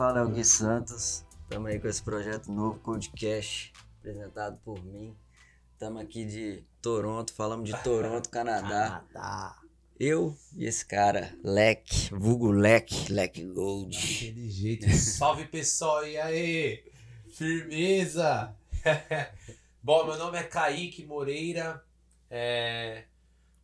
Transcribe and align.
fala 0.00 0.20
é 0.20 0.22
o 0.22 0.30
Gui 0.30 0.42
Santos. 0.42 1.26
Estamos 1.42 1.70
aí 1.70 1.78
com 1.78 1.86
esse 1.86 2.02
projeto 2.02 2.50
novo, 2.50 2.78
Codecast, 2.78 3.70
apresentado 3.98 4.58
por 4.64 4.82
mim. 4.82 5.14
Estamos 5.74 6.00
aqui 6.00 6.24
de 6.24 6.64
Toronto, 6.80 7.34
falamos 7.34 7.68
de 7.68 7.76
Toronto, 7.82 8.26
Canadá. 8.32 9.04
Canadá. 9.12 9.58
Eu 9.98 10.34
e 10.56 10.64
esse 10.64 10.86
cara, 10.86 11.36
Leque, 11.44 12.14
vulgo 12.14 12.50
Leque, 12.50 13.12
Leque 13.12 13.44
Gold. 13.44 13.94
Daquele 13.94 14.48
jeito. 14.48 14.88
Salve 14.90 15.44
pessoal, 15.44 16.06
e 16.06 16.16
aí? 16.16 16.82
Firmeza! 17.28 18.56
Bom, 19.84 20.06
meu 20.06 20.16
nome 20.16 20.38
é 20.38 20.44
Kaique 20.44 21.04
Moreira. 21.04 21.84
É, 22.30 23.04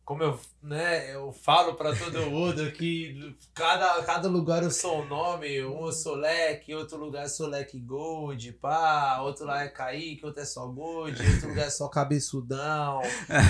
como 0.07 0.23
eu, 0.23 0.39
né, 0.63 1.13
eu 1.13 1.33
falo 1.33 1.73
pra 1.73 1.93
todo 1.93 2.27
mundo 2.31 2.71
que 2.71 3.35
cada, 3.53 4.01
cada 4.03 4.29
lugar 4.29 4.63
eu 4.63 4.71
sou 4.71 5.01
um 5.01 5.05
nome. 5.05 5.61
Um 5.65 5.85
eu 5.87 5.91
sou 5.91 6.15
Leque, 6.15 6.73
outro 6.73 6.97
lugar 6.97 7.23
eu 7.23 7.29
sou 7.29 7.45
Leque 7.45 7.77
Gold, 7.77 8.53
pá. 8.53 9.19
Outro 9.19 9.45
lá 9.45 9.63
é 9.63 9.67
Kaique, 9.67 10.25
outro 10.25 10.41
é 10.41 10.45
só 10.45 10.65
Gold, 10.65 11.21
outro 11.21 11.49
lugar 11.49 11.67
é 11.67 11.69
só 11.69 11.89
Cabeçudão. 11.89 13.01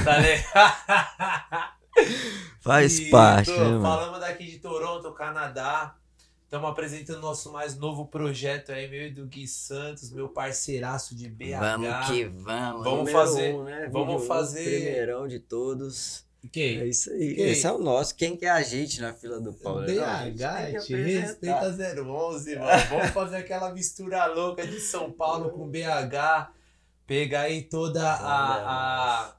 Tá 0.04 0.18
ligado? 0.18 1.78
Faz 2.60 3.00
E 3.00 3.10
parte, 3.12 3.52
tô- 3.54 3.58
né? 3.78 3.80
Falamos 3.82 4.20
daqui 4.20 4.46
de 4.46 4.58
Toronto, 4.58 5.12
Canadá. 5.14 5.96
Estamos 6.44 6.70
apresentando 6.72 7.20
nosso 7.20 7.52
mais 7.52 7.78
novo 7.78 8.08
projeto 8.08 8.72
aí, 8.72 8.90
meu 8.90 9.08
e 9.08 9.12
do 9.12 9.28
Gui 9.28 9.48
Santos, 9.48 10.12
meu 10.12 10.30
parceiraço 10.30 11.14
de 11.16 11.30
BH. 11.30 11.60
Vamos 11.60 12.08
que 12.08 12.24
vamos. 12.26 12.84
Vamos 12.84 13.12
fazer- 13.12 13.54
um, 13.54 13.64
né? 13.64 13.90
vamos 13.92 14.26
fazer- 14.26 14.64
Primeirão 14.64 15.28
de 15.28 15.40
todos. 15.40 16.26
É 16.44 16.48
Quem? 16.50 16.88
isso 16.88 17.12
aí. 17.12 17.36
Esse 17.40 17.66
é 17.68 17.72
o 17.72 17.78
nosso. 17.80 18.16
Quem 18.16 18.38
que 18.38 18.46
é 18.46 18.50
a 18.50 18.62
gente 18.62 19.02
na 19.02 19.14
fila 19.14 19.40
do 19.40 19.52
pau? 19.54 19.82
BH, 19.82 20.84
te 20.86 20.96
respeita 20.96 21.70
011, 22.04 22.56
mano. 22.56 22.84
Vamos 22.90 23.10
fazer 23.10 23.38
aquela 23.38 23.74
mistura 23.74 24.26
louca 24.28 24.66
de 24.66 24.80
São 24.80 25.12
Paulo 25.12 25.50
com 25.50 25.68
BH. 25.68 26.52
Pegar 27.06 27.42
aí 27.42 27.62
toda 27.64 28.02
a. 28.08 29.26
a- 29.26 29.37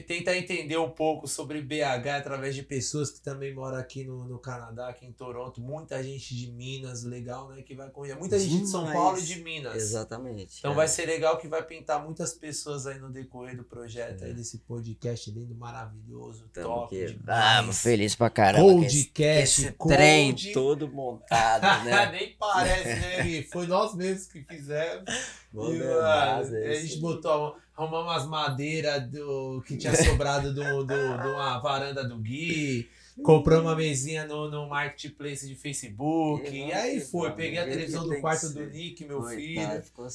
tentar 0.00 0.36
entender 0.36 0.76
um 0.76 0.90
pouco 0.90 1.26
sobre 1.26 1.62
BH 1.62 2.08
através 2.18 2.54
de 2.54 2.62
pessoas 2.62 3.10
que 3.10 3.20
também 3.20 3.54
moram 3.54 3.78
aqui 3.78 4.04
no, 4.04 4.24
no 4.24 4.38
Canadá, 4.38 4.88
aqui 4.88 5.06
em 5.06 5.12
Toronto. 5.12 5.60
Muita 5.60 6.02
gente 6.02 6.34
de 6.36 6.50
Minas, 6.52 7.02
legal, 7.04 7.48
né? 7.48 7.62
Que 7.62 7.74
vai 7.74 7.88
conhecer. 7.90 8.18
Muita 8.18 8.38
gente 8.38 8.60
de 8.62 8.68
São. 8.68 8.92
Paulo 8.92 9.18
e 9.18 9.22
de 9.22 9.42
Minas. 9.42 9.76
Exatamente. 9.76 10.56
Então 10.58 10.72
é. 10.72 10.74
vai 10.74 10.88
ser 10.88 11.06
legal 11.06 11.38
que 11.38 11.48
vai 11.48 11.62
pintar 11.62 12.02
muitas 12.04 12.32
pessoas 12.34 12.86
aí 12.86 12.98
no 12.98 13.10
decorrer 13.10 13.56
do 13.56 13.64
projeto, 13.64 14.24
aí 14.24 14.34
desse 14.34 14.58
podcast 14.58 15.30
lindo, 15.30 15.54
maravilhoso, 15.54 16.44
É. 16.54 16.60
Tamo 16.60 16.74
top. 16.74 16.96
demais. 16.96 17.56
Vamos, 17.56 17.78
feliz 17.78 18.14
pra 18.14 18.30
caramba. 18.30 18.84
esse- 18.84 19.04
Podcast, 19.08 19.62
esse 19.62 19.72
Code. 19.72 19.94
trem 19.94 20.34
todo 20.52 20.88
montado, 20.88 21.84
né? 21.84 22.10
Nem 22.12 22.36
parece, 22.38 23.00
né? 23.00 23.42
Foi 23.50 23.66
nós 23.66 23.94
mesmos 23.94 24.26
que 24.26 24.42
fizemos. 24.42 25.04
Bom 25.52 25.72
E, 25.72 25.78
demais, 25.78 26.52
é 26.52 26.68
a 26.70 26.74
gente 26.74 26.98
botou, 26.98 27.56
arrumamos 27.76 28.12
umas 28.12 28.26
madeiras 28.26 29.08
do, 29.10 29.62
que 29.66 29.76
tinha 29.76 29.94
sobrado 29.94 30.52
do, 30.54 30.84
do, 30.84 30.86
de 30.86 31.28
uma 31.28 31.58
varanda 31.58 32.06
do 32.06 32.18
Gui. 32.18 32.88
Compramos 33.22 33.66
uma 33.66 33.74
mesinha 33.74 34.24
no, 34.26 34.48
no 34.48 34.68
marketplace 34.68 35.44
de 35.48 35.56
Facebook. 35.56 36.48
E 36.48 36.68
E 36.68 36.72
aí 36.72 37.00
foi, 37.00 37.32
peguei 37.32 37.58
a 37.58 37.64
do 37.64 37.70
televisão 37.70 38.06
do 38.06 38.20
quarto 38.20 38.48
do. 38.50 38.66
Nick, 38.66 39.04
meu 39.04 39.20
Coitado, 39.20 39.36
filho. 39.36 39.82
ficou 39.82 40.06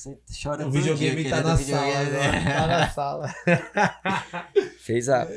chora 0.42 0.66
O 0.68 0.72
videogame 0.72 1.22
dia 1.24 1.30
tá 1.32 1.42
querendo 1.42 1.48
na 1.50 1.56
videogame, 1.56 1.92
sala, 1.92 2.04
né? 2.06 2.32
né? 2.32 2.54
Tá 2.54 2.68
na 2.68 2.90
sala. 2.96 3.36
Fez 4.80 5.10
a. 5.10 5.28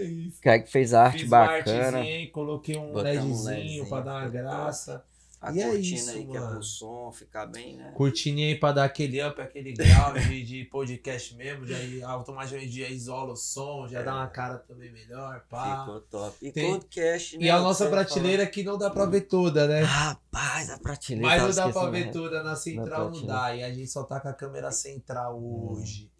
É 0.45 0.63
fez 0.67 0.95
a 0.95 1.05
arte 1.05 1.19
Fiz 1.21 1.29
uma 1.29 1.39
bacana. 1.41 1.99
artezinha 1.99 2.31
coloquei 2.31 2.77
um 2.77 2.93
um 2.93 2.95
LEDzinho 2.95 3.45
LEDzinho, 3.45 3.89
pra 3.89 4.01
dar 4.01 4.13
uma 4.21 4.29
graça. 4.29 5.05
A 5.39 5.53
E 5.53 5.61
é 5.61 5.65
cortina 5.71 5.97
isso, 5.97 6.11
aí 6.11 6.27
que 6.27 6.37
é 6.37 6.41
mano. 6.41 6.53
pro 6.55 6.63
som 6.63 7.13
ficar 7.13 7.47
bem, 7.47 7.77
né? 7.77 7.93
Cortininha 7.95 8.49
aí 8.49 8.55
pra 8.59 8.73
dar 8.73 8.85
aquele 8.85 9.23
up, 9.23 9.39
aquele 9.41 9.73
grau 9.75 10.15
de, 10.15 10.43
de 10.43 10.65
podcast 10.65 11.37
mesmo, 11.37 11.67
já 11.67 11.77
automaticamente 12.09 12.81
já 12.81 12.89
isola 12.89 13.33
o 13.35 13.37
som, 13.37 13.87
já 13.87 14.03
dá 14.03 14.15
uma 14.15 14.27
cara 14.29 14.57
também 14.59 14.91
melhor, 14.91 15.45
pá. 15.49 15.81
Ficou 15.81 16.01
top. 16.01 16.37
E 16.41 16.51
Tem- 16.51 16.73
Codecast, 16.73 17.37
né? 17.39 17.45
E 17.45 17.51
a 17.51 17.59
que 17.59 17.63
nossa 17.63 17.89
prateleira 17.89 18.43
aqui 18.45 18.63
não 18.63 18.79
dá 18.79 18.89
pra 18.89 19.05
ver 19.05 19.23
toda, 19.23 19.69
né? 19.69 19.83
Rapaz, 19.83 20.71
a 20.71 20.79
prateleira. 20.79 21.29
Mas 21.29 21.43
não 21.43 21.67
dá 21.67 21.73
pra 21.73 21.91
ver 21.91 22.07
né? 22.07 22.13
toda 22.13 22.43
na 22.43 22.57
central, 22.57 23.11
não 23.11 23.27
dá. 23.27 23.55
E 23.55 23.63
a 23.63 23.69
gente 23.73 23.89
só 23.91 24.05
tá 24.05 24.19
com 24.19 24.29
a 24.29 24.33
câmera 24.33 24.73
central 24.73 25.39
hoje. 25.39 26.11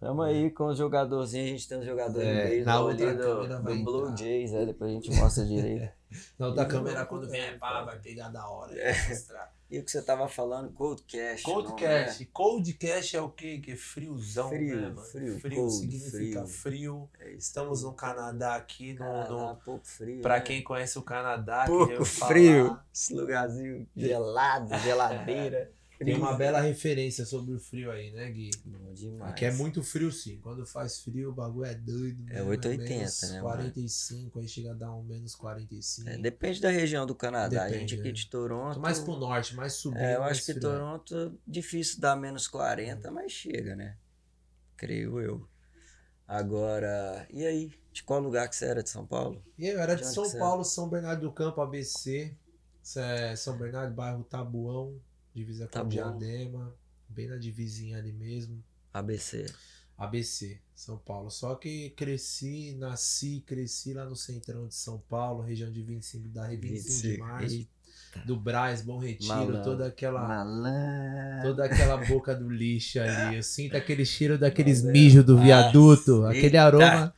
Tamo 0.00 0.22
aí 0.22 0.50
com 0.50 0.66
os 0.66 0.78
jogadorzinhos, 0.78 1.46
a 1.46 1.50
gente 1.52 1.68
tem 1.68 1.78
os 1.78 1.84
jogadores 1.86 2.26
É, 2.26 2.64
na 2.64 2.80
outra 2.80 3.14
do, 3.14 3.46
do 3.46 3.84
Blue 3.84 4.00
entrar. 4.08 4.16
Jays, 4.16 4.52
é, 4.54 4.66
depois 4.66 4.90
a 4.90 4.94
gente 4.94 5.10
mostra 5.14 5.44
direito. 5.44 5.92
Na 6.38 6.48
outra 6.48 6.66
câmera, 6.66 7.06
quando 7.06 7.28
vem, 7.28 7.58
pá, 7.58 7.82
vai 7.82 7.98
pegar 7.98 8.28
da 8.28 8.48
hora. 8.48 8.78
É. 8.78 8.92
E 9.70 9.78
o 9.78 9.84
que 9.84 9.90
você 9.90 10.02
tava 10.02 10.26
falando, 10.26 10.72
Codecast. 10.72 11.46
não 11.46 11.54
Coldcast. 11.54 12.26
Coldcast 12.26 13.16
é 13.16 13.20
o 13.20 13.28
quê? 13.30 13.60
Que 13.62 13.72
é 13.72 13.76
friozão, 13.76 14.48
Frio, 14.48 14.80
né, 14.80 14.88
mano? 14.88 15.00
frio, 15.02 15.40
cold, 15.54 15.72
significa 15.72 16.44
frio. 16.44 17.08
É, 17.20 17.30
é. 17.30 17.32
Estamos 17.34 17.84
no 17.84 17.92
Canadá 17.92 18.56
aqui, 18.56 18.94
no, 18.94 18.98
Canadá, 18.98 19.28
no, 19.30 19.56
pouco 19.64 19.86
frio. 19.86 20.22
Pra 20.22 20.36
né? 20.36 20.40
quem 20.40 20.62
conhece 20.64 20.98
o 20.98 21.02
Canadá, 21.02 21.66
Pouco 21.66 22.04
frio. 22.04 22.66
falar, 22.66 22.86
Esse 22.92 23.14
lugarzinho 23.14 23.86
gelado, 23.96 24.76
geladeira. 24.78 25.70
tem 26.04 26.14
uma 26.16 26.32
bela 26.34 26.60
referência 26.60 27.26
sobre 27.26 27.54
o 27.54 27.60
frio 27.60 27.90
aí, 27.90 28.10
né, 28.10 28.30
Gui? 28.30 28.50
Bom 28.64 28.92
demais. 28.94 29.32
Aqui 29.32 29.44
é 29.44 29.52
muito 29.52 29.82
frio 29.82 30.10
sim. 30.10 30.38
Quando 30.38 30.64
faz 30.66 31.00
frio, 31.00 31.30
o 31.30 31.32
bagulho 31.34 31.66
é 31.66 31.74
doido. 31.74 32.24
É 32.30 32.36
mesmo, 32.36 32.48
880, 32.50 32.94
menos 32.94 33.22
né, 33.22 33.42
mano? 33.42 33.42
45, 33.42 34.38
aí 34.38 34.48
chega 34.48 34.70
a 34.70 34.74
dar 34.74 34.94
um 34.94 35.02
menos 35.02 35.34
45. 35.34 36.08
É, 36.08 36.16
depende 36.18 36.60
da 36.60 36.70
região 36.70 37.06
do 37.06 37.14
Canadá. 37.14 37.62
a 37.62 37.66
Depende, 37.66 37.80
gente 37.80 37.94
aqui 38.00 38.08
né? 38.08 38.12
de 38.12 38.30
Toronto. 38.30 38.80
mais 38.80 38.98
pro 38.98 39.16
norte, 39.16 39.54
mais 39.54 39.74
subindo. 39.74 40.00
É, 40.00 40.16
eu 40.16 40.22
acho 40.22 40.40
que 40.40 40.52
frio. 40.52 40.60
Toronto 40.60 41.38
difícil 41.46 42.00
dar 42.00 42.16
menos 42.16 42.48
40, 42.48 43.10
mas 43.10 43.30
chega, 43.30 43.76
né? 43.76 43.96
Creio 44.76 45.20
eu. 45.20 45.46
Agora, 46.26 47.26
e 47.28 47.44
aí? 47.44 47.72
De 47.92 48.04
qual 48.04 48.20
lugar 48.20 48.48
que 48.48 48.54
você 48.54 48.66
era 48.66 48.82
de 48.82 48.88
São 48.88 49.04
Paulo? 49.04 49.42
E 49.58 49.66
eu 49.66 49.80
era 49.80 49.96
de 49.96 50.02
De 50.02 50.08
São 50.08 50.24
é? 50.24 50.38
Paulo, 50.38 50.64
São 50.64 50.88
Bernardo 50.88 51.22
do 51.22 51.32
Campo, 51.32 51.60
ABC. 51.60 52.34
É 52.96 53.36
São 53.36 53.58
Bernardo, 53.58 53.92
bairro 53.94 54.24
Tabuão, 54.24 54.98
divisa 55.34 55.66
com 55.66 55.72
Tabuão. 55.72 56.18
Diadema. 56.18 56.74
Bem 57.08 57.28
na 57.28 57.36
divisinha 57.36 57.98
ali 57.98 58.12
mesmo. 58.12 58.62
ABC. 58.92 59.46
ABC, 59.96 60.58
São 60.74 60.96
Paulo. 60.96 61.30
Só 61.30 61.54
que 61.56 61.90
cresci, 61.90 62.74
nasci, 62.78 63.42
cresci 63.46 63.92
lá 63.92 64.04
no 64.06 64.16
centrão 64.16 64.66
de 64.66 64.74
São 64.74 64.98
Paulo, 65.08 65.42
região 65.42 65.70
de 65.70 65.82
25 65.82 66.28
da 66.28 66.48
25 66.48 67.02
de 67.02 67.18
março, 67.18 67.54
Eita, 67.54 68.26
do 68.26 68.34
Braz, 68.34 68.80
Bom 68.80 68.98
Retiro, 68.98 69.28
Malandro. 69.28 69.62
toda 69.62 69.86
aquela 69.86 70.26
Malandro. 70.26 71.48
toda 71.50 71.64
aquela 71.66 71.96
boca 71.98 72.34
do 72.34 72.48
lixo 72.48 72.98
ali. 72.98 73.36
Eu 73.36 73.42
sinto 73.42 73.76
aquele 73.76 74.06
cheiro 74.06 74.38
daqueles 74.38 74.82
mijos 74.82 75.22
do 75.22 75.34
nossa, 75.34 75.44
viaduto, 75.44 76.24
aquele 76.24 76.46
eita. 76.46 76.62
aroma, 76.62 77.14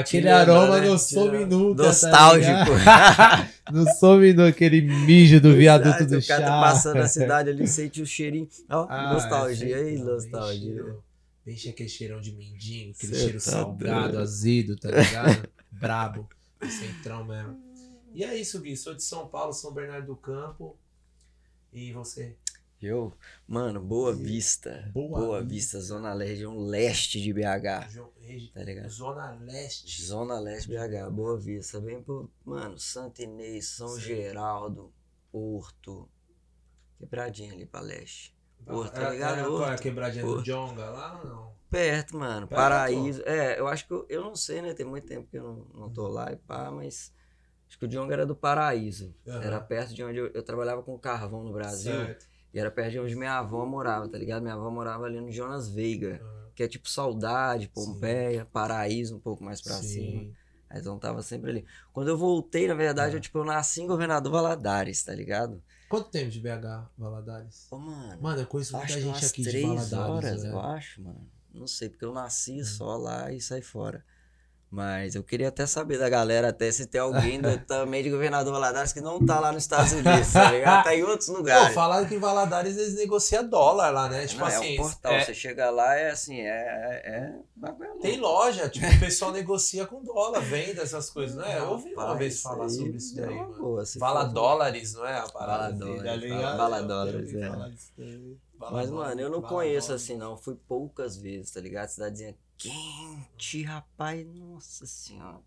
aquele 0.00 0.28
aroma 0.28 0.80
né? 0.80 0.88
não 0.88 0.98
some 0.98 1.44
nunca. 1.46 1.82
tá 1.82 1.88
Nostálgico. 1.88 2.50
ligado? 2.74 3.48
não 3.72 3.86
some 3.94 4.32
nunca 4.32 4.48
aquele 4.48 4.80
mijo 4.82 5.40
do 5.40 5.54
viaduto 5.54 6.04
do 6.06 6.18
o 6.18 6.26
cara 6.26 6.42
tá 6.44 6.48
chá. 6.48 6.60
passando 6.60 6.96
na 6.98 7.08
cidade 7.08 7.50
ali, 7.50 7.66
sente 7.66 8.02
o 8.02 8.06
cheirinho. 8.06 8.48
Ó, 8.68 8.86
Ah, 8.88 9.12
nostalgia. 9.14 9.76
Aí, 9.76 9.96
nostalgia. 9.98 10.96
cheio 11.56 11.74
aquele 11.74 11.88
cheirão 11.88 12.20
de 12.20 12.32
mendigo, 12.32 12.92
aquele 12.96 13.14
Cê 13.14 13.20
cheiro 13.20 13.38
tá 13.38 13.50
salgado, 13.50 14.02
doido. 14.12 14.18
azedo, 14.22 14.76
tá 14.76 14.90
ligado? 14.90 15.48
Brabo. 15.72 16.28
Centrão 16.68 17.24
mesmo. 17.24 17.56
E 18.14 18.24
é 18.24 18.34
isso, 18.36 18.60
Gui. 18.60 18.76
Sou 18.76 18.94
de 18.94 19.02
São 19.02 19.26
Paulo, 19.26 19.52
São 19.52 19.72
Bernardo 19.72 20.06
do 20.06 20.16
Campo. 20.16 20.76
E 21.72 21.92
você? 21.92 22.34
Eu, 22.86 23.12
mano, 23.46 23.80
Boa 23.80 24.12
Vista. 24.12 24.90
Boa 24.92 25.20
Boa, 25.20 25.38
Vista. 25.42 25.78
Vista, 25.78 25.80
Zona 25.80 26.12
Leste, 26.14 26.30
região 26.32 26.58
leste 26.58 27.20
de 27.20 27.32
BH. 27.32 27.88
Regi- 28.20 28.50
Tá 28.52 28.62
ligado? 28.62 28.88
Zona 28.90 29.30
Leste. 29.40 30.02
Zona 30.02 30.38
Leste 30.40 30.68
BH, 30.68 31.10
Boa 31.10 31.38
Vista. 31.38 31.80
Bem 31.80 32.02
por, 32.02 32.28
mano, 32.44 32.78
Santo 32.78 33.22
Inês, 33.22 33.68
São 33.68 33.88
Sim. 33.88 34.00
Geraldo, 34.00 34.92
Porto. 35.32 36.08
Quebradinha 36.98 37.52
ali 37.52 37.66
pra 37.66 37.80
leste. 37.80 38.34
Porto, 38.64 38.92
tá 38.94 39.08
É- 39.08 39.10
ligado? 39.12 39.62
é 39.64 39.68
é 39.68 39.74
a 39.74 39.78
quebradinha 39.78 40.24
do. 40.24 40.42
Jonga 40.42 40.88
lá 40.90 41.20
ou 41.22 41.28
não? 41.28 41.54
Perto, 41.70 42.16
mano. 42.16 42.46
Perto, 42.46 42.58
Paraíso. 42.60 43.22
É, 43.26 43.58
eu 43.58 43.66
acho 43.66 43.86
que 43.86 43.92
eu, 43.92 44.06
eu 44.08 44.22
não 44.22 44.34
sei, 44.36 44.62
né? 44.62 44.72
Tem 44.72 44.86
muito 44.86 45.06
tempo 45.06 45.28
que 45.28 45.36
eu 45.36 45.42
não, 45.42 45.80
não 45.80 45.90
tô 45.92 46.06
lá 46.08 46.32
e 46.32 46.36
pá, 46.36 46.70
mas. 46.70 47.12
Acho 47.68 47.78
que 47.78 47.84
o 47.84 47.88
Djonga 47.88 48.14
era 48.14 48.24
do 48.24 48.36
Paraíso. 48.36 49.12
Aham. 49.26 49.42
Era 49.42 49.60
perto 49.60 49.92
de 49.92 50.02
onde 50.04 50.18
eu, 50.18 50.28
eu 50.28 50.42
trabalhava 50.42 50.82
com 50.82 50.96
carvão 50.98 51.42
no 51.42 51.52
Brasil. 51.52 51.92
Certo. 51.92 52.26
E 52.54 52.58
era 52.58 52.70
perto 52.70 52.92
de 52.92 53.00
onde 53.00 53.16
minha 53.16 53.36
avó 53.38 53.66
morava, 53.66 54.08
tá 54.08 54.16
ligado? 54.16 54.42
Minha 54.42 54.54
avó 54.54 54.70
morava 54.70 55.04
ali 55.06 55.20
no 55.20 55.30
Jonas 55.32 55.68
Veiga. 55.68 56.20
Aham. 56.22 56.44
Que 56.54 56.62
é 56.62 56.68
tipo 56.68 56.88
Saudade, 56.88 57.68
Pompeia, 57.68 58.44
Paraíso, 58.52 59.16
um 59.16 59.20
pouco 59.20 59.42
mais 59.42 59.60
pra 59.60 59.74
Sim. 59.74 59.88
cima. 59.88 60.36
Aí 60.70 60.80
então 60.80 60.96
tava 60.98 61.20
sempre 61.20 61.50
ali. 61.50 61.66
Quando 61.92 62.08
eu 62.08 62.16
voltei, 62.16 62.68
na 62.68 62.74
verdade, 62.74 63.14
Ah. 63.14 63.16
eu, 63.16 63.20
tipo, 63.20 63.38
eu 63.38 63.44
nasci 63.44 63.82
em 63.82 63.86
Governador 63.88 64.30
Valadares, 64.30 65.02
tá 65.02 65.12
ligado? 65.12 65.60
Quanto 65.88 66.10
tempo 66.10 66.30
de 66.30 66.40
BH, 66.40 66.88
Valadares? 66.96 67.66
Ô, 67.72 67.78
mano. 67.78 68.22
Mano, 68.22 68.40
eu 68.42 68.46
conheço 68.46 68.76
muita 68.76 68.92
gente 69.00 69.24
aqui 69.24 69.42
de 69.42 69.50
três 69.50 69.90
Valadares. 69.90 69.94
horas, 69.94 70.42
né? 70.44 70.50
eu 70.52 70.60
acho, 70.60 71.02
mano. 71.02 71.28
Não 71.52 71.66
sei, 71.66 71.88
porque 71.88 72.04
eu 72.04 72.12
nasci 72.12 72.60
Hum. 72.60 72.64
só 72.64 72.96
lá 72.96 73.32
e 73.32 73.40
saí 73.40 73.62
fora. 73.62 74.04
Mas 74.74 75.14
eu 75.14 75.22
queria 75.22 75.50
até 75.50 75.66
saber 75.66 75.98
da 75.98 76.08
galera, 76.08 76.48
até 76.48 76.68
se 76.72 76.84
tem 76.86 77.00
alguém 77.00 77.40
do, 77.40 77.56
também 77.64 78.02
de 78.02 78.10
governador 78.10 78.52
Valadares 78.52 78.92
que 78.92 79.00
não 79.00 79.24
tá 79.24 79.38
lá 79.38 79.52
nos 79.52 79.62
Estados 79.62 79.92
Unidos, 79.92 80.32
tá 80.32 80.50
ligado? 80.50 80.82
Tá 80.82 80.96
em 80.96 81.04
outros 81.04 81.28
Pô, 81.28 81.36
lugares. 81.36 81.72
falaram 81.72 82.08
que 82.08 82.16
em 82.16 82.18
Valadares 82.18 82.76
eles 82.76 82.96
negociam 82.96 83.48
dólar 83.48 83.90
lá, 83.90 84.08
né? 84.08 84.26
Tipo 84.26 84.40
Não, 84.40 84.48
assim, 84.48 84.76
é 84.76 84.80
um 84.80 84.82
portal, 84.82 85.12
é- 85.12 85.24
você 85.24 85.32
chega 85.32 85.70
lá, 85.70 85.94
é 85.94 86.10
assim, 86.10 86.40
é... 86.40 86.48
é, 86.48 87.08
é 87.08 87.34
tem 88.02 88.18
loja, 88.18 88.68
tipo, 88.68 88.84
o 88.84 88.98
pessoal 88.98 89.30
negocia 89.30 89.86
com 89.86 90.02
dólar, 90.02 90.40
venda 90.40 90.82
essas 90.82 91.08
coisas, 91.08 91.36
não 91.36 91.44
é? 91.44 91.60
Eu 91.60 91.70
ouvi 91.70 91.94
uma 91.94 92.16
vez 92.16 92.42
falar 92.42 92.68
sobre 92.68 92.96
isso 92.96 93.14
daí, 93.14 93.26
é 93.26 93.30
uma 93.30 93.48
mano. 93.48 93.62
boa, 93.62 93.86
for- 93.86 94.32
dólares, 94.32 94.94
não 94.94 95.06
é? 95.06 95.18
A 95.20 95.28
parada 95.28 95.68
assim, 95.68 95.78
dólares, 95.78 96.04
tá 96.04 96.80
Eu 96.80 96.86
dólares, 96.88 97.32
é. 97.32 97.48
daí. 98.02 98.36
Mas, 98.58 98.90
mano, 98.90 99.20
eu 99.20 99.30
não 99.30 99.40
conheço 99.40 99.92
assim, 99.92 100.16
não. 100.16 100.36
Fui 100.36 100.56
poucas 100.66 101.16
vezes, 101.16 101.50
tá 101.52 101.60
ligado? 101.60 101.88
Cidadezinha 101.88 102.34
quente, 102.58 103.62
rapaz. 103.62 104.26
Nossa 104.26 104.86
senhora. 104.86 105.40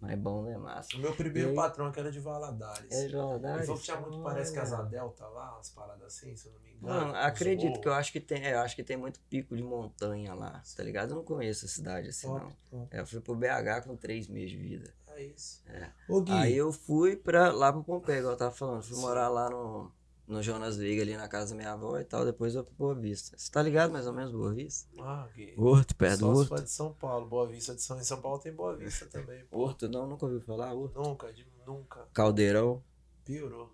Mas 0.00 0.10
é 0.10 0.16
bom, 0.16 0.42
né, 0.42 0.58
massa? 0.58 0.96
O 0.96 0.98
meu 0.98 1.14
primeiro 1.14 1.50
aí? 1.50 1.54
patrão 1.54 1.92
que 1.92 2.00
era 2.00 2.10
de 2.10 2.18
Valadares. 2.18 2.90
É 2.90 3.06
de 3.06 3.14
Valadares? 3.14 3.58
Ele 3.58 3.66
falou 3.66 3.78
que 3.78 3.84
tinha 3.84 4.00
muito, 4.00 4.22
parece 4.22 4.52
que 4.52 4.58
as. 4.58 4.88
Delta 4.88 5.28
lá, 5.28 5.54
umas 5.54 5.70
paradas 5.70 6.02
assim, 6.06 6.34
se 6.34 6.48
eu 6.48 6.52
não 6.54 6.60
me 6.60 6.72
engano. 6.72 7.10
Uns 7.10 7.14
acredito 7.14 7.80
que 7.80 7.86
eu 7.86 7.94
acho 7.94 8.10
que 8.10 8.18
tem, 8.20 8.44
é, 8.44 8.54
eu 8.54 8.60
acho 8.60 8.74
que 8.74 8.82
tem 8.82 8.96
muito 8.96 9.20
pico 9.30 9.56
de 9.56 9.62
montanha 9.62 10.34
lá, 10.34 10.60
tá 10.76 10.82
ligado? 10.82 11.10
Eu 11.10 11.16
não 11.18 11.24
conheço 11.24 11.66
a 11.66 11.68
cidade 11.68 12.08
assim, 12.08 12.26
Top, 12.26 12.40
não. 12.40 12.80
top. 12.80 12.96
É, 12.96 13.00
Eu 13.00 13.06
fui 13.06 13.20
pro 13.20 13.36
BH 13.36 13.84
com 13.86 13.94
três 13.96 14.26
meses 14.26 14.50
de 14.50 14.56
vida. 14.56 14.92
É 15.06 15.22
isso. 15.22 15.62
É. 15.68 15.88
Ô, 16.08 16.20
Gui, 16.20 16.32
Aí 16.32 16.56
eu 16.56 16.72
fui 16.72 17.14
pra, 17.14 17.52
lá 17.52 17.72
pro 17.72 17.84
Pompeia, 17.84 18.18
igual 18.18 18.32
eu 18.32 18.38
tava 18.38 18.50
falando. 18.50 18.82
Fui 18.82 18.96
Sim. 18.96 19.02
morar 19.02 19.28
lá 19.28 19.48
no, 19.48 19.92
no 20.32 20.42
Jonas 20.42 20.76
Veiga, 20.76 21.02
ali 21.02 21.16
na 21.16 21.28
casa 21.28 21.50
da 21.50 21.56
minha 21.56 21.72
avó 21.72 21.98
e 21.98 22.04
tal. 22.04 22.24
Depois 22.24 22.54
eu 22.54 22.64
fui 22.64 22.72
pro 22.74 22.86
Boa 22.86 22.94
Vista. 23.00 23.36
Você 23.38 23.50
tá 23.52 23.62
ligado 23.62 23.92
mais 23.92 24.06
ou 24.06 24.12
menos 24.12 24.32
Boa 24.32 24.52
Vista? 24.52 24.88
ah, 24.98 25.28
Gui. 25.36 25.54
Horto, 25.56 25.94
perto 25.94 26.18
do 26.20 26.26
Só 26.26 26.32
Horto. 26.32 26.48
for 26.48 26.60
de 26.62 26.70
São 26.70 26.92
Paulo, 26.94 27.26
Boa 27.26 27.46
Vista 27.46 27.74
de 27.74 27.82
São 27.82 27.98
em 28.00 28.04
São 28.04 28.20
Paulo 28.20 28.38
tem 28.38 28.52
Boa 28.52 28.76
Vista 28.76 29.06
também. 29.06 29.44
pô. 29.50 29.58
Horto, 29.60 29.88
não, 29.88 30.06
nunca 30.08 30.24
ouviu 30.26 30.40
falar? 30.40 30.72
Horto. 30.72 31.00
Nunca, 31.00 31.32
de, 31.32 31.46
nunca. 31.66 32.06
Caldeirão. 32.12 32.82
Piorou. 33.24 33.72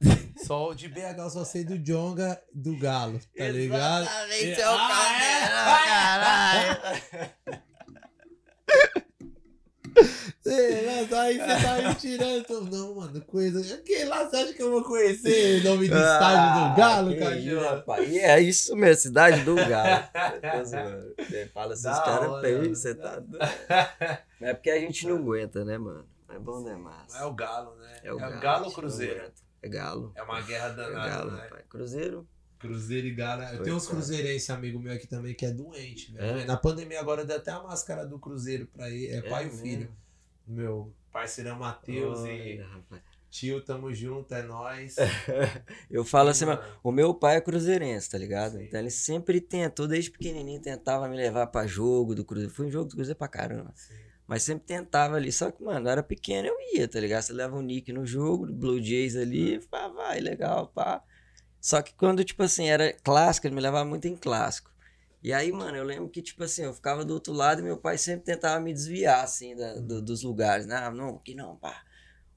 Só 0.46 0.70
o 0.70 0.74
de 0.74 0.88
BH 0.88 1.18
eu 1.18 1.30
só 1.30 1.44
sei 1.44 1.64
do 1.64 1.78
Jonga 1.78 2.40
do 2.52 2.76
Galo, 2.78 3.18
tá 3.36 3.48
ligado? 3.48 4.02
Exatamente, 4.04 4.60
é 4.60 4.70
o 4.70 4.76
caralho. 4.76 6.76
Ei, 10.44 10.86
mas 10.86 11.12
aí 11.12 11.38
você 11.38 11.62
tá 11.62 11.88
me 11.88 11.94
tirando. 11.96 12.70
Não, 12.70 12.94
mano, 12.94 13.20
coisa. 13.22 13.78
Que 13.82 14.04
lá 14.04 14.28
você 14.28 14.36
acha 14.36 14.52
que 14.54 14.62
eu 14.62 14.70
vou 14.70 14.84
conhecer 14.84 15.60
o 15.60 15.64
nome 15.70 15.88
do 15.88 15.96
estádio 15.96 16.70
do 16.70 16.76
Galo, 16.76 17.10
Ah, 17.12 17.18
cachorro? 17.18 17.60
rapaz. 17.76 18.08
E 18.08 18.18
é 18.18 18.40
isso 18.40 18.76
mesmo, 18.76 19.02
cidade 19.02 19.42
do 19.42 19.54
Galo. 19.56 20.04
Zoando. 20.64 21.14
Você 21.18 21.46
fala 21.52 21.72
assim, 21.74 21.82
Da 21.84 21.92
os 21.92 21.98
caras 22.00 22.28
hora, 22.28 22.42
peiam, 22.42 22.62
mano. 22.62 22.74
você 22.76 22.94
tá 22.94 23.18
doido. 23.20 23.38
É 24.40 24.54
porque 24.54 24.70
a 24.70 24.78
gente 24.80 25.06
não 25.08 25.16
aguenta, 25.16 25.64
né, 25.64 25.78
mano? 25.78 26.06
É 26.28 26.38
bom 26.38 26.62
demais. 26.62 27.12
Não 27.14 27.20
é 27.20 27.24
o 27.24 27.32
Galo, 27.34 27.74
né? 27.76 28.00
É 28.04 28.12
o 28.12 28.18
Galo, 28.18 28.40
Galo 28.40 28.64
ou 28.66 28.72
Cruzeiro? 28.72 29.32
É 29.62 29.68
Galo. 29.68 30.12
É 30.14 30.22
uma 30.22 30.40
guerra 30.42 30.68
É 30.68 30.72
danada, 30.74 31.08
Galo, 31.08 31.30
né? 31.32 31.42
rapaz. 31.42 31.64
Cruzeiro? 31.68 32.28
Cruzeiro 32.58 33.06
e 33.06 33.14
Galo. 33.14 33.42
Eu 33.42 33.62
tenho 33.62 33.76
uns 33.76 33.86
Coitado. 33.86 34.06
cruzeirenses, 34.06 34.50
amigo 34.50 34.78
meu 34.78 34.92
aqui 34.92 35.06
também, 35.06 35.34
que 35.34 35.44
é 35.46 35.50
doente, 35.50 36.12
velho. 36.12 36.40
É? 36.40 36.44
Na 36.44 36.56
pandemia 36.56 37.00
agora 37.00 37.24
deu 37.24 37.36
até 37.36 37.50
a 37.50 37.62
máscara 37.62 38.06
do 38.06 38.18
Cruzeiro 38.18 38.66
pra 38.66 38.88
ele. 38.90 39.08
É, 39.08 39.22
pai 39.22 39.46
e 39.46 39.50
filho. 39.50 39.90
Meu 40.46 40.92
parceirão 41.12 41.58
Matheus 41.58 42.20
e 42.26 42.56
rapaz. 42.56 43.02
tio, 43.30 43.60
tamo 43.62 43.92
junto, 43.92 44.34
é 44.34 44.42
nóis. 44.42 44.96
Eu 45.90 46.04
falo 46.04 46.28
assim, 46.30 46.44
Mano, 46.44 46.62
o 46.82 46.92
meu 46.92 47.14
pai 47.14 47.36
é 47.36 47.40
cruzeirense, 47.40 48.10
tá 48.10 48.18
ligado? 48.18 48.58
Sim. 48.58 48.64
Então 48.64 48.78
ele 48.80 48.90
sempre 48.90 49.40
tentou, 49.40 49.86
desde 49.88 50.10
pequenininho, 50.10 50.60
tentava 50.60 51.08
me 51.08 51.16
levar 51.16 51.46
pra 51.48 51.66
jogo 51.66 52.14
do 52.14 52.24
Cruzeiro. 52.24 52.52
Fui 52.54 52.66
em 52.66 52.70
jogo 52.70 52.88
do 52.88 52.94
Cruzeiro 52.96 53.18
pra 53.18 53.28
caramba. 53.28 53.70
assim, 53.74 53.94
Mas 54.26 54.42
sempre 54.42 54.66
tentava 54.66 55.16
ali. 55.16 55.32
Só 55.32 55.50
que, 55.50 55.62
mano, 55.62 55.86
eu 55.86 55.90
era 55.92 56.02
pequeno, 56.02 56.48
eu 56.48 56.56
ia, 56.74 56.86
tá 56.86 57.00
ligado? 57.00 57.22
Você 57.22 57.32
leva 57.32 57.56
o 57.56 57.62
Nick 57.62 57.92
no 57.92 58.06
jogo, 58.06 58.46
Blue 58.52 58.80
Jays 58.82 59.16
ali, 59.16 59.58
pá, 59.68 59.88
vai, 59.88 60.20
legal, 60.20 60.68
pá. 60.68 61.02
Só 61.66 61.82
que 61.82 61.92
quando, 61.94 62.22
tipo 62.22 62.44
assim, 62.44 62.68
era 62.68 62.92
clássico, 62.92 63.44
ele 63.48 63.56
me 63.56 63.60
levava 63.60 63.84
muito 63.84 64.06
em 64.06 64.14
clássico. 64.16 64.70
E 65.20 65.32
aí, 65.32 65.50
mano, 65.50 65.76
eu 65.76 65.82
lembro 65.82 66.08
que, 66.08 66.22
tipo 66.22 66.44
assim, 66.44 66.62
eu 66.62 66.72
ficava 66.72 67.04
do 67.04 67.12
outro 67.12 67.32
lado 67.32 67.60
e 67.60 67.64
meu 67.64 67.76
pai 67.76 67.98
sempre 67.98 68.24
tentava 68.24 68.60
me 68.60 68.72
desviar, 68.72 69.24
assim, 69.24 69.56
da- 69.56 69.74
do- 69.74 70.00
dos 70.00 70.22
lugares, 70.22 70.64
né? 70.64 70.76
Ah, 70.76 70.92
não, 70.92 71.16
aqui 71.16 71.34
não, 71.34 71.56
pá. 71.56 71.82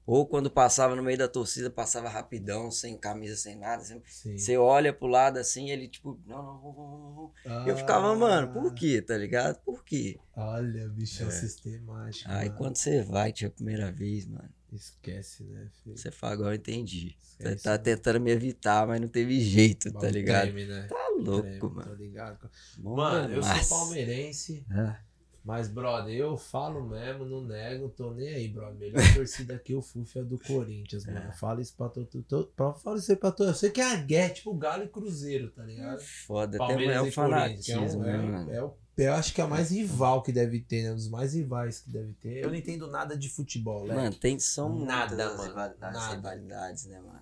Ou 0.04 0.26
quando 0.26 0.50
passava 0.50 0.96
no 0.96 1.02
meio 1.04 1.16
da 1.16 1.28
torcida, 1.28 1.70
passava 1.70 2.08
rapidão, 2.08 2.72
sem 2.72 2.98
camisa, 2.98 3.36
sem 3.36 3.54
nada. 3.54 3.82
assim. 3.84 4.02
sim. 4.04 4.36
Você 4.36 4.56
olha 4.56 4.92
pro 4.92 5.06
lado 5.06 5.38
assim, 5.38 5.70
ele, 5.70 5.86
tipo, 5.86 6.18
não, 6.26 6.42
não, 6.42 6.62
não, 6.62 6.72
não, 6.74 7.14
não. 7.14 7.32
Eu 7.64 7.76
ficava, 7.76 8.12
mano, 8.16 8.48
por 8.48 8.74
quê, 8.74 9.00
tá 9.00 9.16
ligado? 9.16 9.60
Por 9.60 9.84
quê? 9.84 10.18
Ah, 10.34 10.54
Olha, 10.56 10.88
bichão 10.88 11.28
É. 11.28 11.30
sistemático. 11.30 12.28
Aí 12.28 12.48
mano. 12.48 12.58
quando 12.58 12.76
você 12.78 13.00
vai, 13.00 13.32
tipo, 13.32 13.52
a 13.52 13.54
primeira 13.54 13.92
vez, 13.92 14.26
mano. 14.26 14.52
Esquece, 14.72 15.44
né, 15.44 15.68
filho? 15.82 15.96
Você 15.96 16.10
fala, 16.10 16.32
agora 16.34 16.54
eu 16.54 16.58
entendi. 16.58 17.16
Você 17.20 17.56
tá 17.56 17.72
né? 17.72 17.78
tentando 17.78 18.20
me 18.20 18.30
evitar, 18.30 18.86
mas 18.86 19.00
não 19.00 19.08
teve 19.08 19.40
jeito, 19.40 19.90
tá 19.92 19.98
Bagulho 20.00 20.12
ligado? 20.12 20.42
treme, 20.52 20.66
né? 20.66 20.86
Tá 20.88 21.08
louco, 21.18 21.42
Treme, 21.42 21.74
mano. 21.74 21.94
ligado. 21.94 22.50
Bom 22.78 22.96
Mano, 22.96 23.34
eu 23.34 23.42
sou 23.42 23.68
palmeirense, 23.78 24.64
Ah, 24.70 25.00
mas, 25.42 25.68
brother, 25.68 26.14
eu 26.14 26.36
falo 26.36 26.86
mesmo, 26.86 27.24
não 27.24 27.42
nego, 27.42 27.88
tô 27.88 28.12
nem 28.12 28.28
aí, 28.28 28.48
brother. 28.48 28.78
Melhor 28.78 29.00
torcida 29.14 29.58
que 29.58 29.72
eu 29.72 29.80
fui 29.80 30.04
a 30.16 30.22
do 30.22 30.38
Corinthians, 30.38 31.06
É. 31.06 31.12
mano. 31.12 31.32
Fala 31.32 31.62
isso 31.62 31.74
pra 31.74 31.88
todo. 31.88 32.06
To, 32.22 32.44
pra, 32.54 32.74
fala 32.74 32.98
isso 32.98 33.10
aí 33.10 33.16
pra 33.16 33.32
todo. 33.32 33.48
Eu 33.48 33.54
sei 33.54 33.70
que 33.70 33.80
é 33.80 33.90
a 33.90 33.96
guerra, 33.96 34.34
tipo 34.34 34.54
Galo 34.54 34.84
e 34.84 34.88
Cruzeiro, 34.88 35.50
tá 35.50 35.64
ligado? 35.64 36.00
Foda, 36.02 36.56
até 36.56 36.58
Palmeiras 36.58 36.96
é 36.96 37.00
o 37.00 37.06
é, 37.06 37.10
fanatismo, 37.10 37.98
um, 37.98 38.00
né, 38.02 38.12
é, 38.14 38.18
mano? 38.18 38.52
é 38.52 38.62
o, 38.62 38.74
eu 39.06 39.14
acho 39.14 39.32
que 39.34 39.40
é 39.40 39.44
a 39.44 39.46
mais 39.46 39.70
rival 39.70 40.22
que 40.22 40.32
deve 40.32 40.60
ter, 40.60 40.82
né? 40.84 40.92
Um 40.92 40.96
dos 40.96 41.08
mais 41.08 41.34
rivais 41.34 41.80
que 41.80 41.90
deve 41.90 42.12
ter. 42.14 42.38
Eu 42.44 42.48
não 42.48 42.54
entendo 42.56 42.86
nada 42.88 43.16
de 43.16 43.28
futebol, 43.28 43.86
né? 43.86 43.94
Mano, 43.94 44.14
tem, 44.16 44.38
são 44.38 44.78
Nada, 44.84 45.08
muitas 45.14 45.26
as 45.32 45.36
mano, 45.38 45.48
rivalidades, 45.50 45.94
nada. 46.00 46.14
rivalidades, 46.16 46.84
né, 46.86 47.00
mano? 47.00 47.20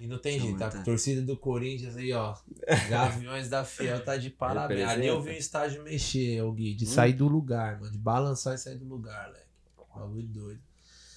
E 0.00 0.06
não 0.08 0.18
tem 0.18 0.40
jeito, 0.40 0.58
tá? 0.58 0.66
muita. 0.70 0.82
Torcida 0.84 1.22
do 1.22 1.36
Corinthians 1.36 1.96
aí, 1.96 2.12
ó. 2.12 2.34
Gaviões 2.90 3.48
da 3.48 3.64
Fiel 3.64 4.04
tá 4.04 4.16
de 4.16 4.28
parabéns. 4.28 4.88
Ali 4.88 5.06
eu 5.06 5.22
vi 5.22 5.30
um 5.30 5.34
estágio 5.34 5.82
mexer, 5.84 6.42
o 6.42 6.52
Gui, 6.52 6.74
de 6.74 6.84
Hum. 6.84 6.88
sair 6.88 7.12
do 7.12 7.28
lugar, 7.28 7.78
mano. 7.78 7.92
De 7.92 7.98
balançar 7.98 8.54
e 8.54 8.58
sair 8.58 8.76
do 8.76 8.84
lugar, 8.86 9.30
Leque. 9.30 9.44
Bagulho 9.94 10.26
doido. 10.26 10.60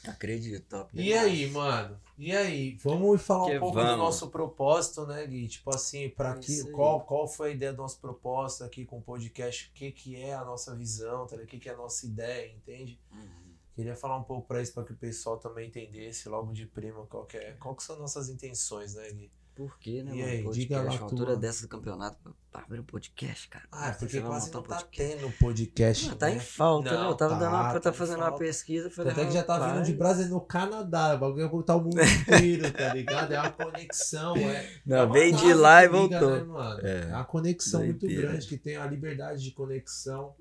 Acredito, 0.08 0.64
top. 0.70 0.92
E 0.94 1.04
demais. 1.04 1.24
aí, 1.24 1.50
mano? 1.50 2.00
E 2.18 2.36
aí? 2.36 2.76
Vamos 2.84 3.22
falar 3.22 3.46
Que 3.52 3.58
um 3.58 3.60
pouco 3.60 3.76
do 3.78 3.84
vamos. 3.84 3.98
nosso 3.98 4.30
propósito, 4.30 5.06
né, 5.06 5.26
Gui? 5.28 5.48
Tipo 5.48 5.70
assim, 5.74 6.10
para 6.10 6.32
É 6.32 6.40
que 6.40 6.72
qual, 6.72 7.02
qual 7.02 7.28
foi 7.28 7.50
a 7.50 7.54
ideia 7.54 7.72
do 7.72 7.78
nosso 7.78 8.00
propósito 8.00 8.64
aqui 8.64 8.86
com 8.86 8.98
o 8.98 9.02
podcast? 9.02 9.70
O 9.70 9.74
que, 9.74 9.92
que 9.92 10.16
é 10.16 10.34
a 10.34 10.44
nossa 10.44 10.76
visão, 10.76 11.28
tá? 11.28 11.36
O 11.36 11.46
que, 11.46 11.60
que 11.60 11.70
é 11.70 11.74
a 11.74 11.78
nossa 11.78 12.06
ideia, 12.08 12.52
entende? 12.52 13.00
Uhum. 13.14 13.48
Queria 13.76 13.96
falar 13.96 14.18
um 14.18 14.24
pouco 14.24 14.48
pra 14.48 14.60
isso, 14.60 14.74
pra 14.74 14.84
que 14.84 14.94
o 14.94 14.98
pessoal 14.98 15.38
também 15.38 15.68
entendesse 15.68 16.28
logo 16.28 16.52
de 16.52 16.66
prima 16.66 17.06
qual 17.06 17.26
que 17.26 17.38
é. 17.38 17.52
Qual 17.60 17.76
que 17.76 17.84
são 17.84 18.00
nossas 18.00 18.30
intenções, 18.30 18.96
né, 18.96 19.08
Gui? 19.12 19.32
Por 19.58 19.78
quê, 19.80 20.04
né, 20.04 20.12
E 20.14 20.20
mano? 20.20 20.32
aí, 20.32 20.44
podcast, 20.44 20.60
diga 20.62 20.82
lá 20.84 20.94
a 20.94 20.98
tua. 20.98 21.04
altura 21.06 21.36
dessa 21.36 21.64
do 21.64 21.68
campeonato, 21.68 22.36
pra 22.52 22.62
abrir 22.62 22.80
um 22.80 22.84
podcast, 22.84 23.50
cara. 23.50 23.66
Ah, 23.72 23.86
é 23.86 23.88
Nossa, 23.88 24.00
porque 24.00 24.22
quase 24.22 24.52
não 24.54 24.62
tá 24.62 24.68
podcast. 24.76 25.18
tendo 25.18 25.32
podcast, 25.40 26.10
Ah, 26.12 26.16
tá 26.16 26.26
né? 26.28 26.36
em 26.36 26.40
falta, 26.40 26.92
né? 26.92 26.98
Não, 26.98 27.10
Eu 27.10 27.16
tava 27.16 27.34
tá, 27.34 27.40
dando 27.40 27.50
uma, 27.56 27.74
tá 27.74 27.80
tá 27.80 27.94
fazendo 27.94 28.18
uma 28.18 28.26
falta. 28.28 28.38
pesquisa, 28.46 28.86
eu 28.88 28.92
falei, 28.92 29.12
Até 29.14 29.26
que 29.26 29.32
já 29.32 29.44
tá 29.44 29.74
vindo 29.74 29.84
de. 29.84 29.94
Brasil 29.94 30.28
no 30.30 30.40
Canadá, 30.42 31.16
o 31.16 31.18
bagulho 31.18 31.44
é 31.46 31.48
voltar 31.50 31.76
o 31.76 31.82
mundo 31.82 32.00
inteiro, 32.02 32.72
tá 32.72 32.94
ligado? 32.94 33.32
É 33.34 33.40
uma 33.40 33.52
conexão, 33.52 34.36
é. 34.38 34.70
Não, 34.86 34.98
é 34.98 35.04
uma 35.06 35.14
veio 35.14 35.36
de 35.36 35.54
lá 35.56 35.84
e 35.84 35.88
liga, 35.88 35.98
voltou. 35.98 36.30
né, 36.38 36.44
mano? 36.44 36.80
É, 36.88 37.02
É 37.02 37.14
uma 37.16 37.26
conexão 37.26 37.84
muito 37.84 38.00
doideira. 38.02 38.28
grande, 38.30 38.48
que 38.48 38.58
tem 38.58 38.76
a 38.78 38.86
liberdade 38.86 39.42
de 39.44 39.52
conexão. 39.52 40.36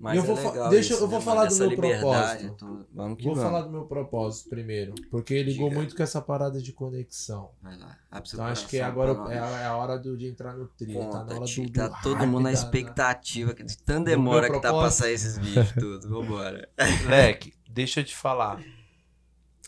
Mas 0.00 0.16
eu 0.16 0.22
é 0.22 0.26
vou 0.26 0.36
legal 0.36 0.70
deixa- 0.70 0.94
isso, 0.94 1.02
eu 1.02 1.08
vou 1.08 1.18
né, 1.18 1.24
falar 1.24 1.46
do 1.46 1.56
meu 1.56 1.76
propósito. 1.76 2.54
tudo. 2.54 2.86
Vamos 2.94 3.18
que 3.18 3.24
Vou 3.24 3.34
vamos. 3.34 3.50
falar 3.50 3.62
do 3.64 3.70
meu 3.70 3.84
propósito 3.84 4.48
primeiro, 4.48 4.94
porque 5.10 5.42
ligou 5.42 5.68
Diga. 5.68 5.80
muito 5.80 5.96
com 5.96 6.02
essa 6.04 6.22
parada 6.22 6.62
de 6.62 6.72
conexão. 6.72 7.50
Vai 7.60 7.76
lá, 7.76 7.98
Então 8.24 8.44
acho 8.44 8.68
que 8.68 8.78
agora 8.80 9.12
é 9.34 9.38
a, 9.40 9.46
é 9.62 9.66
a 9.66 9.76
hora 9.76 9.98
do- 9.98 10.16
de 10.16 10.28
entrar 10.28 10.54
no 10.56 10.68
trilho, 10.68 11.00
tá 11.00 11.04
na 11.06 11.06
Conta, 11.06 11.34
hora 11.34 11.40
do, 11.40 11.46
tio, 11.46 11.64
do 11.66 11.72
tá 11.72 11.88
todo 12.00 12.26
mundo 12.28 12.44
na 12.44 12.52
expectativa, 12.52 13.52
que 13.54 13.64
de 13.64 13.76
tanta 13.78 14.10
demora 14.10 14.48
que 14.48 14.60
tá 14.60 14.72
pra 14.72 14.88
sair 14.90 15.14
esses 15.14 15.36
vídeos 15.36 15.72
tudo. 15.72 16.06
Vambora. 16.08 16.68
Leque, 17.08 17.52
deixa 17.68 17.98
eu 18.00 18.04
te 18.04 18.16
falar. 18.16 18.62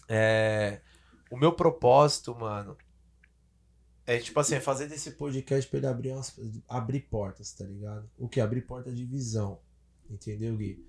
É, 0.09 0.81
o 1.31 1.37
meu 1.37 1.53
propósito, 1.53 2.35
mano, 2.35 2.77
é 4.07 4.19
tipo 4.19 4.39
assim, 4.41 4.55
é 4.57 4.61
fazer 4.61 4.87
desse 4.89 5.13
podcast 5.13 5.69
pra 5.69 5.79
ele 5.79 5.87
abrir, 5.87 6.13
umas, 6.13 6.33
abrir 6.69 7.01
portas, 7.01 7.53
tá 7.53 7.65
ligado? 7.65 8.09
O 8.19 8.29
que? 8.29 8.41
Abrir 8.41 8.63
porta 8.63 8.93
de 8.93 9.05
visão. 9.05 9.59
Entendeu, 10.11 10.57
Gui? 10.57 10.85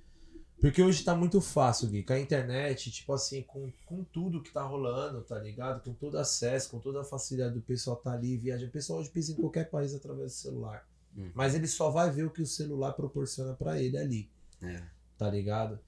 Porque 0.60 0.82
hoje 0.82 1.04
tá 1.04 1.16
muito 1.16 1.42
fácil, 1.42 1.88
Gui. 1.90 2.04
Com 2.04 2.14
a 2.14 2.20
internet, 2.20 2.92
tipo 2.92 3.14
assim, 3.14 3.42
com, 3.44 3.72
com 3.86 4.04
tudo 4.04 4.42
que 4.44 4.52
tá 4.52 4.62
rolando, 4.64 5.22
tá 5.22 5.38
ligado? 5.40 5.82
Com 5.84 5.94
todo 5.94 6.18
acesso, 6.18 6.70
com 6.70 6.80
toda 6.80 7.02
a 7.02 7.04
facilidade 7.04 7.56
do 7.56 7.62
pessoal 7.62 7.96
tá 7.98 8.12
ali, 8.14 8.38
viaja. 8.38 8.66
O 8.68 8.70
pessoal 8.72 9.00
hoje 9.00 9.10
pisa 9.10 9.32
em 9.32 9.36
qualquer 9.36 9.70
país 9.70 9.94
através 9.96 10.32
do 10.34 10.36
celular. 10.38 10.88
Hum. 11.18 11.32
Mas 11.34 11.56
ele 11.56 11.68
só 11.68 11.90
vai 11.90 12.10
ver 12.12 12.24
o 12.26 12.30
que 12.30 12.42
o 12.42 12.46
celular 12.48 12.94
proporciona 12.94 13.54
pra 13.54 13.82
ele 13.82 13.98
ali 13.98 14.30
É. 14.62 14.82
tá 15.18 15.30
ligado? 15.30 15.80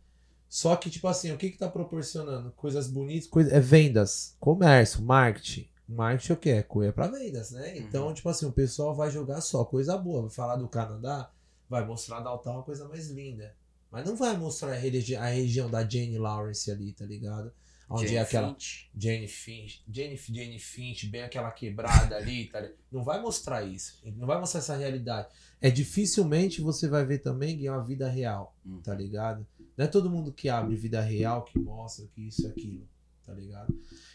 Só 0.50 0.76
que, 0.76 0.90
tipo 0.90 1.08
assim, 1.08 1.32
o 1.32 1.38
que 1.38 1.50
que 1.52 1.58
tá 1.58 1.68
proporcionando? 1.70 2.52
Coisas 2.52 2.88
bonitas, 2.88 3.28
coisa, 3.30 3.52
é 3.56 3.60
vendas, 3.60 4.36
comércio, 4.40 5.02
marketing. 5.04 5.68
Marketing 5.88 6.32
é 6.32 6.36
o 6.36 6.38
quê? 6.38 6.50
É 6.50 6.64
coisa 6.64 6.92
pra 6.94 7.08
vendas, 7.08 7.52
né? 7.52 7.78
Então, 7.78 8.08
Uhum. 8.08 8.14
tipo 8.14 8.28
assim, 8.30 8.46
o 8.46 8.52
pessoal 8.52 8.94
vai 8.96 9.10
jogar 9.12 9.40
só 9.42 9.64
coisa 9.66 9.98
boa. 9.98 10.22
Vai 10.24 10.30
falar 10.32 10.56
do 10.58 10.68
Canadá, 10.68 11.32
vai 11.74 11.86
mostrar 11.86 12.20
da 12.20 12.30
Alta 12.30 12.52
uma 12.52 12.64
coisa 12.64 12.88
mais 12.88 13.10
linda. 13.10 13.56
Mas 13.92 14.06
não 14.06 14.16
vai 14.16 14.36
mostrar 14.38 14.72
a, 14.72 14.76
religi- 14.76 15.16
a 15.16 15.26
região 15.28 15.70
da 15.70 15.88
Jane 15.88 16.18
Lawrence 16.18 16.70
ali, 16.72 16.94
tá 16.94 17.06
ligado? 17.06 17.52
Onde 17.90 18.06
Jane 18.06 18.18
é 18.18 18.22
aquela. 18.22 18.48
Finch. 18.54 18.90
Jane 18.98 19.28
Finch, 19.28 19.84
Jane, 19.92 20.16
Jane 20.18 20.60
Finch, 20.60 21.06
bem 21.08 21.22
aquela 21.24 21.52
quebrada 21.52 22.16
ali, 22.16 22.46
tá 22.48 22.60
ligado? 22.62 22.78
Não 22.92 23.04
vai 23.04 23.22
mostrar 23.22 23.64
isso. 23.64 24.00
Não 24.16 24.26
vai 24.26 24.40
mostrar 24.40 24.60
essa 24.60 24.76
realidade. 24.76 25.28
É 25.62 25.70
dificilmente 25.70 26.62
você 26.62 26.88
vai 26.88 27.06
ver 27.06 27.20
também 27.20 27.58
que 27.58 27.68
é 27.68 27.72
uma 27.72 27.84
vida 27.84 28.08
real, 28.10 28.56
Hum. 28.66 28.80
tá 28.84 28.94
ligado? 28.94 29.46
Não 29.78 29.86
é 29.86 29.88
todo 29.88 30.10
mundo 30.10 30.32
que 30.32 30.48
abre 30.50 30.76
vida 30.76 31.02
real 31.02 31.44
que 31.44 31.58
mostra 31.60 32.08
que 32.14 32.22
isso 32.28 32.44
e 32.44 32.48
aquilo, 32.48 32.88
tá 33.26 33.34
ligado? 33.34 33.74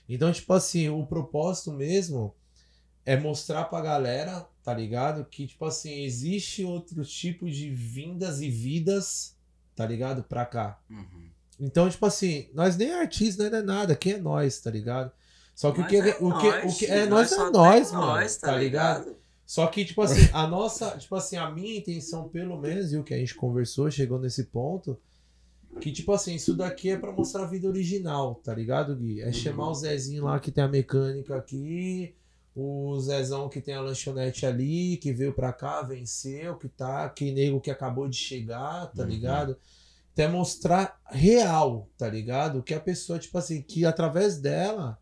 Então, 0.09 0.33
tipo 0.33 0.53
assim, 0.53 0.89
o 0.89 1.05
propósito 1.07 1.73
mesmo 1.73 2.35
é 3.05 3.17
mostrar 3.17 3.65
pra 3.65 3.81
galera, 3.81 4.47
tá 4.69 4.75
ligado? 4.75 5.25
Que, 5.25 5.47
tipo 5.47 5.65
assim, 5.65 6.03
existe 6.03 6.63
outros 6.63 7.11
tipos 7.11 7.57
de 7.57 7.71
vindas 7.71 8.43
e 8.43 8.51
vidas, 8.51 9.35
tá 9.75 9.87
ligado? 9.87 10.23
Pra 10.23 10.45
cá. 10.45 10.79
Uhum. 10.91 11.31
Então, 11.59 11.89
tipo 11.89 12.05
assim, 12.05 12.51
nós 12.53 12.77
nem 12.77 12.91
é 12.91 13.01
artista, 13.01 13.49
não 13.49 13.59
é 13.59 13.63
nada. 13.63 13.97
Quem 13.97 14.13
é 14.13 14.19
nós, 14.19 14.61
tá 14.61 14.71
ligado? 14.71 15.11
Só 15.55 15.73
que 15.73 15.81
o 15.81 15.87
que 15.87 15.97
é 15.97 16.01
o 16.21 16.39
que 16.39 16.47
nós, 16.51 16.75
o 16.75 16.79
que 16.79 16.85
é 16.85 17.07
nós 17.07 17.31
nós 17.31 17.49
é 17.49 17.51
nós, 17.51 17.93
mano, 17.93 18.07
nós, 18.09 18.37
tá 18.37 18.55
ligado? 18.59 19.17
Só 19.47 19.67
que 19.69 19.87
tipo 19.87 20.03
assim, 20.03 20.29
a 20.35 20.47
nossa, 20.47 20.99
tipo 20.99 21.15
assim, 21.17 21.37
a 21.37 21.51
minha 21.51 21.79
intenção 21.79 22.29
pelo 22.29 22.61
menos 22.61 22.93
e 22.93 22.99
o 22.99 23.03
que 23.03 23.15
a 23.15 23.19
gente 23.19 23.35
conversou, 23.35 23.91
chegou 23.91 24.19
nesse 24.19 24.45
ponto, 24.45 25.01
que 25.81 25.91
tipo 25.91 26.13
assim, 26.13 26.35
isso 26.35 26.55
daqui 26.55 26.91
é 26.91 26.99
pra 26.99 27.11
mostrar 27.11 27.45
a 27.45 27.47
vida 27.47 27.67
original, 27.67 28.35
tá 28.35 28.55
ligado, 28.55 28.95
Gui? 28.95 29.23
É 29.23 29.29
Uhum. 29.29 29.33
chamar 29.33 29.71
o 29.71 29.75
Zezinho 29.75 30.25
lá 30.25 30.39
que 30.39 30.51
tem 30.51 30.63
a 30.63 30.69
mecânica 30.69 31.37
aqui, 31.37 32.15
o 32.61 32.99
Zezão 33.01 33.49
que 33.49 33.61
tem 33.61 33.75
a 33.75 33.81
lanchonete 33.81 34.45
ali, 34.47 34.97
que 34.97 35.13
veio 35.13 35.33
pra 35.33 35.53
cá, 35.53 35.83
venceu, 35.83 36.57
que 36.59 36.69
tá, 36.69 37.09
que 37.09 37.31
nego 37.33 37.61
que 37.61 37.71
acabou 37.71 38.09
de 38.09 38.17
chegar, 38.17 38.87
tá 38.89 39.03
Uhum. 39.03 39.09
ligado? 39.09 39.59
Até 40.13 40.27
mostrar 40.27 41.01
real, 41.07 41.89
tá 41.97 42.09
ligado? 42.09 42.63
Que 42.63 42.75
a 42.75 42.81
pessoa, 42.81 43.19
tipo 43.19 43.39
assim, 43.39 43.63
que 43.63 43.85
através 43.87 44.39
dela, 44.39 45.01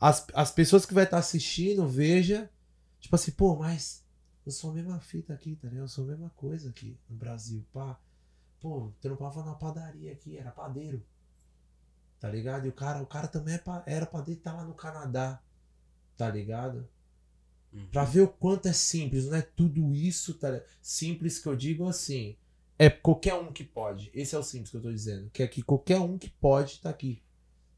as, 0.00 0.26
as 0.34 0.50
pessoas 0.50 0.86
que 0.86 0.94
vai 0.94 1.04
estar 1.04 1.18
assistindo, 1.18 1.86
veja, 1.86 2.48
tipo 3.00 3.14
assim, 3.14 3.32
pô, 3.32 3.54
mas 3.56 4.02
eu 4.46 4.52
sou 4.52 4.70
a 4.70 4.74
mesma 4.74 4.98
fita 5.00 5.34
aqui, 5.34 5.54
tá 5.56 5.68
ligado? 5.68 5.84
Eu 5.84 5.88
sou 5.88 6.04
a 6.04 6.08
mesma 6.08 6.30
coisa 6.30 6.70
aqui 6.70 6.96
no 7.10 7.16
Brasil, 7.16 7.64
pá. 7.72 7.98
Pô, 8.60 8.92
trampava 9.00 9.44
na 9.44 9.54
padaria 9.54 10.12
aqui, 10.12 10.38
era 10.38 10.50
padeiro. 10.50 11.02
Tá 12.20 12.28
ligado? 12.30 12.66
E 12.66 12.68
o 12.68 12.72
cara, 12.72 13.02
o 13.02 13.06
cara 13.06 13.26
também 13.28 13.54
é 13.54 13.58
pa- 13.58 13.82
era 13.86 14.06
padeiro 14.06 14.40
tá 14.40 14.52
lá 14.54 14.64
no 14.64 14.74
Canadá. 14.74 15.40
Tá 16.16 16.30
ligado? 16.30 16.88
Uhum. 17.72 17.86
Pra 17.90 18.04
ver 18.04 18.20
o 18.20 18.28
quanto 18.28 18.68
é 18.68 18.72
simples, 18.72 19.26
não 19.26 19.36
é 19.36 19.42
tudo 19.42 19.94
isso, 19.94 20.34
tá 20.34 20.50
ligado? 20.50 20.68
Simples 20.80 21.38
que 21.38 21.48
eu 21.48 21.56
digo 21.56 21.88
assim. 21.88 22.36
É 22.78 22.90
qualquer 22.90 23.34
um 23.34 23.52
que 23.52 23.64
pode. 23.64 24.10
Esse 24.12 24.34
é 24.34 24.38
o 24.38 24.42
simples 24.42 24.70
que 24.70 24.76
eu 24.76 24.82
tô 24.82 24.90
dizendo. 24.90 25.30
Que 25.30 25.42
é 25.42 25.46
que 25.46 25.62
qualquer 25.62 25.98
um 25.98 26.18
que 26.18 26.28
pode 26.28 26.80
tá 26.80 26.90
aqui. 26.90 27.22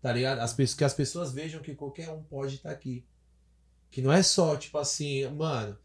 Tá 0.00 0.12
ligado? 0.12 0.38
As 0.40 0.52
pessoas, 0.52 0.76
que 0.76 0.84
as 0.84 0.94
pessoas 0.94 1.32
vejam 1.32 1.62
que 1.62 1.74
qualquer 1.74 2.10
um 2.10 2.22
pode 2.22 2.56
estar 2.56 2.70
aqui. 2.70 3.04
Que 3.90 4.02
não 4.02 4.12
é 4.12 4.22
só, 4.22 4.56
tipo 4.56 4.78
assim, 4.78 5.26
mano. 5.28 5.78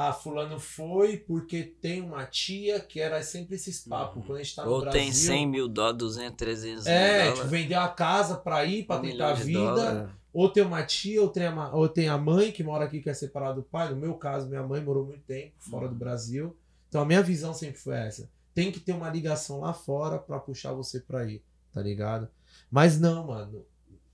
Ah, 0.00 0.12
fulano 0.12 0.60
foi 0.60 1.16
porque 1.16 1.62
tem 1.80 2.00
uma 2.02 2.24
tia 2.24 2.78
que 2.78 3.00
era 3.00 3.20
sempre 3.22 3.56
esses 3.56 3.80
papos. 3.80 4.18
Uhum. 4.18 4.22
Quando 4.28 4.38
a 4.38 4.42
gente 4.44 4.54
tá 4.54 4.64
no 4.64 4.70
Ou 4.70 4.80
Brasil. 4.82 5.00
tem 5.00 5.12
100 5.12 5.46
mil 5.48 5.66
dólares, 5.68 5.98
200, 5.98 6.36
300 6.36 6.84
mil 6.84 6.92
É, 6.94 7.18
dólares. 7.18 7.34
tipo, 7.38 7.48
vendeu 7.50 7.80
a 7.80 7.88
casa 7.88 8.36
pra 8.36 8.64
ir, 8.64 8.84
pra 8.86 8.96
um 8.98 9.02
tentar 9.02 9.30
a 9.30 9.34
vida. 9.34 10.14
Ou 10.32 10.48
tem 10.48 10.62
uma 10.62 10.84
tia, 10.84 11.20
ou 11.20 11.28
tem 11.28 11.46
a, 11.46 11.50
ma- 11.50 11.72
ou 11.74 11.88
tem 11.88 12.08
a 12.08 12.16
mãe 12.16 12.52
que 12.52 12.62
mora 12.62 12.84
aqui 12.84 13.00
que 13.00 13.10
é 13.10 13.14
separada 13.14 13.54
do 13.54 13.62
pai. 13.62 13.90
No 13.90 13.96
meu 13.96 14.14
caso, 14.14 14.46
minha 14.48 14.62
mãe 14.62 14.80
morou 14.80 15.04
muito 15.04 15.22
tempo 15.22 15.52
fora 15.58 15.88
do 15.88 15.94
Brasil. 15.96 16.56
Então 16.88 17.00
a 17.02 17.04
minha 17.04 17.22
visão 17.22 17.52
sempre 17.52 17.78
foi 17.80 17.96
essa. 17.96 18.30
Tem 18.54 18.70
que 18.70 18.78
ter 18.78 18.92
uma 18.92 19.10
ligação 19.10 19.60
lá 19.60 19.72
fora 19.72 20.16
pra 20.18 20.38
puxar 20.38 20.72
você 20.74 21.00
pra 21.00 21.24
ir, 21.24 21.42
tá 21.72 21.80
ligado? 21.82 22.28
Mas 22.70 23.00
não, 23.00 23.26
mano. 23.26 23.64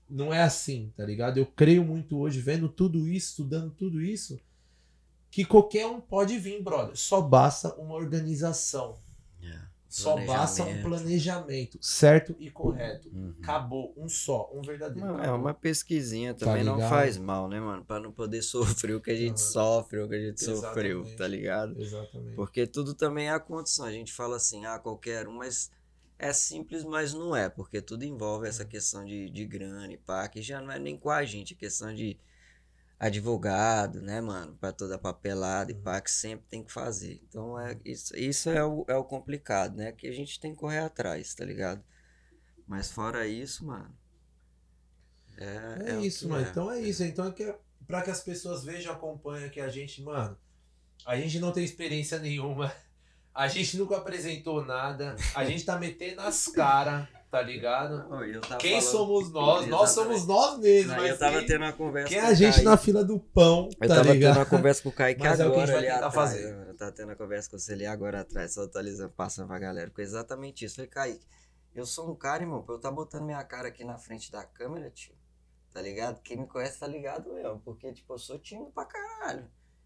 Não 0.09 0.33
é 0.33 0.41
assim, 0.41 0.91
tá 0.97 1.05
ligado? 1.05 1.37
Eu 1.37 1.45
creio 1.45 1.83
muito 1.83 2.17
hoje, 2.17 2.39
vendo 2.39 2.69
tudo 2.69 3.07
isso, 3.07 3.29
estudando 3.31 3.69
tudo 3.71 4.01
isso, 4.01 4.39
que 5.35 5.43
qualquer 5.43 5.85
um 5.85 5.99
pode 5.99 6.39
vir, 6.39 6.63
brother. 6.63 6.95
Só 6.95 7.19
basta 7.19 7.73
uma 7.75 7.93
organização. 7.93 8.97
É, 9.43 9.59
Só 9.89 10.15
basta 10.25 10.63
um 10.63 10.81
planejamento. 10.81 11.77
certo 11.81 12.33
e 12.39 12.49
correto. 12.49 13.09
Uhum. 13.09 13.35
Acabou. 13.43 13.93
Um 13.97 14.07
só, 14.07 14.49
um 14.53 14.61
verdadeiro. 14.61 15.05
Não, 15.05 15.19
é 15.21 15.29
uma 15.29 15.53
pesquisinha 15.53 16.33
Tá 16.33 16.45
também 16.45 16.63
não 16.63 16.75
ligado? 16.75 16.89
faz 16.89 17.17
mal, 17.17 17.49
né, 17.49 17.59
mano? 17.59 17.83
Pra 17.83 17.99
não 17.99 18.13
poder 18.13 18.41
sofrer 18.47 18.95
o 18.95 19.01
que 19.01 19.11
a 19.11 19.15
gente 19.15 19.31
Aham. 19.41 19.51
sofre, 19.51 19.99
o 19.99 20.07
que 20.07 20.15
a 20.15 20.19
gente 20.21 20.41
sofreu, 20.41 20.99
Exatamente. 21.01 21.17
tá 21.17 21.27
ligado? 21.27 21.81
Exatamente. 21.81 22.35
Porque 22.37 22.65
tudo 22.65 22.93
também 22.93 23.27
é 23.27 23.31
a 23.31 23.39
condição. 23.39 23.83
A 23.83 23.91
gente 23.91 24.13
fala 24.13 24.37
assim, 24.37 24.65
ah, 24.65 24.79
qualquer 24.79 25.27
um, 25.27 25.33
mas 25.33 25.69
é 26.17 26.31
simples, 26.31 26.85
mas 26.85 27.13
não 27.13 27.35
é, 27.35 27.49
porque 27.49 27.81
tudo 27.81 28.05
envolve 28.05 28.47
essa 28.47 28.63
questão 28.63 29.03
de, 29.03 29.29
de 29.29 29.45
grana 29.45 29.91
e 29.91 29.97
pá, 29.97 30.29
que 30.29 30.41
já 30.41 30.61
não 30.61 30.71
é 30.71 30.79
nem 30.79 30.95
com 30.97 31.09
a 31.09 31.25
gente, 31.25 31.53
é 31.55 31.57
questão 31.57 31.93
de 31.93 32.17
advogado, 32.99 34.01
né, 34.01 34.21
mano? 34.21 34.55
Pra 34.57 34.71
toda 34.71 34.97
papelada 34.97 35.71
e 35.71 35.75
pá, 35.75 35.99
que 36.01 36.09
sempre 36.11 36.45
tem 36.47 36.63
que 36.63 36.71
fazer. 36.71 37.21
Então, 37.27 37.59
é, 37.59 37.77
isso, 37.85 38.15
isso 38.15 38.49
é, 38.49 38.63
o, 38.63 38.85
é 38.87 38.95
o 38.95 39.03
complicado, 39.03 39.75
né? 39.75 39.91
Que 39.91 40.07
a 40.07 40.13
gente 40.13 40.39
tem 40.39 40.53
que 40.53 40.59
correr 40.59 40.79
atrás, 40.79 41.33
tá 41.35 41.43
ligado? 41.45 41.83
Mas 42.67 42.91
fora 42.91 43.27
isso, 43.27 43.65
mano. 43.65 43.95
É, 45.37 45.89
É, 45.91 45.97
o 45.97 46.05
isso, 46.05 46.27
mano. 46.29 46.45
é. 46.45 46.49
Então 46.49 46.71
é 46.71 46.79
isso. 46.81 47.03
Então 47.03 47.27
é 47.27 47.31
que 47.31 47.43
é 47.43 47.59
pra 47.85 48.01
que 48.01 48.09
as 48.09 48.21
pessoas 48.21 48.63
vejam, 48.63 48.91
acompanhem 48.93 49.49
que 49.49 49.59
a 49.59 49.69
gente, 49.69 50.01
mano, 50.01 50.37
a 51.05 51.15
gente 51.17 51.39
não 51.39 51.51
tem 51.51 51.63
experiência 51.63 52.19
nenhuma. 52.19 52.71
A 53.35 53.49
gente 53.49 53.77
nunca 53.77 53.97
apresentou 53.97 54.63
nada. 54.63 55.17
A 55.35 55.43
gente 55.43 55.65
tá 55.65 55.77
metendo 55.77 56.21
as 56.21 56.47
caras, 56.47 57.05
tá 57.35 57.41
ligado? 57.41 58.07
Quem 58.59 58.79
somos 58.79 59.29
nós? 59.29 59.67
Nós 59.67 59.89
somos 59.89 60.25
nós 60.25 60.57
mesmos. 60.57 60.95
Não, 60.95 61.05
eu 61.05 61.17
tava 61.17 61.39
quem, 61.39 61.47
tendo 61.47 61.63
uma 61.65 61.73
conversa 61.73 62.07
quem 62.09 62.17
é 62.17 62.21
com 62.21 62.27
a 62.27 62.31
o 62.31 62.35
gente 62.35 62.51
Kaique. 62.53 62.63
na 62.65 62.77
fila 62.77 63.03
do 63.03 63.19
pão, 63.19 63.69
Eu 63.81 63.87
tá 63.89 63.95
tava 63.95 64.13
ligado? 64.13 64.31
tendo 64.35 64.39
uma 64.39 64.45
conversa 64.49 64.83
com 64.83 64.89
o 64.89 64.91
Kaique 64.93 65.19
Mas 65.21 65.39
é 65.39 65.45
o 65.45 65.51
que 65.51 65.59
a 65.59 65.63
agora 65.63 65.67
gente 65.67 65.75
vai 65.75 65.83
tentar 65.95 66.07
atrás. 66.07 66.13
fazer. 66.31 66.45
né, 66.45 66.57
mano? 66.57 66.69
Eu 66.71 66.77
tava 66.77 66.91
tendo 66.93 67.09
uma 67.09 67.15
conversa 67.17 67.49
com 67.51 67.59
você 67.59 67.73
ali 67.73 67.85
agora 67.85 68.21
atrás, 68.21 68.53
só 68.53 68.63
atualizando, 68.63 69.09
passando 69.11 69.47
pra 69.47 69.59
galera. 69.59 69.91
Foi 69.93 70.03
exatamente 70.05 70.63
isso. 70.63 70.75
Falei, 70.75 70.89
Kaique, 70.89 71.25
eu 71.75 71.85
sou 71.85 72.09
um 72.09 72.15
cara, 72.15 72.41
irmão, 72.43 72.61
pra 72.63 72.75
eu 72.75 72.79
tá 72.79 72.89
botando 72.89 73.23
minha 73.25 73.43
cara 73.43 73.67
aqui 73.67 73.83
na 73.83 73.97
frente 73.97 74.31
da 74.31 74.45
câmera, 74.45 74.89
tio. 74.89 75.13
Tá 75.73 75.81
ligado? 75.81 76.21
Quem 76.21 76.37
me 76.37 76.47
conhece 76.47 76.79
tá 76.79 76.87
ligado 76.87 77.33
mesmo. 77.33 77.59
Porque, 77.65 77.91
tipo, 77.91 78.13
eu 78.13 78.17
sou 78.17 78.39
tímido 78.39 78.71
pra 78.71 78.85
caralho. 78.85 79.45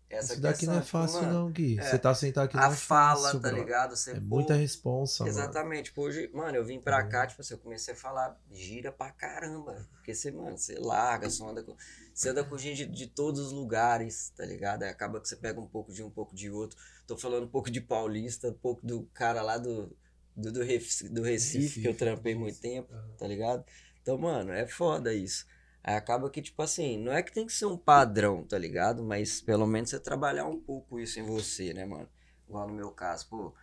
Essa 0.10 0.34
Isso 0.34 0.42
daqui 0.42 0.66
não 0.66 0.74
é 0.74 0.78
questão, 0.78 0.86
tipo, 0.86 0.98
fácil, 0.98 1.14
mano, 1.14 1.34
não, 1.44 1.52
Gui. 1.52 1.78
é, 1.78 1.82
Você 1.84 2.00
tá 2.00 2.14
sentado 2.16 2.46
aqui 2.46 2.58
não 2.58 2.64
A 2.64 2.68
é 2.68 2.76
fala, 2.76 3.22
fácil, 3.22 3.40
tá 3.42 3.52
ligado? 3.52 3.96
Você, 3.96 4.16
É 4.16 4.20
pô, 4.20 4.36
muita 4.36 4.56
responsa, 4.56 5.24
mano. 5.24 5.30
Exatamente. 5.32 5.86
Tipo, 5.86 6.02
hoje, 6.04 6.30
mano, 6.34 6.58
eu 6.58 6.66
vim 6.66 6.80
pra 6.80 7.04
Uhum. 7.04 7.10
cá, 7.10 7.28
tipo 7.28 7.42
assim, 7.42 7.54
eu 7.54 7.60
comecei 7.60 7.94
a 7.94 7.98
falar 7.98 8.38
gira 8.52 8.92
pra 8.92 9.12
caramba. 9.12 9.86
Porque 9.98 10.14
você, 10.14 10.32
mano, 10.32 10.58
você 10.58 10.76
larga, 10.80 11.30
você 11.30 11.44
anda 11.44 11.64
com, 11.64 11.76
você 12.14 12.30
anda 12.30 12.44
com 12.44 12.58
gente 12.58 12.86
de, 12.86 12.92
de 12.92 13.08
todos 13.08 13.40
os 13.48 13.52
lugares, 13.52 14.32
tá 14.36 14.46
ligado? 14.46 14.84
Aí 14.84 14.90
acaba 14.90 15.20
que 15.22 15.28
você 15.28 15.36
pega 15.36 15.60
um 15.60 15.68
pouco 15.68 15.92
de 15.94 16.02
um, 16.04 16.08
um 16.08 16.12
pouco 16.12 16.36
de 16.36 16.50
outro. 16.50 16.78
Tô 17.06 17.18
falando 17.18 17.46
um 17.46 17.50
pouco 17.50 17.70
de 17.70 17.82
paulista, 17.82 18.50
um 18.50 18.54
pouco 18.54 18.86
do 18.86 19.04
cara 19.14 19.42
lá 19.42 19.58
do, 19.58 19.96
do, 20.36 20.52
do, 20.52 20.64
Recife, 20.64 21.10
do 21.10 21.22
Recife, 21.22 21.82
que 21.82 21.88
eu 21.88 21.96
trampei 21.96 22.34
muito 22.36 22.60
tempo, 22.60 22.92
Aham. 22.94 23.16
tá 23.18 23.28
ligado? 23.28 23.64
Então, 24.02 24.18
mano, 24.18 24.52
é 24.52 24.66
foda 24.68 25.14
isso. 25.14 25.46
Aí 25.84 25.96
acaba 25.96 26.30
que, 26.30 26.42
tipo 26.42 26.62
assim, 26.62 26.98
não 26.98 27.12
é 27.14 27.24
que 27.24 27.32
tem 27.34 27.46
que 27.46 27.54
ser 27.54 27.66
um 27.66 27.78
padrão, 27.78 28.44
tá 28.46 28.58
ligado? 28.58 29.04
Mas 29.04 29.42
pelo 29.42 29.68
menos 29.68 29.90
você 29.90 30.00
trabalhar 30.00 30.46
um 30.46 30.60
pouco 30.60 31.00
isso 31.00 31.20
em 31.20 31.24
você, 31.24 31.74
né, 31.74 31.86
mano? 31.86 32.10
Igual 32.48 32.68
no 32.68 32.74
meu 32.74 32.92
caso, 32.92 33.28
pô, 33.30 33.54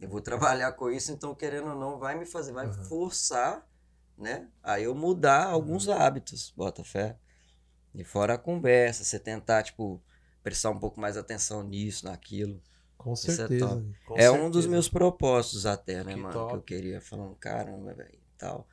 eu 0.00 0.08
vou 0.08 0.20
trabalhar 0.22 0.72
com 0.72 0.90
isso, 0.90 1.12
então 1.12 1.34
querendo 1.34 1.70
ou 1.70 1.76
não, 1.76 1.98
vai 1.98 2.16
me 2.18 2.26
fazer, 2.26 2.52
vai 2.52 2.68
Uhum. 2.68 2.72
forçar, 2.72 3.66
né? 4.18 4.48
Aí 4.62 4.84
eu 4.84 4.94
mudar 4.94 5.46
alguns 5.46 5.88
hábitos, 5.88 6.52
bota 6.56 6.84
fé. 6.84 7.18
E 7.94 8.04
fora 8.04 8.34
a 8.34 8.38
conversa, 8.38 9.04
você 9.04 9.18
tentar, 9.18 9.62
tipo, 9.62 10.02
prestar 10.42 10.70
um 10.70 10.78
pouco 10.78 11.00
mais 11.00 11.16
atenção 11.16 11.62
nisso, 11.62 12.04
naquilo. 12.04 12.62
Com 12.98 13.16
Isso 13.22 13.30
é 13.30 13.38
certeza. 13.38 13.82
Gui. 13.82 13.96
Com 14.04 14.20
é 14.20 14.30
um 14.30 14.50
dos 14.50 14.66
certeza. 14.66 14.68
meus 14.68 14.88
propósitos 14.88 15.66
até, 15.66 16.04
né, 16.04 16.14
Que 16.14 16.24
mano? 16.24 16.44
top. 16.44 16.46
Que 16.46 16.56
eu 16.56 16.62
queria 16.62 17.00
falando, 17.00 17.34
caramba, 17.36 17.94
velho, 17.94 18.20
tal. 18.38 18.68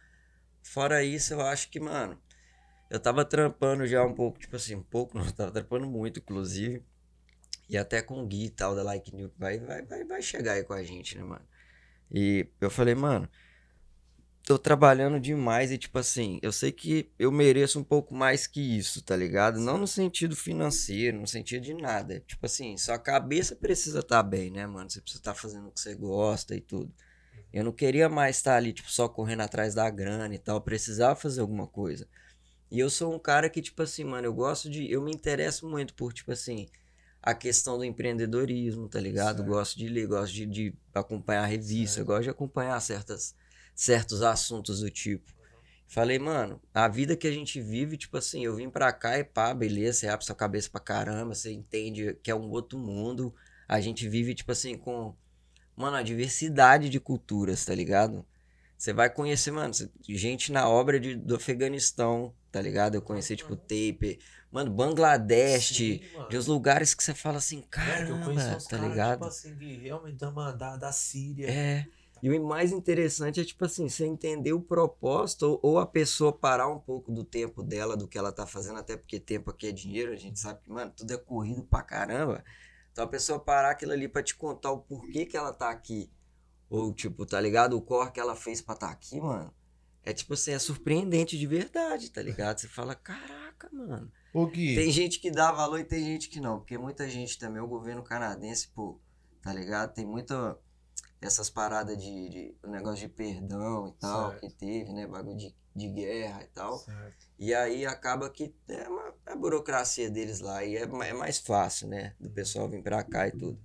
Fora 0.64 1.04
isso, 1.04 1.34
eu 1.34 1.42
acho 1.42 1.70
que, 1.70 1.80
mano, 1.80 2.20
eu 2.94 3.00
tava 3.00 3.26
trampando 3.26 3.88
já 3.88 4.06
um 4.06 4.14
pouco, 4.14 4.38
tipo 4.38 4.56
assim, 4.56 4.76
um 4.76 4.84
pouco, 4.84 5.18
não, 5.18 5.26
tava 5.32 5.52
trampando 5.52 5.88
muito, 5.88 6.20
inclusive. 6.20 6.84
E 7.68 7.76
até 7.76 8.04
com 8.04 8.22
o 8.22 8.28
Gui 8.28 8.46
e 8.46 8.50
tal, 8.52 8.76
da 8.76 8.84
Like 8.84 9.16
New, 9.16 9.32
vai, 9.36 9.60
vai, 9.60 9.82
vai, 9.82 10.04
vai 10.04 10.22
chegar 10.22 10.54
aí 10.54 10.64
com 10.64 10.74
a 10.74 10.84
gente, 10.84 11.18
né, 11.18 11.24
mano? 11.24 11.46
E 12.12 12.48
eu 12.62 12.70
falei, 12.70 12.94
mano, 12.94 13.28
tô 14.44 14.60
trabalhando 14.60 15.20
demais 15.20 15.72
e, 15.72 15.78
tipo 15.80 15.98
assim, 15.98 16.40
eu 16.44 16.52
sei 16.52 16.72
que 16.72 17.12
eu 17.18 17.32
mereço 17.32 17.80
um 17.80 17.84
pouco 17.84 18.14
mais 18.14 18.46
que 18.46 18.62
isso, 18.62 19.02
tá 19.02 19.16
ligado? 19.16 19.60
Não 19.60 19.80
no 19.80 19.88
sentido 19.88 20.36
financeiro, 20.36 21.20
no 21.20 21.26
sentido 21.26 21.64
de 21.64 21.74
nada. 21.74 22.20
Tipo 22.28 22.46
assim, 22.46 22.78
sua 22.78 23.00
cabeça 23.00 23.56
precisa 23.56 24.02
estar 24.02 24.22
bem, 24.22 24.52
né, 24.52 24.68
mano? 24.68 24.88
Você 24.88 25.02
precisa 25.02 25.20
estar 25.20 25.34
fazendo 25.34 25.70
o 25.70 25.72
que 25.72 25.80
você 25.80 25.96
gosta 25.96 26.56
e 26.56 26.62
tudo. 26.62 26.94
Eu 27.52 27.64
não 27.64 27.72
queria 27.72 28.08
mais 28.08 28.36
estar 28.36 28.56
ali, 28.56 28.72
tipo, 28.72 28.92
só 28.92 29.10
correndo 29.10 29.42
atrás 29.42 29.74
da 29.74 29.90
grana 29.90 30.36
e 30.36 30.38
tal. 30.40 30.58
Eu 30.58 30.62
precisava 30.62 31.16
fazer 31.16 31.42
alguma 31.42 31.66
coisa. 31.66 32.08
E 32.74 32.80
eu 32.80 32.90
sou 32.90 33.14
um 33.14 33.20
cara 33.20 33.52
que, 33.52 33.62
tipo 33.62 33.84
assim, 33.84 34.04
mano, 34.04 34.26
eu 34.26 34.34
gosto 34.34 34.68
de. 34.68 34.92
Eu 34.92 35.00
me 35.00 35.12
interesso 35.12 35.70
muito 35.70 35.94
por, 35.94 36.12
tipo 36.12 36.32
assim, 36.32 36.68
a 37.22 37.36
questão 37.36 37.78
do 37.78 37.86
empreendedorismo, 37.86 38.90
tá 38.90 39.00
ligado? 39.00 39.38
Certo. 39.38 39.48
Gosto 39.48 39.78
de 39.78 39.88
ler, 39.88 40.08
gosto 40.08 40.34
de, 40.34 40.48
de 40.48 40.76
acompanhar 40.92 41.46
revista, 41.46 41.98
Certo. 41.98 42.08
gosto 42.08 42.24
de 42.24 42.30
acompanhar 42.32 42.80
certas, 42.82 43.36
certos 43.76 44.24
assuntos 44.24 44.80
do 44.80 44.90
tipo. 44.90 45.32
Falei, 45.88 46.18
mano, 46.18 46.60
a 46.74 46.88
vida 46.88 47.16
que 47.16 47.28
a 47.28 47.32
gente 47.32 47.62
vive, 47.62 47.96
tipo 47.96 48.18
assim, 48.18 48.44
eu 48.44 48.56
vim 48.56 48.72
pra 48.72 48.92
cá 48.92 49.20
e 49.20 49.24
pá, 49.24 49.54
beleza, 49.54 50.00
você 50.00 50.08
abre 50.08 50.26
sua 50.26 50.34
cabeça 50.36 50.68
pra 50.72 50.82
caramba, 50.82 51.36
você 51.36 51.52
entende 51.52 52.16
que 52.24 52.32
é 52.32 52.36
um 52.36 52.50
outro 52.50 52.80
mundo. 52.80 53.36
A 53.68 53.80
gente 53.80 54.10
vive, 54.10 54.34
tipo 54.34 54.52
assim, 54.52 54.76
com, 54.76 55.16
mano, 55.76 55.96
a 55.96 56.02
diversidade 56.02 56.90
de 56.90 57.00
culturas, 57.00 57.64
tá 57.64 57.76
ligado? 57.76 58.26
Você 58.76 58.92
vai 58.94 59.12
conhecer, 59.12 59.52
mano, 59.52 59.72
gente 60.10 60.52
na 60.52 60.68
obra 60.68 61.00
de, 61.00 61.16
do 61.16 61.36
Afeganistão, 61.36 62.34
tá 62.54 62.62
ligado? 62.62 62.94
Eu 62.94 63.02
conheci, 63.02 63.36
tipo, 63.36 63.56
Tape, 63.56 64.20
mano, 64.52 64.70
Bangladesh, 64.72 65.70
Sim, 65.76 66.02
mano. 66.16 66.30
de 66.30 66.38
uns 66.38 66.46
lugares 66.46 66.94
que 66.94 67.04
você 67.04 67.16
fala 67.16 67.40
assim, 67.40 67.64
É, 67.76 68.06
que 68.06 68.12
eu 68.12 68.20
conheço 68.22 68.36
caramba, 68.46 68.58
uns 68.58 68.68
tá 68.68 68.78
ligado? 68.78 69.14
tipo 69.14 69.26
assim, 69.26 69.56
que 69.58 69.78
realmente 69.78 70.18
da, 70.18 70.52
da, 70.52 70.78
da 70.78 70.92
Síria. 70.92 71.50
É. 71.50 71.88
E 72.22 72.30
o 72.30 72.46
mais 72.46 72.72
interessante 72.72 73.42
é, 73.42 73.44
tipo 73.44 73.66
assim, 73.66 73.90
você 73.90 74.06
entender 74.06 74.54
o 74.54 74.62
propósito 74.62 75.44
ou, 75.48 75.60
ou 75.64 75.80
a 75.80 75.86
pessoa 75.88 76.32
parar 76.32 76.68
um 76.68 76.80
pouco 76.80 77.12
do 77.12 77.24
tempo 77.24 77.64
dela, 77.64 77.98
do 77.98 78.08
que 78.08 78.18
ela 78.18 78.32
tá 78.32 78.46
fazendo, 78.46 78.78
até 78.78 78.96
porque 78.96 79.20
tempo 79.20 79.50
aqui 79.50 79.68
é 79.68 79.72
dinheiro, 79.72 80.14
a 80.14 80.16
gente 80.16 80.40
sabe 80.40 80.62
que, 80.62 80.70
mano, 80.72 80.94
tudo 80.96 81.12
é 81.12 81.18
corrido 81.18 81.64
pra 81.64 81.82
caramba. 81.82 82.44
Então 82.92 83.04
a 83.04 83.08
pessoa 83.08 83.40
parar 83.40 83.72
aquilo 83.72 83.92
ali 83.92 84.08
pra 84.08 84.22
te 84.22 84.36
contar 84.36 84.72
o 84.72 84.78
porquê 84.78 85.26
que 85.26 85.36
ela 85.36 85.52
tá 85.52 85.72
aqui. 85.72 86.10
Ou, 86.70 86.94
tipo, 86.94 87.26
tá 87.26 87.42
ligado? 87.42 87.76
O 87.76 87.82
corre 87.82 88.12
que 88.12 88.20
ela 88.20 88.36
fez 88.36 88.62
pra 88.62 88.76
tá 88.76 88.90
aqui, 88.90 89.20
mano. 89.20 89.52
É 90.06 90.14
tipo 90.14 90.34
assim, 90.34 90.52
é 90.52 90.60
surpreendente 90.60 91.38
de 91.38 91.48
verdade, 91.48 92.12
tá 92.12 92.22
ligado? 92.22 92.60
Você 92.60 92.68
fala, 92.68 92.94
caraca, 92.94 93.70
mano. 93.72 94.12
Ô, 94.34 94.46
Gui, 94.48 94.76
Tem 94.76 94.92
gente 94.92 95.20
que 95.20 95.32
dá 95.32 95.52
valor 95.52 95.80
e 95.80 95.86
tem 95.86 96.04
gente 96.04 96.28
que 96.28 96.42
não. 96.42 96.60
Porque 96.60 96.78
muita 96.78 97.10
gente 97.10 97.38
também, 97.38 97.62
o 97.62 97.68
governo 97.68 98.04
canadense, 98.04 98.68
pô, 98.70 99.00
tá 99.42 99.54
ligado? 99.54 99.94
Tem 99.94 100.06
muita. 100.06 100.58
Essas 101.22 101.50
paradas 101.50 101.98
de, 101.98 102.30
de. 102.30 102.56
O 102.64 102.68
negócio 102.70 103.08
de 103.08 103.14
perdão 103.14 103.88
e 103.88 103.94
tal, 103.94 104.32
Certo. 104.32 104.42
que 104.42 104.54
teve, 104.56 104.92
né? 104.92 105.08
Bagulho 105.08 105.38
de, 105.38 105.56
de 105.74 105.88
guerra 105.88 106.44
e 106.44 106.48
tal. 106.48 106.78
Certo. 106.80 107.26
E 107.40 107.54
aí 107.54 107.86
acaba 107.86 108.30
que 108.30 108.54
é 108.68 108.90
uma, 108.90 109.14
a 109.28 109.36
burocracia 109.36 110.10
deles 110.10 110.42
lá. 110.42 110.66
E 110.66 110.76
é, 110.76 110.82
é 110.82 111.14
mais 111.14 111.38
fácil, 111.40 111.88
né? 111.88 112.14
Do 112.20 112.30
pessoal 112.30 112.68
vir 112.68 112.84
pra 112.84 113.04
cá 113.04 113.28
e 113.28 113.32
tudo. 113.32 113.58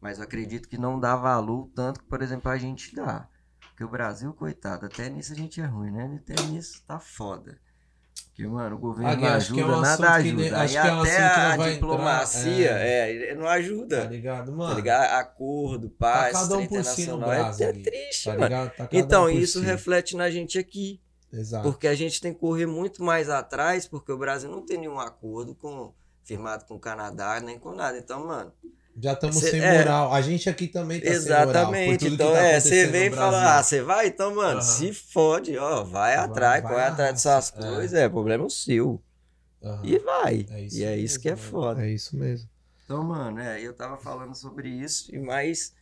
Mas 0.00 0.18
eu 0.18 0.24
acredito 0.24 0.68
que 0.68 0.78
não 0.78 1.00
dá 1.00 1.16
valor 1.16 1.68
tanto 1.74 2.00
que, 2.00 2.06
por 2.06 2.22
exemplo, 2.22 2.50
a 2.50 2.56
gente 2.58 2.94
dá. 2.94 3.28
Porque 3.72 3.84
o 3.84 3.88
Brasil, 3.88 4.32
coitado, 4.34 4.86
até 4.86 5.08
nisso 5.08 5.32
a 5.32 5.36
gente 5.36 5.60
é 5.60 5.64
ruim, 5.64 5.90
né? 5.90 6.20
Até 6.22 6.40
nisso 6.44 6.82
tá 6.86 7.00
foda. 7.00 7.58
Porque, 8.28 8.46
mano, 8.46 8.76
o 8.76 8.78
governo 8.78 9.10
Ah, 9.10 9.14
não 9.14 9.20
que 9.20 9.26
é 9.26 9.30
ajuda, 9.30 9.62
um 9.66 9.80
nada 9.80 9.96
que 9.96 10.08
ajuda. 10.28 10.42
Aí 10.42 10.52
acho 10.52 10.72
que 10.72 10.78
é 10.88 10.92
um 10.92 11.00
até 11.00 11.10
que 11.10 11.62
a 11.62 11.70
diplomacia, 11.72 12.64
entrar, 12.66 12.80
é, 12.80 13.10
ele 13.12 13.34
não 13.34 13.46
ajuda. 13.48 14.02
Tá 14.02 14.08
ligado, 14.10 14.50
Tá 14.50 14.56
mano? 14.56 14.74
ligado? 14.74 15.10
Acordo, 15.20 15.90
paz, 15.90 16.32
cada 16.32 16.56
um 16.56 16.66
por 16.66 16.84
si 16.84 17.06
no 17.06 17.16
internacional. 17.16 17.32
É- 17.32 17.38
braço, 17.42 17.62
é, 17.62 17.72
triste, 17.72 18.24
Tá 18.24 18.30
mano. 18.30 18.42
ligado? 18.44 18.70
Tá 18.76 18.88
Então, 18.92 19.24
um 19.24 19.30
isso 19.30 19.60
si. 19.60 19.64
reflete 19.66 20.16
na 20.16 20.30
gente 20.30 20.58
aqui. 20.58 21.00
Exato. 21.32 21.62
Porque 21.70 21.86
a 21.88 21.94
gente 21.94 22.20
tem 22.20 22.32
que 22.32 22.40
correr 22.40 22.66
muito 22.66 23.02
mais 23.02 23.28
atrás, 23.30 23.86
porque 23.86 24.12
o 24.12 24.18
Brasil 24.18 24.50
não 24.50 24.64
tem 24.64 24.78
nenhum 24.78 25.00
acordo 25.00 25.54
com 25.54 25.94
firmado 26.24 26.64
com 26.66 26.74
o 26.74 26.80
Canadá, 26.80 27.40
nem 27.40 27.58
com 27.58 27.72
nada. 27.74 27.98
Então, 27.98 28.26
mano, 28.26 28.52
Já 29.00 29.12
estamos 29.14 29.36
Cê- 29.36 29.50
sem 29.52 29.60
é. 29.60 29.78
moral. 29.78 30.12
A 30.12 30.20
gente 30.20 30.48
aqui 30.50 30.68
também 30.68 31.00
tá 31.00 31.06
sem 31.14 31.20
moral. 31.20 31.42
por 31.44 31.50
exatamente. 31.50 32.06
Então, 32.08 32.32
tá 32.32 32.38
é, 32.38 32.60
você 32.60 32.86
vem 32.86 33.06
e 33.06 33.10
fala, 33.10 33.58
ah, 33.58 33.62
você 33.62 33.82
vai? 33.82 34.06
Então, 34.08 34.34
mano, 34.34 34.52
Aham. 34.58 34.60
se 34.60 34.92
fode, 34.92 35.56
ó, 35.56 35.82
vai 35.82 36.16
Vai- 36.16 36.24
atrás, 36.24 36.62
vai 36.62 36.72
corre 36.72 36.84
atrás 36.84 37.12
dessas 37.14 37.52
é. 37.56 37.58
coisas, 37.60 37.94
é, 37.94 38.08
problema 38.08 38.48
seu. 38.50 39.02
Aham. 39.62 39.80
E 39.84 39.98
vai. 39.98 40.46
É 40.50 40.60
isso 40.62 40.76
e 40.78 40.84
é 40.84 40.96
isso 40.96 41.14
mesmo, 41.14 41.22
que 41.22 41.28
é 41.28 41.32
mano. 41.36 41.42
foda. 41.42 41.86
É 41.86 41.90
isso 41.90 42.16
mesmo. 42.16 42.48
Então, 42.84 43.02
mano, 43.02 43.38
é, 43.40 43.60
eu 43.60 43.72
tava 43.72 43.96
falando 43.96 44.34
sobre 44.34 44.68
isso, 44.68 45.14
e 45.14 45.18
mais. 45.18 45.72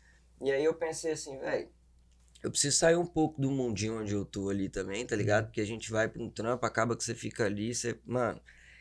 E 0.41 0.51
aí 0.53 0.65
eu 0.65 0.75
pensei 0.75 1.13
assim, 1.13 1.39
velho, 1.39 1.69
eu 2.43 2.51
preciso 2.51 2.77
sair 2.79 2.97
um 2.97 3.05
pouco 3.07 3.41
do 3.41 3.51
mundinho 3.51 4.01
onde 4.01 4.15
eu 4.15 4.25
tô 4.25 4.49
ali 4.49 4.69
também, 4.69 5.05
tá 5.07 5.17
ligado? 5.17 5.47
Porque 5.47 5.61
a 5.61 5.67
gente 5.67 5.91
vai 5.91 6.09
pra 6.09 6.23
um 6.23 6.31
trampo, 6.31 6.65
acaba 6.65 6.97
que 6.97 7.03
você 7.05 7.15
fica 7.15 7.45
ali, 7.45 7.75
você, 7.75 7.99
mano, 8.07 8.41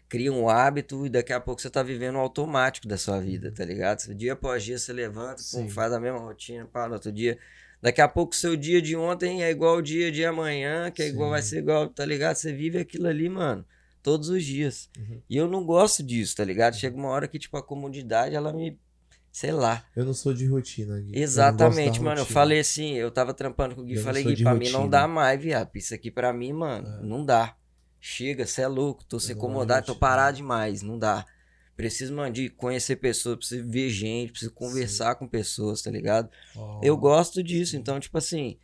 cria 0.09 0.33
um 0.33 0.49
hábito 0.49 1.05
e 1.05 1.09
daqui 1.09 1.31
a 1.31 1.39
pouco 1.39 1.61
você 1.61 1.69
tá 1.69 1.83
vivendo 1.83 2.15
o 2.15 2.19
automático 2.19 2.87
da 2.87 2.97
sua 2.97 3.19
vida, 3.19 3.51
tá 3.51 3.63
ligado? 3.63 3.99
Você, 3.99 4.13
dia 4.15 4.33
após 4.33 4.63
dia 4.63 4.77
você 4.79 4.91
levanta, 4.91 5.41
pum, 5.51 5.69
faz 5.69 5.93
a 5.93 5.99
mesma 5.99 6.19
rotina, 6.19 6.65
pá, 6.65 6.87
no 6.87 6.95
outro 6.95 7.11
dia. 7.11 7.37
Daqui 7.81 8.01
a 8.01 8.07
pouco 8.09 8.35
seu 8.35 8.57
dia 8.57 8.81
de 8.81 8.95
ontem 8.95 9.43
é 9.43 9.49
igual 9.51 9.77
o 9.77 9.81
dia 9.81 10.11
de 10.11 10.25
amanhã, 10.25 10.91
que 10.91 11.01
é 11.01 11.07
igual, 11.07 11.29
Sim. 11.29 11.31
vai 11.33 11.41
ser 11.43 11.57
igual, 11.59 11.87
tá 11.87 12.03
ligado? 12.05 12.35
Você 12.35 12.51
vive 12.51 12.77
aquilo 12.79 13.07
ali, 13.07 13.29
mano, 13.29 13.63
todos 14.03 14.27
os 14.29 14.43
dias. 14.43 14.89
Uhum. 14.97 15.21
E 15.29 15.37
eu 15.37 15.47
não 15.47 15.63
gosto 15.63 16.03
disso, 16.03 16.35
tá 16.35 16.43
ligado? 16.43 16.75
Chega 16.75 16.97
uma 16.97 17.07
hora 17.09 17.27
que, 17.27 17.39
tipo, 17.39 17.55
a 17.55 17.63
comodidade, 17.63 18.35
ela 18.35 18.51
me. 18.51 18.77
Sei 19.31 19.51
lá. 19.51 19.85
Eu 19.95 20.03
não 20.05 20.13
sou 20.13 20.33
de 20.33 20.45
rotina, 20.47 20.99
Gui. 20.99 21.15
Eu 21.15 21.21
Exatamente, 21.21 21.99
da 21.99 22.03
mano. 22.05 22.17
Eu 22.17 22.23
rotina. 22.23 22.33
falei 22.33 22.59
assim, 22.59 22.95
eu 22.95 23.11
tava 23.11 23.31
trampando 23.33 23.75
com 23.75 23.81
o 23.81 23.85
Gui, 23.85 23.95
Eu 23.95 24.03
falei, 24.03 24.23
Gui, 24.23 24.41
pra 24.43 24.55
mim 24.55 24.65
não 24.71 24.79
rotina. 24.81 24.89
dá 25.01 25.07
mais, 25.07 25.39
viado. 25.41 25.69
Isso 25.75 25.93
aqui 25.93 26.09
pra 26.09 26.33
mim, 26.33 26.51
mano, 26.51 26.87
É. 26.87 27.05
não 27.05 27.23
dá. 27.23 27.55
Chega, 27.99 28.45
você 28.45 28.61
é 28.61 28.67
louco, 28.67 29.03
tô 29.03 29.17
de 29.17 29.31
incomodado, 29.33 29.87
tô 29.87 29.95
parado 29.95 30.37
demais, 30.37 30.81
não 30.81 30.97
dá. 30.97 31.25
Preciso, 31.75 32.13
mano, 32.13 32.33
de 32.33 32.49
conhecer 32.49 32.97
pessoas, 32.97 33.37
preciso 33.37 33.67
ver 33.69 33.89
gente, 33.89 34.31
preciso 34.31 34.51
conversar 34.53 35.15
com 35.15 35.27
pessoas, 35.27 35.81
tá 35.81 35.89
ligado? 35.91 36.29
Ó, 36.55 36.79
Eu 36.83 36.97
gosto 36.97 37.41
disso, 37.43 37.75
então, 37.77 37.99
tipo 37.99 38.17
assim, 38.17 38.57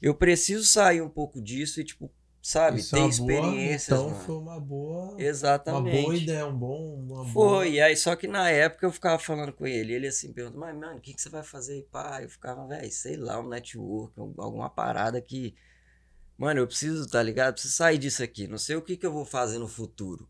eu 0.00 0.14
preciso 0.14 0.64
sair 0.64 1.00
um 1.02 1.08
pouco 1.08 1.40
disso 1.42 1.80
e, 1.80 1.84
tipo, 1.84 2.10
sabe, 2.42 2.78
isso 2.80 2.94
é 2.94 2.98
ter 2.98 3.04
uma 3.04 3.08
boa- 3.08 3.10
experiências, 3.10 3.88
Então 3.88 4.10
mano. 4.10 4.24
foi 4.24 4.34
uma 4.36 4.60
boa. 4.60 5.10
Uma 5.14 5.18
Exatamente. 5.18 6.02
boa 6.02 6.16
ideia, 6.16 6.46
um 6.46 6.56
bom. 6.58 6.94
Uma 6.94 7.24
boa- 7.24 7.32
Foi, 7.32 7.72
e 7.72 7.80
aí 7.80 7.96
só 7.96 8.16
que 8.16 8.26
na 8.26 8.50
época 8.50 8.86
eu 8.86 8.92
ficava 8.92 9.18
falando 9.18 9.52
com 9.52 9.66
ele, 9.66 9.92
ele 9.94 10.06
assim 10.06 10.32
perguntou, 10.32 10.60
mas 10.60 10.74
mano, 10.76 10.98
o 10.98 11.00
que, 11.00 11.14
que 11.14 11.20
você 11.22 11.28
vai 11.28 11.42
fazer 11.42 11.74
aí, 11.74 11.82
pá? 11.82 12.22
Eu 12.22 12.28
ficava, 12.28 12.66
velho, 12.66 12.90
sei 12.92 13.16
lá, 13.16 13.40
um 13.40 13.48
network, 13.48 14.18
um- 14.20 14.34
alguma 14.38 14.68
parada 14.70 15.20
que. 15.20 15.54
Mano, 16.36 16.60
eu 16.60 16.66
preciso, 16.66 17.08
tá 17.08 17.22
ligado? 17.22 17.48
Eu 17.48 17.52
preciso 17.54 17.74
sair 17.74 17.98
disso 17.98 18.22
aqui. 18.22 18.46
Não 18.46 18.58
sei 18.58 18.76
o 18.76 18.82
que, 18.82 18.96
que 18.96 19.06
eu 19.06 19.12
vou 19.12 19.24
fazer 19.24 19.58
no 19.58 19.68
futuro. 19.68 20.28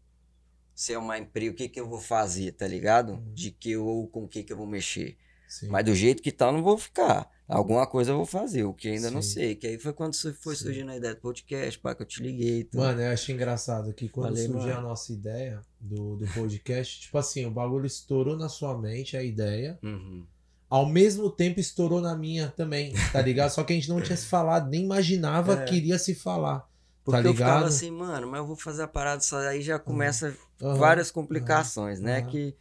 Se 0.75 0.93
é 0.93 0.99
uma 0.99 1.19
empresa, 1.19 1.53
o 1.53 1.55
que, 1.55 1.69
que 1.69 1.81
eu 1.81 1.89
vou 1.89 2.01
fazer, 2.01 2.53
tá 2.53 2.67
ligado? 2.67 3.13
Uhum. 3.13 3.33
De 3.33 3.51
que 3.51 3.77
ou 3.77 4.07
com 4.09 4.25
o 4.25 4.29
que, 4.29 4.43
que 4.43 4.53
eu 4.53 4.57
vou 4.57 4.67
mexer. 4.67 5.17
Sim. 5.49 5.69
Mas 5.69 5.85
do 5.85 5.95
jeito 5.95 6.23
que 6.23 6.33
tá, 6.33 6.47
eu 6.47 6.53
não 6.53 6.63
vou 6.63 6.77
ficar. 6.77 7.31
Alguma 7.47 7.87
coisa 7.87 8.11
eu 8.11 8.17
vou 8.17 8.27
fazer, 8.27 8.65
o 8.65 8.73
que 8.73 8.89
ainda 8.89 9.11
não 9.11 9.23
Sim. 9.23 9.35
sei. 9.35 9.55
Que 9.55 9.67
aí 9.67 9.79
foi 9.79 9.93
quando 9.93 10.17
foi 10.17 10.57
Sim. 10.57 10.65
surgindo 10.65 10.91
a 10.91 10.97
ideia 10.97 11.15
do 11.15 11.21
podcast, 11.21 11.79
pá, 11.79 11.95
que 11.95 12.03
eu 12.03 12.07
te 12.07 12.23
liguei. 12.23 12.65
tudo. 12.65 12.81
Mano, 12.81 13.01
eu 13.01 13.13
achei 13.13 13.35
engraçado 13.35 13.93
que 13.93 14.09
quando 14.09 14.31
Falei, 14.31 14.47
surgiu 14.47 14.69
mano. 14.69 14.79
a 14.79 14.83
nossa 14.83 15.13
ideia 15.13 15.61
do, 15.79 16.17
do 16.17 16.27
podcast, 16.33 17.03
tipo 17.03 17.17
assim, 17.19 17.47
o 17.47 17.51
bagulho 17.51 17.87
estourou 17.87 18.37
na 18.37 18.49
sua 18.49 18.77
mente, 18.77 19.17
a 19.17 19.23
ideia. 19.23 19.79
Uhum. 19.83 20.27
Ao 20.75 20.85
mesmo 20.87 21.31
tempo 21.31 21.61
estourou 21.61 22.01
na 22.01 22.17
minha 22.17 22.49
também, 22.49 22.93
tá 23.13 23.23
ligado? 23.23 23.51
Só 23.51 23.63
que 23.63 23.73
a 23.73 23.77
gente 23.77 23.89
não 23.89 24.01
tinha 24.01 24.17
se 24.17 24.27
falado, 24.27 24.69
nem 24.69 24.83
imaginava 24.83 25.55
É. 25.55 25.65
que 25.65 25.77
iria 25.77 25.97
se 26.01 26.17
falar. 26.17 26.69
Porque 27.05 27.23
tá 27.23 27.29
eu 27.29 27.33
ficava 27.33 27.59
ligado? 27.59 27.69
assim, 27.69 27.93
mano, 27.93 28.27
mas 28.27 28.39
eu 28.41 28.47
vou 28.49 28.57
fazer 28.57 28.83
a 28.83 28.89
parada 28.89 29.21
só 29.21 29.39
aí 29.39 29.63
já 29.63 29.79
começa 29.79 30.37
Aham. 30.61 30.77
várias 30.77 31.13
complicações, 31.13 32.01
né? 32.01 32.19
aham. 32.23 32.31
Que 32.31 32.57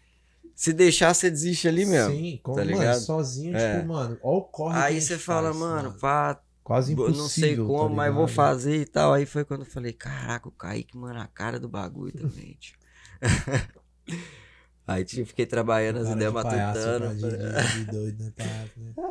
se 0.56 0.71
deixar, 0.73 1.12
você 1.12 1.32
desiste 1.32 1.67
ali 1.67 1.88
mesmo. 1.88 2.13
Sim, 2.13 2.39
como, 2.43 2.56
tá 2.58 2.63
mano, 2.63 2.78
ligado? 2.78 2.99
sozinho, 3.02 3.56
É. 3.56 3.78
tipo, 3.78 3.88
mano, 3.88 4.19
ó 4.21 4.38
o 4.38 4.41
corre 4.43 4.80
Aí 4.80 5.02
você 5.02 5.17
fala, 5.17 5.47
faz, 5.47 5.58
mano, 5.58 5.93
pá, 5.99 6.39
quase 6.63 6.93
impossível, 6.93 7.17
não 7.23 7.30
sei 7.30 7.56
tá 7.58 7.63
como, 7.63 7.95
mas 7.95 8.13
vou 8.13 8.26
ligado? 8.26 8.36
fazer 8.36 8.80
e 8.80 8.86
tal. 8.86 9.12
Aí 9.12 9.26
foi 9.26 9.43
quando 9.43 9.62
eu 9.62 9.65
falei, 9.71 9.91
caraca, 9.91 10.47
o 10.47 10.52
Kaique, 10.52 10.95
mano, 10.95 11.19
a 11.19 11.26
cara 11.26 11.60
do 11.60 11.67
bagulho 11.67 12.13
também, 12.13 12.56
tio. 12.60 12.78
Aí 14.86 15.06
tipo, 15.06 15.26
fiquei 15.26 15.46
trabalhando 15.46 16.00
as 16.00 16.10
ideias 16.10 16.34
matutando. 16.34 17.10
né? 17.13 17.54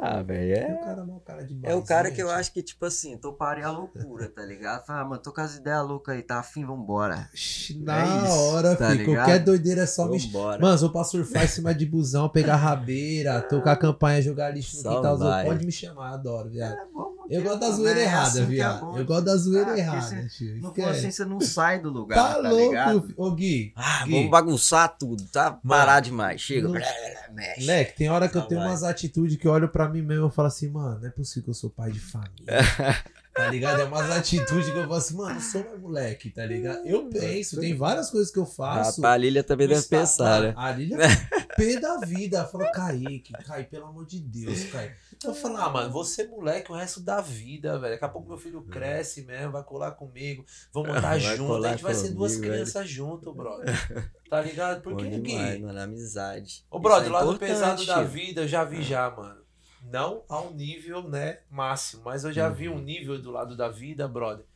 Ah, 0.02 0.22
velho, 0.22 0.54
É 0.54 0.66
o 0.66 0.70
é. 0.70 0.84
cara, 0.84 1.04
mal 1.04 1.20
cara 1.20 1.44
de 1.44 1.58
É 1.62 1.74
o 1.74 1.82
cara 1.82 2.10
que 2.10 2.22
eu 2.22 2.30
acho 2.30 2.52
que, 2.52 2.62
tipo 2.62 2.84
assim, 2.84 3.16
tô 3.16 3.32
parei 3.32 3.64
a 3.64 3.70
loucura, 3.70 4.28
tá 4.28 4.44
ligado? 4.44 4.84
Fala, 4.84 5.00
ah, 5.00 5.04
mano, 5.04 5.22
tô 5.22 5.32
com 5.32 5.40
as 5.40 5.56
ideias 5.56 5.86
loucas 5.86 6.14
aí, 6.14 6.22
tá 6.22 6.40
afim, 6.40 6.64
vambora. 6.64 7.30
É 7.32 7.74
Na 7.76 8.04
isso, 8.26 8.34
hora, 8.34 8.76
tá 8.76 8.90
filho. 8.90 9.14
Qualquer 9.14 9.38
doideira 9.38 9.82
é 9.82 9.86
só 9.86 10.06
me. 10.06 10.18
Vambora. 10.18 10.60
Mano, 10.60 10.76
se 10.76 10.84
eu 10.84 10.92
pra 10.92 11.04
surfar 11.04 11.44
em 11.44 11.48
cima 11.48 11.74
de 11.74 11.86
busão, 11.86 12.28
pegar 12.28 12.56
rabeira, 12.56 13.40
tocar 13.40 13.76
campanha, 13.80 14.20
jogar 14.20 14.50
lixo 14.50 14.76
no 14.76 14.82
Só 14.82 14.96
quintal, 14.96 15.44
pode 15.44 15.64
me 15.64 15.72
chamar, 15.72 16.12
adoro, 16.14 16.50
viado. 16.50 16.74
É 16.78 16.84
Eu 17.32 17.42
gosto 17.42 17.60
da 17.60 17.70
zoeira 17.70 18.00
é 18.00 18.02
errada, 18.04 18.28
assim 18.28 18.42
é 18.42 18.44
viado. 18.44 18.80
bom, 18.80 18.98
eu 18.98 19.04
gosto 19.04 19.24
da 19.24 19.36
zoeira 19.36 19.72
Ah, 19.72 19.78
errada, 19.78 20.28
tio. 20.28 20.60
Não 20.60 20.74
for 20.74 20.88
assim, 20.88 21.10
você 21.10 21.24
não 21.24 21.40
sai 21.40 21.80
do 21.80 21.90
lugar, 21.90 22.14
Tá 22.16 22.34
tá, 22.42 22.48
louco, 22.50 22.64
ligado? 22.68 23.14
ô 23.16 23.30
Gui. 23.30 23.72
Ah, 23.74 24.04
Gui. 24.04 24.12
vamos 24.12 24.30
bagunçar 24.30 24.96
tudo, 24.98 25.24
tá? 25.32 25.52
Parar 25.66 26.00
demais. 26.00 26.40
Chega. 26.40 26.68
não- 26.68 26.74
Mexe. 27.32 27.64
Né, 27.66 27.84
que 27.84 27.96
tem 27.96 28.10
hora 28.10 28.28
que 28.28 28.36
eu 28.36 28.42
tenho 28.42 28.60
vai. 28.60 28.68
umas 28.68 28.82
atitudes 28.82 29.36
que 29.38 29.46
eu 29.46 29.52
olho 29.52 29.66
pra 29.68 29.88
mim 29.88 30.02
mesmo 30.02 30.28
e 30.28 30.30
falo 30.30 30.48
assim, 30.48 30.68
mano, 30.68 31.00
não 31.00 31.08
é 31.08 31.10
possível 31.10 31.44
que 31.44 31.50
eu 31.50 31.54
sou 31.54 31.70
pai 31.70 31.90
de 31.90 31.98
família. 31.98 32.44
tá 33.34 33.48
ligado? 33.48 33.80
É 33.80 33.84
umas 33.84 34.10
atitudes 34.10 34.66
que 34.68 34.76
eu 34.76 34.82
falo 34.82 34.94
assim, 34.94 35.16
mano, 35.16 35.36
eu 35.36 35.40
sou 35.40 35.64
mais 35.64 35.80
moleque, 35.80 36.28
tá 36.28 36.44
ligado? 36.44 36.86
Eu 36.86 37.08
penso, 37.08 37.58
tem 37.58 37.74
várias 37.74 38.10
coisas 38.10 38.30
que 38.30 38.38
eu 38.38 38.44
faço. 38.44 39.04
A 39.06 39.16
Lília 39.16 39.42
também 39.42 39.66
deve 39.66 39.80
pensar, 39.86 40.42
né? 40.42 40.52
A 40.54 40.70
Lília 40.72 40.98
é 41.32 41.40
pé 41.56 41.80
da 41.80 41.96
vida. 42.00 42.36
Ela 42.36 42.46
falou, 42.46 42.70
Kaique, 42.70 43.32
Kaique, 43.32 43.70
pelo 43.70 43.86
amor 43.86 44.04
de 44.04 44.20
Deus, 44.20 44.64
Kaique. 44.64 44.94
Eu 45.26 45.34
falo, 45.34 45.56
ah, 45.56 45.68
mano, 45.70 45.92
você 45.92 46.26
moleque 46.26 46.70
o 46.70 46.74
resto 46.74 47.00
da 47.00 47.20
vida, 47.20 47.78
velho. 47.78 47.94
Daqui 47.94 48.04
a 48.04 48.08
pouco 48.08 48.28
meu 48.28 48.38
filho 48.38 48.62
cresce 48.62 49.22
mesmo, 49.24 49.52
vai 49.52 49.62
colar 49.62 49.92
comigo, 49.92 50.44
vamos 50.72 50.88
morar 50.94 51.18
Vai 51.18 51.20
junto, 51.20 51.64
a 51.64 51.70
gente 51.70 51.82
vai 51.82 51.94
ser 51.94 52.10
duas 52.10 52.34
comigo, 52.36 52.52
crianças 52.52 52.88
junto, 52.88 53.32
brother. 53.32 53.66
Tá 54.28 54.40
ligado? 54.40 54.80
Por 54.80 54.92
Bom 54.94 54.98
que, 54.98 55.10
demais, 55.10 55.60
mano, 55.60 55.78
amizade. 55.78 56.64
Ô, 56.70 56.76
Isso 56.76 56.82
brother, 56.82 57.08
é 57.08 57.12
lado 57.12 57.38
pesado 57.38 57.84
da 57.84 58.02
vida 58.02 58.40
eu 58.40 58.48
já 58.48 58.64
vi 58.64 58.82
já, 58.82 59.10
mano. 59.10 59.42
Não 59.82 60.22
ao 60.26 60.54
nível, 60.54 61.06
né, 61.06 61.40
máximo, 61.50 62.02
mas 62.04 62.24
eu 62.24 62.32
já 62.32 62.48
vi 62.48 62.68
Uhum. 62.68 62.76
um 62.76 62.80
nível 62.80 63.20
do 63.20 63.30
lado 63.30 63.54
da 63.56 63.68
vida, 63.68 64.08
brother. 64.08 64.46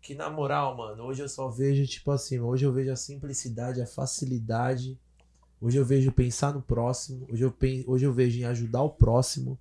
Que 0.00 0.14
na 0.14 0.30
moral, 0.30 0.76
mano, 0.76 1.02
hoje 1.02 1.22
eu 1.22 1.28
só 1.28 1.48
vejo, 1.48 1.84
tipo 1.86 2.12
assim, 2.12 2.38
hoje 2.38 2.64
eu 2.64 2.72
vejo 2.72 2.92
a 2.92 2.96
simplicidade, 2.96 3.82
a 3.82 3.86
facilidade. 3.86 4.96
Hoje 5.60 5.78
eu 5.78 5.84
vejo 5.84 6.12
pensar 6.12 6.52
no 6.54 6.62
próximo. 6.62 7.26
Hoje 7.28 7.42
eu, 7.42 7.50
pen... 7.50 7.82
hoje 7.88 8.04
eu 8.04 8.12
vejo 8.12 8.38
em 8.38 8.44
ajudar 8.44 8.82
o 8.82 8.90
próximo. 8.90 9.58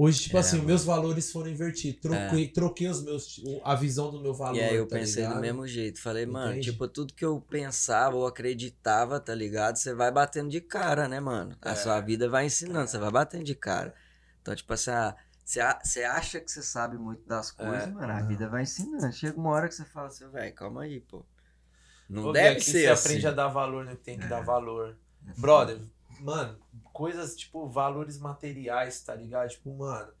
Hoje, 0.00 0.20
tipo 0.22 0.36
É, 0.36 0.40
assim, 0.40 0.56
mano. 0.58 0.68
meus 0.68 0.84
valores 0.84 1.32
foram 1.32 1.50
invertidos. 1.50 2.00
Troquei, 2.00 2.46
troquei 2.48 2.88
os 2.88 3.02
meus, 3.02 3.40
a 3.64 3.74
visão 3.74 4.12
do 4.12 4.20
meu 4.22 4.32
valor. 4.32 4.54
E 4.56 4.60
aí 4.60 4.76
eu 4.76 4.86
tá 4.86 4.94
pensei 4.96 5.24
ligado? 5.24 5.34
do 5.34 5.40
mesmo 5.40 5.66
jeito. 5.66 6.00
Falei, 6.00 6.24
mano, 6.24 6.60
tipo, 6.60 6.86
tudo 6.86 7.12
que 7.12 7.24
eu 7.24 7.40
pensava 7.40 8.14
ou 8.16 8.24
acreditava, 8.24 9.18
tá 9.18 9.34
ligado? 9.34 9.74
Você 9.76 9.92
vai 9.92 10.12
batendo 10.12 10.50
de 10.50 10.60
cara, 10.60 11.08
né, 11.08 11.18
mano? 11.18 11.56
A 11.60 11.72
É. 11.72 11.74
sua 11.74 12.00
vida 12.00 12.28
vai 12.28 12.46
ensinando, 12.46 12.88
você 12.88 12.96
vai 12.96 13.10
batendo 13.10 13.42
de 13.42 13.56
cara. 13.56 13.92
Então, 14.40 14.54
tipo 14.54 14.72
assim, 14.72 14.90
ah, 14.92 15.16
você 15.82 16.02
acha 16.04 16.40
que 16.40 16.50
você 16.50 16.62
sabe 16.62 16.96
muito 16.96 17.26
das 17.26 17.50
coisas, 17.50 17.88
É, 17.88 17.90
mano, 17.90 18.12
a 18.12 18.20
não. 18.20 18.28
vida 18.28 18.48
vai 18.48 18.62
ensinando. 18.62 19.12
Chega 19.12 19.36
uma 19.36 19.50
hora 19.50 19.66
que 19.68 19.74
você 19.74 19.84
fala 19.84 20.06
assim, 20.06 20.28
velho, 20.30 20.54
calma 20.54 20.82
aí, 20.82 21.00
pô. 21.00 21.24
Não 22.08 22.28
Ô, 22.28 22.32
deve 22.32 22.50
aqui 22.52 22.64
ser 22.64 22.70
você 22.82 22.86
assim. 22.86 23.02
aprende 23.08 23.26
a 23.26 23.30
dar 23.32 23.48
valor 23.48 23.84
no 23.84 23.90
que 23.96 24.04
tem 24.04 24.16
que 24.16 24.24
É. 24.24 24.28
dar 24.28 24.40
valor. 24.42 24.96
Brother, 25.36 25.78
mano, 26.20 26.58
coisas 26.92 27.36
tipo 27.36 27.66
valores 27.68 28.18
materiais, 28.18 29.00
tá 29.02 29.14
ligado? 29.14 29.50
Tipo, 29.50 29.76
mano, 29.76 30.12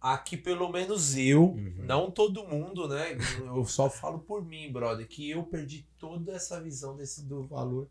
aqui 0.00 0.36
pelo 0.36 0.68
menos 0.70 1.16
eu, 1.16 1.50
Uhum. 1.52 1.74
não 1.78 2.10
todo 2.10 2.44
mundo, 2.46 2.88
né? 2.88 3.16
Eu 3.44 3.64
só 3.64 3.88
falo 3.88 4.18
por 4.18 4.44
mim, 4.44 4.70
brother, 4.72 5.06
que 5.08 5.30
eu 5.30 5.42
perdi 5.44 5.86
toda 5.98 6.32
essa 6.32 6.60
visão 6.60 6.96
desse 6.96 7.24
do 7.24 7.42
valor 7.42 7.88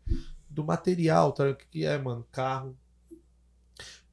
do 0.48 0.62
material, 0.64 1.32
tá? 1.32 1.48
O 1.50 1.54
que 1.56 1.66
que 1.66 1.84
é, 1.84 1.98
mano? 1.98 2.24
Carro. 2.30 2.76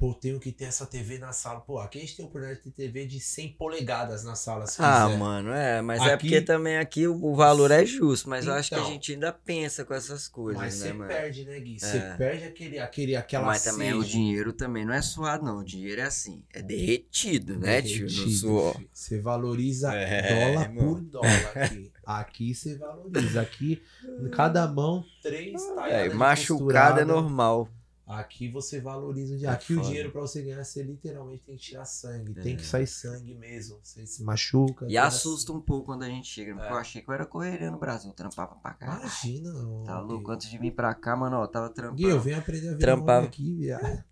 Pô, 0.02 0.16
tenho 0.16 0.40
que 0.40 0.52
ter 0.52 0.64
essa 0.66 0.84
TV 0.88 1.20
na 1.20 1.32
sala. 1.32 1.60
Pô, 1.62 1.78
aqui 1.78 2.00
a 2.00 2.02
gente 2.02 2.16
tem 2.16 2.26
oportunidade 2.26 2.64
de 2.64 2.72
ter 2.72 2.86
TV 2.86 3.06
de 3.06 3.20
100 3.20 3.50
polegadas 3.50 4.24
na 4.24 4.34
sala, 4.34 4.66
se 4.66 4.82
Ah, 4.82 5.04
quiser. 5.06 5.20
mano, 5.20 5.52
é, 5.52 5.80
mas 5.84 6.02
é 6.02 6.14
Aqui- 6.14 6.26
porque 6.28 6.42
também 6.42 6.78
aqui 6.80 7.08
o, 7.08 7.36
valor 7.36 7.70
é 7.70 7.86
justo, 7.86 8.28
mas 8.28 8.48
eu 8.48 8.54
acho 8.54 8.70
que 8.70 8.74
a 8.74 8.80
Então. 8.80 8.90
gente 8.90 9.14
ainda 9.14 9.32
pensa 9.32 9.86
com 9.86 9.94
essas 9.94 10.28
coisas, 10.28 10.60
Mas 10.60 10.80
né, 10.80 10.88
você 10.88 10.94
mano? 10.94 11.08
perde, 11.08 11.46
né, 11.46 11.60
Gui? 11.60 11.80
Você 11.80 11.98
É. 11.98 12.16
perde 12.18 12.44
aquele, 12.46 12.80
aquele, 12.80 13.16
aquela 13.16 13.46
Mas 13.46 13.64
também 13.64 13.94
o 13.94 14.02
sede. 14.02 14.12
dinheiro 14.14 14.52
também 14.54 14.84
não 14.86 14.94
é 14.96 15.04
suado, 15.04 15.46
não. 15.46 15.60
O 15.60 15.64
dinheiro 15.64 16.02
é 16.02 16.06
assim, 16.06 16.44
é 16.52 16.64
derretido, 16.64 17.60
né, 17.60 17.80
tio? 17.84 18.02
No 18.02 18.08
Derretido, 18.08 18.32
suor. 18.32 18.74
filho. 18.78 18.90
Você 18.92 19.22
valoriza 19.22 19.94
É, 19.94 20.34
dólar 20.34 20.64
irmão. 20.64 20.96
por 20.96 21.02
dólar 21.02 21.52
aqui. 21.54 21.92
Aqui 22.04 22.56
você 22.56 22.76
valoriza. 22.76 23.40
Aqui, 23.40 23.80
em 24.20 24.30
cada 24.30 24.68
mão, 24.68 25.06
três 25.22 25.62
É, 25.62 25.76
talhadas 25.76 26.12
de 26.12 26.18
machucado 26.18 27.00
é 27.02 27.06
normal. 27.06 27.70
Aqui 28.20 28.50
você 28.52 28.80
valoriza 28.82 29.34
o 29.34 29.38
dinheiro. 29.38 29.54
É 29.54 29.56
Aqui 29.56 29.74
o 29.74 29.82
dinheiro 29.82 30.12
pra 30.12 30.22
você 30.22 30.42
ganhar, 30.42 30.64
você 30.64 30.84
literalmente 30.84 31.44
tem 31.44 31.56
que 31.56 31.62
tirar 31.62 31.86
sangue. 31.86 32.34
Tem 32.34 32.54
É. 32.54 32.58
que 32.58 32.66
sair 32.66 32.86
sangue 32.88 33.34
mesmo. 33.36 33.80
Você 33.82 34.06
se 34.06 34.24
machuca. 34.24 34.86
E 34.86 34.90
tem 34.90 34.98
assusta 34.98 35.52
um 35.54 35.62
pouco 35.62 35.86
quando 35.88 36.04
a 36.04 36.08
gente 36.10 36.28
chega. 36.28 36.54
Porque 36.54 36.68
É. 36.68 36.72
eu 36.72 36.78
achei 36.78 37.02
que 37.02 37.10
eu 37.10 37.14
era 37.14 37.26
correria 37.26 37.72
no 37.72 37.80
Brasil, 37.80 38.12
trampava 38.14 38.56
pra 38.56 38.74
cá. 38.74 38.98
Imagina, 39.00 39.52
Tá 39.86 40.00
louco? 40.00 40.26
Gui. 40.28 40.34
Antes 40.34 40.50
de 40.50 40.58
vir 40.58 40.72
pra 40.72 40.94
cá, 40.94 41.16
mano, 41.16 41.38
ó, 41.38 41.48
tava 41.48 41.68
Gui, 41.68 41.74
eu 41.74 41.84
trampando. 42.10 42.20
venho 42.22 42.38
aprender 42.40 42.68
a 42.68 42.72
ver 42.74 42.78
Trampava. 42.80 43.26
aqui, 43.28 43.56
viado. 43.56 44.04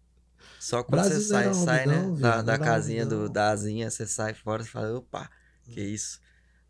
Só 0.59 0.83
quando 0.83 1.01
Brasil 1.01 1.21
você 1.21 1.33
não 1.45 1.53
sai, 1.53 1.77
sai, 1.77 1.85
né? 1.87 2.01
não, 2.01 2.15
da 2.15 2.41
da 2.41 2.57
Não 2.57 2.65
casinha 2.65 3.03
homem 3.05 3.17
do, 3.17 3.25
não. 3.25 3.31
da 3.31 3.49
asinha, 3.51 3.89
você 3.89 4.05
sai 4.07 4.33
fora 4.33 4.61
e 4.63 4.65
fala, 4.65 4.97
opa, 4.97 5.29
que 5.65 5.81
isso. 5.81 6.19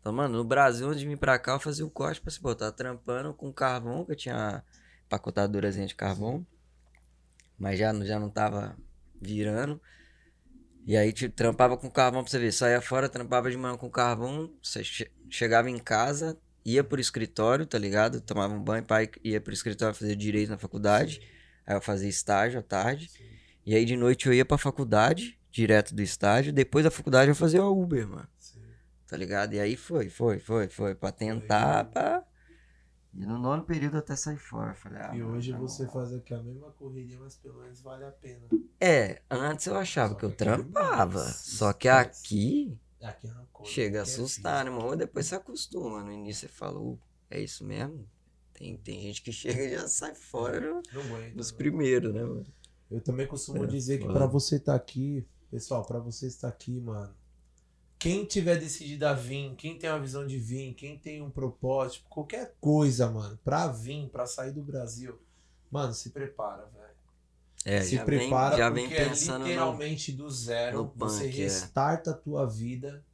Então, 0.00 0.12
mano, 0.12 0.38
no 0.38 0.44
Brasil, 0.44 0.88
antes 0.88 1.00
de 1.00 1.06
vir 1.06 1.18
pra 1.18 1.38
cá, 1.38 1.52
eu 1.52 1.60
fazia 1.60 1.84
o 1.86 1.90
corte 1.90 2.20
pra 2.20 2.30
se 2.30 2.40
botar 2.40 2.72
trampando 2.72 3.34
com 3.34 3.52
carvão, 3.52 4.04
que 4.04 4.12
eu 4.12 4.16
tinha 4.16 4.64
empacotadurazinha 5.06 5.86
de 5.86 5.94
carvão. 5.94 6.44
Mas 7.60 7.78
já, 7.78 7.92
não- 7.92 8.04
já 8.06 8.18
não 8.18 8.30
tava 8.30 8.76
virando. 9.20 9.80
E 10.86 10.96
aí, 10.96 11.12
tipo, 11.12 11.32
trampava 11.34 11.76
com 11.76 11.90
carvão 11.90 12.22
pra 12.24 12.30
você 12.30 12.38
ver. 12.38 12.52
Saía 12.52 12.80
fora, 12.80 13.08
trampava 13.08 13.50
de 13.50 13.56
manhã 13.56 13.76
com 13.76 13.88
carvão. 13.90 14.50
Você 14.62 14.82
che- 14.82 15.10
chegava 15.28 15.68
em 15.70 15.78
casa, 15.78 16.38
ia 16.64 16.82
pro 16.82 17.00
escritório, 17.00 17.66
tá 17.66 17.78
ligado? 17.78 18.20
Tomava 18.20 18.54
um 18.54 18.62
banho, 18.62 18.82
pai 18.82 19.08
ia 19.22 19.40
pro 19.40 19.52
escritório 19.52 19.94
fazer 19.94 20.16
direito 20.16 20.48
na 20.48 20.58
faculdade. 20.58 21.20
Aí 21.66 21.76
eu 21.76 21.82
fazia 21.82 22.08
estágio 22.08 22.58
à 22.58 22.62
tarde. 22.62 23.10
E 23.66 23.74
aí 23.76 23.84
de 23.84 23.94
noite 23.96 24.26
eu 24.26 24.32
ia 24.32 24.44
pra 24.44 24.56
faculdade, 24.56 25.38
direto 25.52 25.94
do 25.94 26.00
estágio. 26.02 26.52
Depois 26.52 26.82
da 26.84 26.90
faculdade 26.90 27.30
eu 27.30 27.36
fazia 27.36 27.62
o 27.62 27.80
Uber, 27.82 28.08
mano. 28.08 28.28
Sim. 28.38 28.62
Tá 29.06 29.16
ligado? 29.18 29.52
E 29.52 29.60
aí 29.60 29.76
foi, 29.76 30.08
foi, 30.08 30.38
foi, 30.38 30.66
foi. 30.68 30.94
Pra 30.94 31.12
tentar, 31.12 31.84
pra. 31.84 32.24
E 33.12 33.26
no 33.26 33.38
nono 33.38 33.64
período 33.64 33.98
até 33.98 34.14
sair 34.14 34.38
fora. 34.38 34.70
eu 34.70 34.74
Falei, 34.76 35.00
ah, 35.02 35.14
E 35.16 35.22
hoje 35.22 35.52
tá 35.52 35.58
você 35.58 35.86
faz 35.88 36.12
aqui 36.12 36.32
a 36.32 36.42
mesma 36.42 36.70
correria, 36.72 37.18
mas 37.18 37.36
pelo 37.36 37.60
menos 37.60 37.80
vale 37.80 38.04
a 38.04 38.12
pena. 38.12 38.46
É, 38.80 39.20
antes 39.30 39.66
eu 39.66 39.76
achava 39.76 40.14
que 40.14 40.24
eu 40.24 40.30
que 40.30 40.42
aqui 40.42 40.42
é 40.44 40.56
trampava. 40.56 41.24
Só 41.24 41.72
que 41.72 41.88
aqui 41.88 42.78
Aqui 43.02 43.26
é 43.28 43.32
uma 43.32 43.46
coisa. 43.52 43.72
chega 43.72 43.98
a 43.98 44.00
é 44.00 44.02
assustar, 44.02 44.64
né, 44.64 44.70
mano? 44.70 44.94
Depois 44.96 45.26
você 45.26 45.34
acostuma. 45.34 46.02
No 46.04 46.12
início 46.12 46.48
você 46.48 46.54
fala, 46.54 46.78
"Uh, 46.78 46.98
é 47.30 47.40
isso 47.40 47.64
mesmo? 47.64 48.06
Tem, 48.52 48.76
tem 48.78 49.00
gente 49.00 49.22
que 49.22 49.32
chega 49.62 49.62
e 49.64 49.70
já 49.76 49.88
sai 49.88 50.14
fora 50.14 50.60
no- 50.60 51.00
aguento. 51.00 51.34
nos 51.34 51.50
né? 51.50 51.58
primeiros, 51.58 52.12
né, 52.14 52.22
mano? 52.22 52.46
Eu 52.90 53.00
também 53.00 53.26
costumo 53.26 53.64
É, 53.64 53.66
dizer 53.66 53.98
que 53.98 54.04
foda. 54.04 54.18
pra 54.18 54.26
você 54.26 54.56
estar 54.56 54.74
aqui, 54.74 55.26
pessoal, 55.50 55.84
pra 55.84 55.98
você 55.98 56.26
estar 56.26 56.48
aqui, 56.48 56.78
mano, 56.80 57.14
quem 58.00 58.24
tiver 58.24 58.56
decidido 58.56 59.06
a 59.06 59.12
vir, 59.12 59.54
quem 59.56 59.78
tem 59.78 59.90
uma 59.90 60.00
visão 60.00 60.26
de 60.26 60.38
vir, 60.38 60.72
quem 60.72 60.98
tem 60.98 61.20
um 61.20 61.30
propósito, 61.30 62.06
qualquer 62.08 62.54
coisa, 62.58 63.10
mano, 63.10 63.38
pra 63.44 63.66
vir, 63.68 64.08
pra 64.08 64.24
sair 64.24 64.52
do 64.52 64.62
Brasil, 64.62 65.20
mano, 65.70 65.92
se 65.92 66.08
prepara, 66.08 66.64
velho. 66.74 66.90
É, 67.62 67.82
se 67.82 67.96
já 67.96 68.04
vem, 68.04 68.20
prepara 68.20 68.56
já 68.56 68.70
porque 68.70 68.86
vem 68.86 68.96
é 68.96 69.04
pensando 69.04 69.40
no, 69.40 69.48
literalmente 69.48 70.12
do 70.12 70.30
zero, 70.30 70.78
no 70.78 70.92
você 70.96 71.24
punk, 71.24 71.40
é. 71.40 71.42
restarta 71.42 72.12
a 72.12 72.14
tua 72.14 72.46
vida 72.46 73.04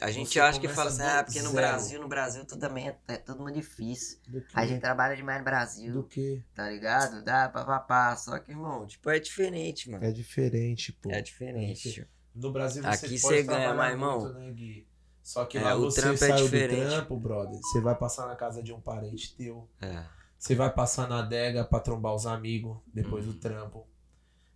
A 0.00 0.12
gente 0.12 0.38
acha 0.38 0.60
que 0.60 0.68
fala 0.68 0.90
assim, 0.90 1.02
ah, 1.02 1.24
porque 1.24 1.42
no 1.42 1.50
zero. 1.50 1.56
Brasil, 1.56 2.00
no 2.00 2.08
Brasil 2.08 2.44
tudo 2.44 2.60
também 2.60 2.88
é, 2.88 2.96
é 3.08 3.16
tudo 3.16 3.42
muito 3.42 3.56
difícil. 3.56 4.20
A 4.54 4.64
gente 4.64 4.80
trabalha 4.80 5.16
demais 5.16 5.38
no 5.38 5.44
Brasil, 5.44 5.92
do 5.92 6.04
que 6.04 6.40
tá 6.54 6.70
ligado? 6.70 7.24
Dá 7.24 7.48
papapá. 7.48 8.14
Só 8.14 8.38
que, 8.38 8.52
irmão, 8.52 8.86
tipo, 8.86 9.10
é 9.10 9.18
diferente, 9.18 9.90
mano. 9.90 10.04
é 10.04 10.12
diferente, 10.12 10.92
pô. 10.92 11.10
É 11.10 11.20
diferente. 11.20 11.88
É 11.88 11.92
tio. 11.92 12.19
No 12.40 12.52
Brasil 12.52 12.82
você 12.82 12.88
Aqui 13.06 13.20
pode 13.20 13.36
você 13.36 13.42
ganha 13.42 13.74
mais, 13.74 13.96
muito, 13.98 14.26
irmão. 14.26 14.32
né, 14.32 14.50
Gui? 14.52 14.86
Só 15.22 15.44
que 15.44 15.58
É, 15.58 15.62
lá 15.62 15.76
o 15.76 15.82
você 15.82 16.00
trampo 16.00 16.24
é 16.24 16.32
diferente. 16.32 16.82
do 16.84 16.88
trampo, 16.88 17.16
brother. 17.18 17.60
Você 17.60 17.80
vai 17.80 17.94
passar 17.94 18.26
na 18.26 18.34
casa 18.34 18.62
de 18.62 18.72
um 18.72 18.80
parente 18.80 19.34
teu. 19.36 19.68
É. 19.80 20.02
Você 20.38 20.54
vai 20.54 20.70
passar 20.72 21.08
na 21.08 21.18
adega 21.20 21.62
pra 21.64 21.78
trombar 21.80 22.14
os 22.14 22.26
amigos 22.26 22.78
depois 22.92 23.26
Uhum. 23.26 23.32
do 23.32 23.38
trampo. 23.38 23.86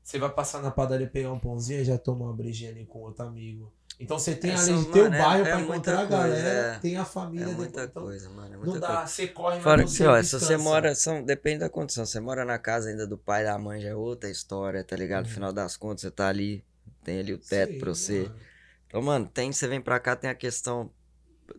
Você 0.02 0.18
vai 0.18 0.30
passar 0.30 0.60
na 0.62 0.70
padaria 0.70 1.06
pegar 1.06 1.32
um 1.32 1.38
pãozinho 1.38 1.80
e 1.80 1.84
já 1.84 1.96
toma 1.98 2.24
uma 2.26 2.32
brejinha 2.34 2.70
ali 2.70 2.84
com 2.86 3.00
outro 3.00 3.24
amigo. 3.24 3.72
Então 4.00 4.18
você 4.18 4.34
tem, 4.34 4.50
Essa, 4.50 4.72
além 4.72 4.82
de 4.84 4.90
ter 4.90 5.02
o 5.02 5.06
é- 5.06 5.18
bairro 5.18 5.46
é 5.46 5.50
pra 5.52 5.60
encontrar 5.60 6.00
a 6.00 6.04
galera, 6.04 6.74
é. 6.74 6.78
tem 6.80 6.96
a 6.96 7.04
família 7.04 7.46
É 7.46 7.54
muita 7.54 7.84
Então, 7.84 8.02
coisa, 8.02 8.28
mano. 8.28 8.54
É 8.54 8.56
muita 8.56 8.72
não 8.72 8.80
dá, 8.80 8.86
coisa. 8.88 9.06
você 9.06 9.26
corre, 9.28 9.60
Fora 9.60 9.84
que, 9.84 9.96
tem 9.96 10.06
ó, 10.08 10.22
se 10.22 10.32
você 10.40 10.56
mora, 10.56 10.94
são, 10.96 11.22
depende 11.22 11.58
da 11.60 11.68
condição. 11.70 12.04
Você 12.04 12.18
mora 12.18 12.44
na 12.44 12.58
casa 12.58 12.88
ainda 12.90 13.06
do 13.06 13.16
pai 13.16 13.44
da 13.44 13.56
mãe, 13.56 13.80
já 13.80 13.90
é 13.90 13.94
outra 13.94 14.28
história, 14.28 14.82
tá 14.82 14.96
ligado? 14.96 15.24
No 15.24 15.28
Uhum. 15.28 15.34
final 15.34 15.52
das 15.52 15.76
contas, 15.76 16.00
você 16.00 16.10
tá 16.10 16.26
ali, 16.28 16.64
tem 17.04 17.20
ali 17.20 17.32
o 17.34 17.38
teto 17.38 17.72
Sim, 17.74 17.78
pra 17.78 17.90
você. 17.90 18.22
mano. 18.22 18.40
Então, 18.86 19.02
mano, 19.02 19.28
tem, 19.28 19.52
você 19.52 19.68
vem 19.68 19.80
pra 19.80 20.00
cá, 20.00 20.16
tem 20.16 20.30
a 20.30 20.34
questão 20.34 20.90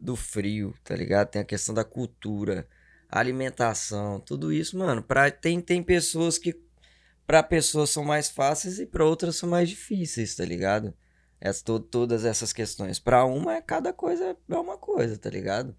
do 0.02 0.16
frio, 0.16 0.74
tá 0.84 0.96
ligado? 0.96 1.30
Tem 1.30 1.42
a 1.42 1.46
questão 1.46 1.76
da 1.76 1.84
cultura, 1.84 2.68
alimentação, 3.10 4.20
tudo 4.20 4.52
isso, 4.54 4.78
mano. 4.78 5.02
Pra, 5.04 5.30
tem, 5.30 5.60
tem 5.62 5.84
pessoas 5.84 6.38
que, 6.38 6.56
pra 7.28 7.44
pessoas 7.44 7.90
são 7.90 8.04
mais 8.04 8.30
fáceis 8.30 8.80
e 8.80 8.86
pra 8.86 9.06
outras 9.06 9.36
são 9.36 9.50
mais 9.50 9.70
difíceis, 9.70 10.36
tá 10.36 10.46
ligado? 10.46 10.94
Essa, 11.40 11.64
to- 11.64 11.80
todas 11.80 12.26
essas 12.26 12.54
questões. 12.54 13.00
Pra 13.00 13.26
uma, 13.26 13.56
é 13.56 13.62
cada 13.62 13.92
coisa 13.94 14.36
é 14.50 14.56
uma 14.58 14.78
coisa, 14.78 15.18
tá 15.18 15.30
ligado? 15.30 15.76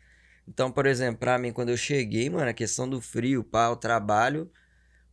Então, 0.47 0.71
por 0.71 0.87
exemplo, 0.87 1.19
pra 1.19 1.39
mim, 1.39 1.53
quando 1.53 1.71
eu 1.71 1.77
cheguei, 1.77 2.31
mano, 2.31 2.49
a 2.49 2.55
questão 2.55 2.89
do 2.89 3.01
frio, 3.01 3.43
pá, 3.43 3.69
o 3.71 3.77
trabalho 3.77 4.51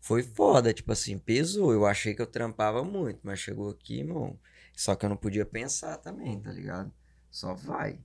foi 0.04 0.22
foda, 0.22 0.74
tipo 0.74 0.92
assim, 0.92 1.18
pesou. 1.18 1.72
Eu 1.72 1.86
achei 1.86 2.14
que 2.14 2.22
eu 2.22 2.28
trampava 2.28 2.84
muito, 2.84 3.22
mas 3.24 3.40
chegou 3.40 3.70
aqui, 3.70 4.00
irmão. 4.00 4.38
Só 4.76 4.96
que 4.96 5.06
eu 5.06 5.10
não 5.10 5.16
podia 5.16 5.46
pensar 5.46 5.96
também, 5.96 6.38
tá 6.42 6.52
ligado? 6.52 6.92
Só 7.32 7.54
vai. 7.54 7.98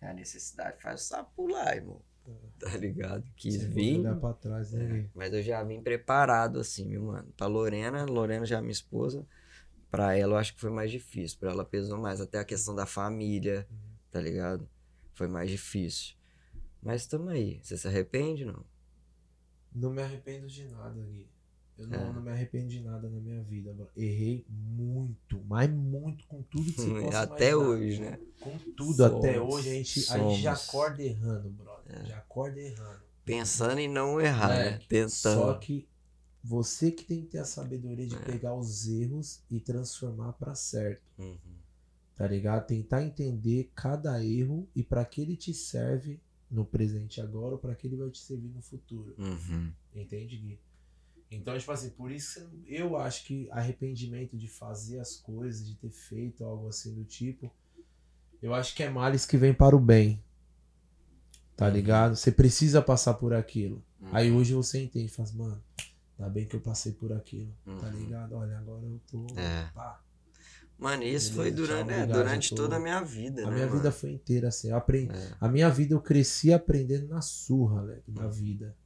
É 0.00 0.08
a 0.08 0.12
necessidade 0.12 0.82
faz 0.82 1.02
o 1.02 1.04
sapo 1.04 1.30
pular, 1.36 1.76
irmão. 1.76 2.02
Tá 2.58 2.76
ligado? 2.76 3.22
Quis 3.36 3.54
Você 3.58 3.68
vir. 3.68 4.00
olhar 4.00 4.16
pra 4.16 4.32
trás, 4.32 4.72
né, 4.72 5.04
é, 5.04 5.10
mas 5.14 5.32
eu 5.32 5.40
já 5.40 5.62
vim 5.62 5.80
preparado, 5.80 6.58
assim, 6.58 6.84
meu 6.84 7.04
mano. 7.04 7.32
Pra 7.36 7.46
Lorena, 7.46 8.04
Lorena 8.04 8.44
já 8.44 8.58
é 8.58 8.60
minha 8.60 8.72
esposa. 8.72 9.24
Pra 9.88 10.16
ela 10.16 10.32
eu 10.32 10.38
acho 10.38 10.52
que 10.52 10.60
foi 10.60 10.70
mais 10.70 10.90
difícil. 10.90 11.38
Pra 11.38 11.52
ela 11.52 11.64
pesou 11.64 11.96
mais. 11.96 12.20
Até 12.20 12.40
a 12.40 12.44
questão 12.44 12.74
da 12.74 12.86
família, 12.86 13.68
tá 14.10 14.20
ligado? 14.20 14.68
Foi 15.14 15.28
mais 15.28 15.48
difícil. 15.48 16.16
Mas 16.82 17.06
tamo 17.06 17.28
aí. 17.28 17.60
Você 17.62 17.78
se 17.78 17.86
arrepende, 17.86 18.44
não? 18.44 18.64
Não 19.72 19.92
me 19.92 20.02
arrependo 20.02 20.48
de 20.48 20.66
nada, 20.66 21.00
Gui. 21.00 21.35
Eu 21.78 21.86
não, 21.88 21.98
é. 21.98 22.12
não 22.12 22.22
me 22.22 22.30
arrependi 22.30 22.78
de 22.78 22.84
nada 22.84 23.08
na 23.08 23.20
minha 23.20 23.42
vida, 23.42 23.72
bro. 23.74 23.88
Errei 23.94 24.46
muito, 24.48 25.42
mas 25.46 25.70
muito 25.70 26.26
com 26.26 26.42
tudo 26.42 26.72
que 26.72 26.80
você 26.80 26.88
possa 27.02 27.20
Até 27.20 27.50
imaginar. 27.50 27.68
hoje, 27.68 28.00
né? 28.00 28.18
Com 28.40 28.58
tudo, 28.76 28.96
somos, 28.96 29.24
até 29.24 29.40
hoje 29.40 29.68
a 29.68 29.72
gente, 29.72 30.12
a 30.12 30.18
gente 30.18 30.42
já 30.42 30.52
acorda 30.54 31.02
errando, 31.02 31.50
brother. 31.50 32.00
É. 32.02 32.06
Já 32.06 32.18
acorda 32.18 32.60
errando. 32.60 33.00
Pensando 33.24 33.78
em 33.78 33.88
não 33.88 34.20
errar, 34.20 34.54
é. 34.54 34.70
né? 34.70 34.80
Tentando. 34.88 35.10
Só 35.34 35.54
que 35.54 35.86
você 36.42 36.90
que 36.90 37.04
tem 37.04 37.22
que 37.22 37.26
ter 37.26 37.38
a 37.38 37.44
sabedoria 37.44 38.06
de 38.06 38.14
é. 38.14 38.20
pegar 38.20 38.54
os 38.54 38.86
erros 38.88 39.42
e 39.50 39.60
transformar 39.60 40.32
para 40.34 40.54
certo. 40.54 41.02
Uhum. 41.18 41.36
Tá 42.14 42.26
ligado? 42.26 42.66
Tentar 42.66 43.02
entender 43.02 43.70
cada 43.74 44.24
erro 44.24 44.66
e 44.74 44.82
para 44.82 45.04
que 45.04 45.20
ele 45.20 45.36
te 45.36 45.52
serve 45.52 46.18
no 46.50 46.64
presente 46.64 47.20
agora 47.20 47.54
ou 47.54 47.58
para 47.58 47.74
que 47.74 47.86
ele 47.86 47.96
vai 47.96 48.08
te 48.08 48.18
servir 48.18 48.48
no 48.48 48.62
futuro. 48.62 49.14
Uhum. 49.18 49.72
Entende, 49.94 50.36
Gui? 50.38 50.58
Então, 51.36 51.56
tipo 51.58 51.70
assim, 51.70 51.90
por 51.90 52.10
isso 52.10 52.48
eu 52.66 52.96
acho 52.96 53.24
que 53.24 53.48
arrependimento 53.50 54.36
de 54.36 54.48
fazer 54.48 54.98
as 54.98 55.16
coisas, 55.16 55.66
de 55.66 55.74
ter 55.76 55.90
feito 55.90 56.44
algo 56.44 56.68
assim 56.68 56.94
do 56.94 57.04
tipo, 57.04 57.52
eu 58.42 58.54
acho 58.54 58.74
que 58.74 58.82
é 58.82 58.88
males 58.88 59.26
que 59.26 59.36
vem 59.36 59.52
para 59.52 59.76
o 59.76 59.80
bem. 59.80 60.22
Tá 61.56 61.66
uhum. 61.66 61.72
ligado? 61.72 62.16
Você 62.16 62.30
precisa 62.30 62.82
passar 62.82 63.14
por 63.14 63.32
aquilo. 63.32 63.82
Uhum. 64.00 64.08
Aí 64.12 64.30
hoje 64.30 64.54
você 64.54 64.82
entende, 64.82 65.10
faz, 65.10 65.32
mano, 65.32 65.62
ainda 66.18 66.30
bem 66.30 66.46
que 66.46 66.56
eu 66.56 66.60
passei 66.60 66.92
por 66.92 67.12
aquilo. 67.12 67.52
Tá 67.64 67.70
uhum. 67.70 67.78
Tá 67.78 67.88
ligado? 67.90 68.34
Olha, 68.34 68.58
agora 68.58 68.84
eu 68.84 69.00
tô. 69.10 69.26
É. 69.38 69.70
Pá. 69.74 70.00
Mano, 70.78 71.02
isso 71.04 71.32
Beleza, 71.32 71.34
foi 71.34 71.50
durante, 71.50 71.90
é, 71.90 72.06
durante 72.06 72.54
toda 72.54 72.76
a 72.76 72.78
minha 72.78 73.00
vida, 73.00 73.42
a 73.42 73.46
né? 73.46 73.54
minha 73.54 73.66
mano? 73.66 73.78
vida 73.78 73.90
foi 73.90 74.10
inteira 74.10 74.48
assim. 74.48 74.68
Eu 74.68 74.76
aprendi, 74.76 75.16
é. 75.16 75.32
A 75.40 75.48
minha 75.48 75.70
vida 75.70 75.94
eu 75.94 76.00
cresci 76.00 76.52
aprendendo 76.52 77.08
na 77.08 77.22
surra, 77.22 77.82
né? 77.82 78.00
Na 78.06 78.26
vida. 78.26 78.76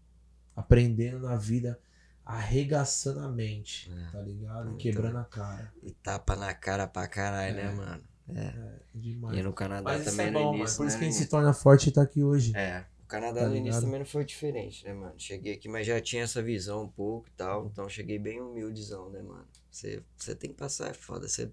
Aprendendo 0.55 1.19
na 1.19 1.35
vida 1.35 1.81
arregaçando 2.25 3.21
a 3.21 3.29
mente, 3.29 3.91
é. 3.91 4.11
tá 4.13 4.21
ligado? 4.21 4.69
Então, 4.69 4.77
Quebrando 4.77 5.19
a 5.19 5.25
cara. 5.25 5.73
E 5.83 5.91
tapa 5.91 6.37
na 6.37 6.55
cara 6.55 6.87
pra 6.87 7.09
caralho, 7.09 7.55
né, 7.55 7.63
é. 7.63 7.65
né, 7.67 7.73
mano? 7.73 8.05
É. 8.29 8.41
é. 8.41 8.81
demais. 8.95 9.39
E 9.39 9.43
no 9.43 9.53
Canadá 9.53 9.83
Mas 9.83 10.05
também 10.05 10.27
é 10.27 10.31
bom, 10.31 10.53
no 10.53 10.59
início, 10.59 10.77
Por 10.77 10.83
né, 10.85 10.89
isso 10.89 10.99
que 10.99 11.05
a 11.05 11.07
gente 11.07 11.17
se 11.17 11.27
torna 11.27 11.53
forte 11.53 11.89
e 11.89 11.93
tá 11.93 12.03
aqui 12.03 12.23
hoje. 12.23 12.57
É. 12.57 12.85
O 13.03 13.07
Canadá 13.07 13.41
tá 13.41 13.49
no 13.49 13.57
início 13.57 13.81
também 13.81 13.99
não 13.99 14.07
foi 14.07 14.25
diferente, 14.25 14.85
né, 14.85 14.93
mano? 14.93 15.15
Cheguei 15.19 15.55
aqui, 15.55 15.69
mas 15.69 15.87
já 15.87 16.01
tinha 16.01 16.23
essa 16.23 16.41
visão 16.41 16.85
um 16.85 16.89
pouco 16.89 17.27
e 17.29 17.33
tal. 17.33 17.67
Então 17.67 17.89
cheguei 17.89 18.19
bem 18.19 18.41
humildezão, 18.41 19.11
né, 19.11 19.21
mano? 19.21 19.47
Você, 19.71 20.03
você 20.17 20.35
tem 20.35 20.51
que 20.51 20.57
passar, 20.57 20.91
é 20.91 20.95
foda. 20.95 21.27
Você 21.27 21.51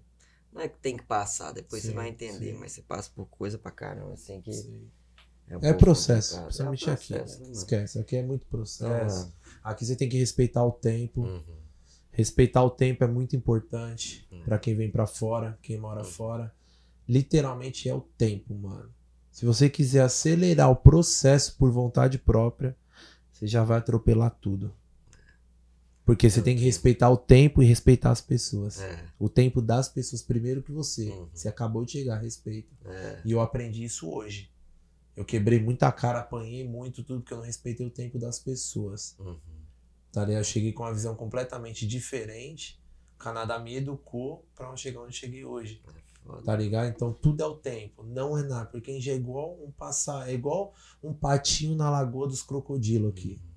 não 0.52 0.62
é 0.62 0.68
que 0.68 0.78
tem 0.78 0.96
que 0.96 1.04
passar, 1.04 1.52
depois 1.52 1.82
sim, 1.82 1.88
você 1.88 1.94
vai 1.94 2.08
entender, 2.08 2.52
sim. 2.52 2.58
mas 2.58 2.72
você 2.72 2.82
passa 2.82 3.10
por 3.14 3.26
coisa 3.26 3.58
pra 3.58 3.70
caramba, 3.70 4.14
assim 4.14 4.40
que. 4.40 4.52
Sim. 4.52 4.88
É, 5.48 5.56
um 5.56 5.64
é 5.64 5.72
processo, 5.72 6.40
principalmente 6.42 6.90
é 6.90 6.92
aqui. 6.92 7.12
Né, 7.14 7.24
Esquece, 7.50 7.98
aqui 7.98 8.16
é 8.16 8.22
muito 8.22 8.46
processo. 8.46 9.32
Aqui 9.62 9.84
você 9.84 9.96
tem 9.96 10.08
que 10.08 10.18
respeitar 10.18 10.64
o 10.64 10.72
tempo. 10.72 11.22
Uhum. 11.22 11.42
Respeitar 12.10 12.64
o 12.64 12.70
tempo 12.70 13.04
é 13.04 13.06
muito 13.06 13.36
importante 13.36 14.26
uhum. 14.32 14.42
para 14.42 14.58
quem 14.58 14.74
vem 14.74 14.90
para 14.90 15.06
fora, 15.06 15.58
quem 15.62 15.78
mora 15.78 16.00
uhum. 16.00 16.04
fora. 16.04 16.54
Literalmente 17.08 17.88
é 17.88 17.94
o 17.94 18.00
tempo, 18.00 18.54
mano. 18.54 18.90
Se 19.30 19.46
você 19.46 19.70
quiser 19.70 20.02
acelerar 20.02 20.70
o 20.70 20.76
processo 20.76 21.56
por 21.56 21.70
vontade 21.70 22.18
própria, 22.18 22.76
você 23.32 23.46
já 23.46 23.62
vai 23.62 23.78
atropelar 23.78 24.36
tudo. 24.40 24.74
Porque 26.04 26.28
você 26.28 26.40
tem 26.40 26.56
que 26.56 26.64
respeitar 26.64 27.10
o 27.10 27.16
tempo 27.16 27.62
e 27.62 27.66
respeitar 27.66 28.10
as 28.10 28.20
pessoas. 28.20 28.80
É. 28.80 29.04
O 29.18 29.28
tempo 29.28 29.60
das 29.60 29.88
pessoas 29.88 30.22
primeiro 30.22 30.62
que 30.62 30.72
você. 30.72 31.10
Uhum. 31.10 31.28
Você 31.32 31.48
acabou 31.48 31.84
de 31.84 31.92
chegar, 31.92 32.16
respeito. 32.16 32.74
É. 32.84 33.20
E 33.24 33.30
eu 33.30 33.40
aprendi 33.40 33.84
isso 33.84 34.10
hoje. 34.10 34.50
Eu 35.18 35.24
quebrei 35.24 35.58
muita 35.58 35.90
cara, 35.90 36.20
apanhei 36.20 36.64
muito, 36.64 37.02
tudo 37.02 37.20
porque 37.20 37.34
eu 37.34 37.38
não 37.38 37.44
respeitei 37.44 37.84
o 37.84 37.90
tempo 37.90 38.20
das 38.20 38.38
pessoas. 38.38 39.16
Uhum. 39.18 39.36
Tá 40.12 40.24
ligado? 40.24 40.42
Eu 40.42 40.44
cheguei 40.44 40.72
com 40.72 40.84
uma 40.84 40.94
visão 40.94 41.16
completamente 41.16 41.84
diferente. 41.88 42.80
O 43.16 43.18
Canadá 43.18 43.58
me 43.58 43.74
educou 43.74 44.46
para 44.54 44.74
chegar 44.76 45.00
onde 45.00 45.16
cheguei 45.16 45.44
hoje. 45.44 45.82
É 46.24 46.42
tá 46.44 46.54
ligado? 46.54 46.86
Então 46.86 47.12
tudo 47.12 47.42
é 47.42 47.46
o 47.46 47.56
tempo, 47.56 48.04
não 48.04 48.38
é 48.38 48.44
nada. 48.44 48.66
Porque 48.66 48.92
a 48.92 48.94
gente 48.94 49.10
é 49.10 49.16
igual 49.16 49.58
um 49.60 49.72
passar, 49.72 50.30
é 50.30 50.34
igual 50.34 50.72
um 51.02 51.12
patinho 51.12 51.74
na 51.74 51.90
lagoa 51.90 52.28
dos 52.28 52.44
crocodilos 52.44 53.10
aqui. 53.10 53.40
Uhum. 53.42 53.48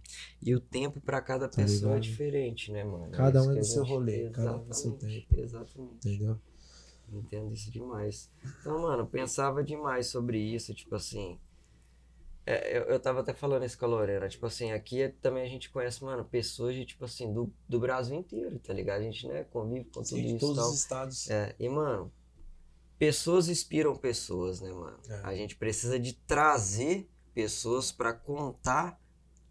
E 0.42 0.56
o 0.56 0.60
tempo 0.60 1.00
para 1.00 1.22
cada 1.22 1.48
tá 1.48 1.58
pessoa 1.58 1.98
é 1.98 2.00
diferente, 2.00 2.72
né, 2.72 2.84
mano? 2.84 3.12
Cada 3.12 3.38
é 3.38 3.42
um 3.44 3.52
é 3.52 3.60
do 3.60 3.64
seu 3.64 3.84
rolê, 3.84 4.32
cada 4.32 4.58
um 4.58 4.66
no 4.66 4.74
seu 4.74 4.94
tempo. 4.94 5.28
Exatamente. 5.38 6.08
Entendeu? 6.08 6.40
Entendo 7.14 7.54
isso 7.54 7.70
demais. 7.70 8.32
Então, 8.60 8.82
mano, 8.82 9.06
pensava 9.06 9.64
demais 9.64 10.08
sobre 10.08 10.40
isso, 10.40 10.74
tipo 10.74 10.96
assim. 10.96 11.38
É, 12.46 12.78
eu, 12.78 12.84
eu 12.84 13.00
tava 13.00 13.20
até 13.20 13.34
falando 13.34 13.66
isso 13.66 13.78
com 13.78 13.86
a 13.86 13.88
Lorena, 13.88 14.28
tipo 14.28 14.46
assim, 14.46 14.72
aqui 14.72 15.04
é, 15.04 15.10
também 15.10 15.44
a 15.44 15.50
gente 15.50 15.70
conhece, 15.70 16.04
mano, 16.04 16.26
pessoas 16.26 16.74
de, 16.74 16.86
tipo 16.86 17.06
assim, 17.06 17.32
do, 17.32 17.54
do 17.70 17.80
Brasil 17.80 18.16
inteiro, 18.16 18.58
tá 18.60 18.74
ligado? 18.74 19.02
A 19.02 19.04
gente, 19.04 19.28
né, 19.28 19.44
convive 19.46 19.86
com 19.94 20.04
Sim, 20.04 20.16
tudo 20.16 20.28
isso. 20.28 20.40
todos 20.40 20.58
tal. 20.58 20.70
os 20.70 20.80
estados. 20.80 21.30
É, 21.30 21.56
e, 21.60 21.70
mano, 21.70 22.12
pessoas 22.98 23.48
inspiram 23.48 23.96
pessoas, 23.96 24.60
né, 24.60 24.72
mano? 24.72 25.00
É. 25.08 25.22
A 25.24 25.36
gente 25.36 25.56
precisa 25.56 26.00
de 26.00 26.14
trazer 26.14 27.08
pessoas 27.34 27.92
para 27.92 28.12
contar 28.12 29.00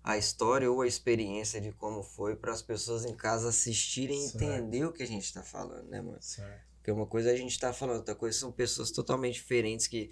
a 0.03 0.17
história 0.17 0.71
ou 0.71 0.81
a 0.81 0.87
experiência 0.87 1.61
de 1.61 1.73
como 1.73 2.03
foi 2.03 2.35
para 2.35 2.53
as 2.53 2.63
pessoas 2.63 3.05
em 3.05 3.15
casa 3.15 3.51
assistirem 3.51 4.21
e 4.21 4.27
entender 4.27 4.85
o 4.85 4.93
que 4.93 5.03
a 5.03 5.07
gente 5.07 5.33
tá 5.33 5.43
falando, 5.43 5.89
né, 5.89 6.01
mano? 6.01 6.21
Certo. 6.21 6.71
Porque 6.77 6.91
uma 6.91 7.07
coisa 7.07 7.31
é 7.31 7.35
a 7.35 7.37
gente 7.37 7.59
tá 7.59 7.73
falando, 7.73 7.99
outra 7.99 8.15
coisa 8.15 8.39
são 8.39 8.51
pessoas 8.51 8.91
totalmente 8.91 9.35
diferentes 9.35 9.87
que 9.87 10.11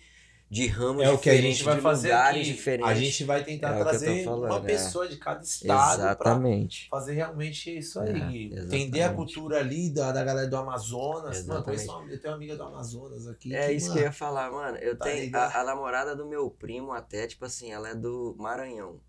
de 0.50 0.66
ramos 0.66 1.04
é 1.04 1.10
o 1.10 1.18
que 1.18 1.28
a 1.28 1.40
gente 1.40 1.62
vai 1.62 1.78
fazer 1.78 2.12
aqui. 2.12 2.42
Diferentes. 2.42 2.90
A 2.90 2.94
gente 2.94 3.24
vai 3.24 3.44
tentar 3.44 3.76
é 3.76 3.78
trazer 3.80 4.24
falando, 4.24 4.50
uma 4.50 4.58
é. 4.58 4.66
pessoa 4.66 5.04
é. 5.04 5.08
de 5.08 5.16
cada 5.18 5.42
estado 5.42 6.00
exatamente. 6.00 6.88
fazer 6.88 7.14
realmente 7.14 7.76
isso 7.76 8.00
aí. 8.00 8.52
É, 8.54 8.60
Entender 8.60 9.02
a 9.02 9.12
cultura 9.12 9.58
ali 9.58 9.90
da, 9.90 10.10
da 10.10 10.24
galera 10.24 10.48
do 10.48 10.56
Amazonas. 10.56 11.46
Mano, 11.46 11.64
uma, 11.64 11.72
eu 12.10 12.18
tenho 12.18 12.32
uma 12.32 12.36
amiga 12.36 12.56
do 12.56 12.62
Amazonas 12.62 13.26
aqui. 13.26 13.54
É 13.54 13.68
que, 13.68 13.74
isso 13.74 13.88
mano, 13.88 13.98
que 13.98 14.00
eu 14.00 14.06
ia 14.06 14.12
falar, 14.12 14.50
mano. 14.50 14.78
Eu 14.78 14.96
tá 14.96 15.04
tenho 15.04 15.36
a, 15.36 15.60
a, 15.60 15.64
namorada 15.64 16.16
do 16.16 16.26
meu 16.26 16.50
primo 16.50 16.92
até, 16.92 17.26
tipo 17.26 17.44
assim, 17.44 17.70
ela 17.70 17.90
é 17.90 17.94
do 17.94 18.34
Maranhão, 18.38 19.00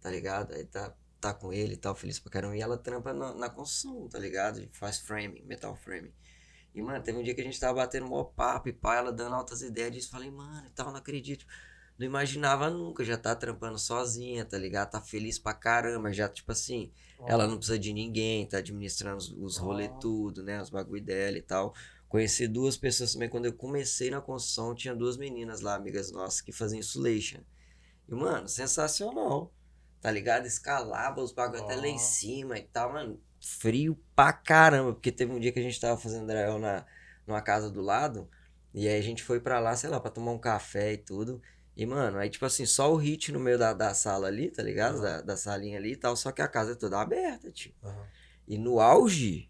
tá 0.00 0.10
ligado? 0.10 0.52
Aí 0.52 0.64
tá, 0.64 0.94
tá 1.18 1.32
com 1.32 1.54
ele 1.54 1.72
e 1.72 1.78
tal, 1.78 1.94
feliz 1.94 2.18
pra 2.18 2.30
caramba. 2.30 2.54
E 2.54 2.60
ela 2.60 2.76
trampa 2.76 3.14
na, 3.14 3.32
na 3.32 3.48
construção, 3.48 4.08
tá 4.10 4.18
ligado? 4.18 4.62
Faz 4.72 4.98
framing, 4.98 5.42
metal 5.46 5.74
framing. 5.74 6.12
E, 6.74 6.80
mano, 6.80 7.02
teve 7.02 7.18
um 7.18 7.22
dia 7.22 7.34
que 7.34 7.40
a 7.40 7.44
gente 7.44 7.60
tava 7.60 7.74
batendo 7.74 8.06
mó 8.06 8.24
papo 8.24 8.68
e 8.68 8.72
pá, 8.72 8.96
ela 8.96 9.12
dando 9.12 9.34
altas 9.34 9.62
ideias 9.62 9.92
disso. 9.92 10.10
Falei, 10.10 10.30
mano, 10.30 10.66
e 10.66 10.70
tal, 10.70 10.90
não 10.90 10.96
acredito. 10.96 11.46
Não 11.98 12.06
imaginava 12.06 12.70
nunca, 12.70 13.04
já 13.04 13.16
tá 13.18 13.34
trampando 13.36 13.78
sozinha, 13.78 14.44
tá 14.44 14.56
ligado? 14.56 14.90
Tá 14.90 15.00
feliz 15.00 15.38
pra 15.38 15.52
caramba, 15.52 16.12
já, 16.12 16.28
tipo 16.28 16.50
assim, 16.50 16.90
oh. 17.18 17.28
ela 17.28 17.46
não 17.46 17.58
precisa 17.58 17.78
de 17.78 17.92
ninguém, 17.92 18.46
tá 18.46 18.58
administrando 18.58 19.18
os, 19.18 19.30
os 19.30 19.58
oh. 19.58 19.64
rolê 19.64 19.88
tudo, 20.00 20.42
né? 20.42 20.60
Os 20.62 20.70
bagulho 20.70 21.02
dela 21.02 21.36
e 21.36 21.42
tal. 21.42 21.74
Conheci 22.08 22.48
duas 22.48 22.76
pessoas 22.76 23.12
também. 23.12 23.28
Quando 23.28 23.46
eu 23.46 23.52
comecei 23.52 24.10
na 24.10 24.20
construção, 24.20 24.74
tinha 24.74 24.94
duas 24.94 25.16
meninas 25.16 25.60
lá, 25.60 25.74
amigas 25.74 26.10
nossas, 26.10 26.40
que 26.40 26.52
faziam 26.52 26.80
insulation. 26.80 27.40
E, 28.08 28.14
mano, 28.14 28.48
sensacional. 28.48 29.52
Tá 30.00 30.10
ligado? 30.10 30.46
Escalava 30.46 31.20
os 31.20 31.32
bagulho 31.32 31.62
oh. 31.62 31.64
até 31.66 31.76
lá 31.76 31.86
em 31.86 31.98
cima 31.98 32.58
e 32.58 32.62
tal, 32.62 32.94
mano 32.94 33.20
frio 33.42 33.98
pra 34.14 34.32
caramba, 34.32 34.92
porque 34.92 35.10
teve 35.10 35.32
um 35.32 35.40
dia 35.40 35.52
que 35.52 35.58
a 35.58 35.62
gente 35.62 35.80
tava 35.80 36.00
fazendo 36.00 36.26
drywall 36.26 36.58
na 36.58 36.84
numa 37.26 37.40
casa 37.40 37.70
do 37.70 37.80
lado, 37.80 38.28
e 38.74 38.88
aí 38.88 38.98
a 38.98 39.02
gente 39.02 39.22
foi 39.22 39.38
pra 39.38 39.60
lá, 39.60 39.76
sei 39.76 39.90
lá, 39.90 40.00
pra 40.00 40.10
tomar 40.10 40.32
um 40.32 40.38
café 40.38 40.92
e 40.92 40.96
tudo. 40.96 41.40
E, 41.76 41.86
mano, 41.86 42.18
aí, 42.18 42.28
tipo 42.28 42.44
assim, 42.44 42.66
só 42.66 42.92
o 42.92 42.96
hit 42.96 43.32
no 43.32 43.40
meio 43.40 43.58
da, 43.58 43.72
da 43.72 43.94
sala 43.94 44.26
ali, 44.26 44.50
tá 44.50 44.62
ligado? 44.62 44.96
Uhum. 44.96 45.02
Da, 45.02 45.20
da 45.22 45.36
salinha 45.36 45.78
ali 45.78 45.92
e 45.92 45.96
tal, 45.96 46.16
só 46.16 46.30
que 46.30 46.42
a 46.42 46.48
casa 46.48 46.72
é 46.72 46.74
toda 46.74 47.00
aberta, 47.00 47.50
tio. 47.50 47.72
Uhum. 47.82 48.02
E 48.46 48.58
no 48.58 48.80
auge, 48.80 49.48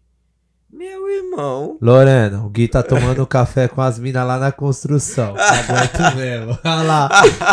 meu 0.71 1.09
irmão. 1.09 1.77
Lorena, 1.81 2.43
o 2.43 2.49
Gui 2.49 2.67
tá 2.67 2.81
tomando 2.81 3.25
café 3.27 3.67
com 3.67 3.81
as 3.81 3.99
minas 3.99 4.25
lá 4.25 4.37
na 4.37 4.51
construção. 4.51 5.33
Cagueto 5.35 6.15
mesmo. 6.15 6.59
Olha 6.63 6.83
lá. 6.83 7.09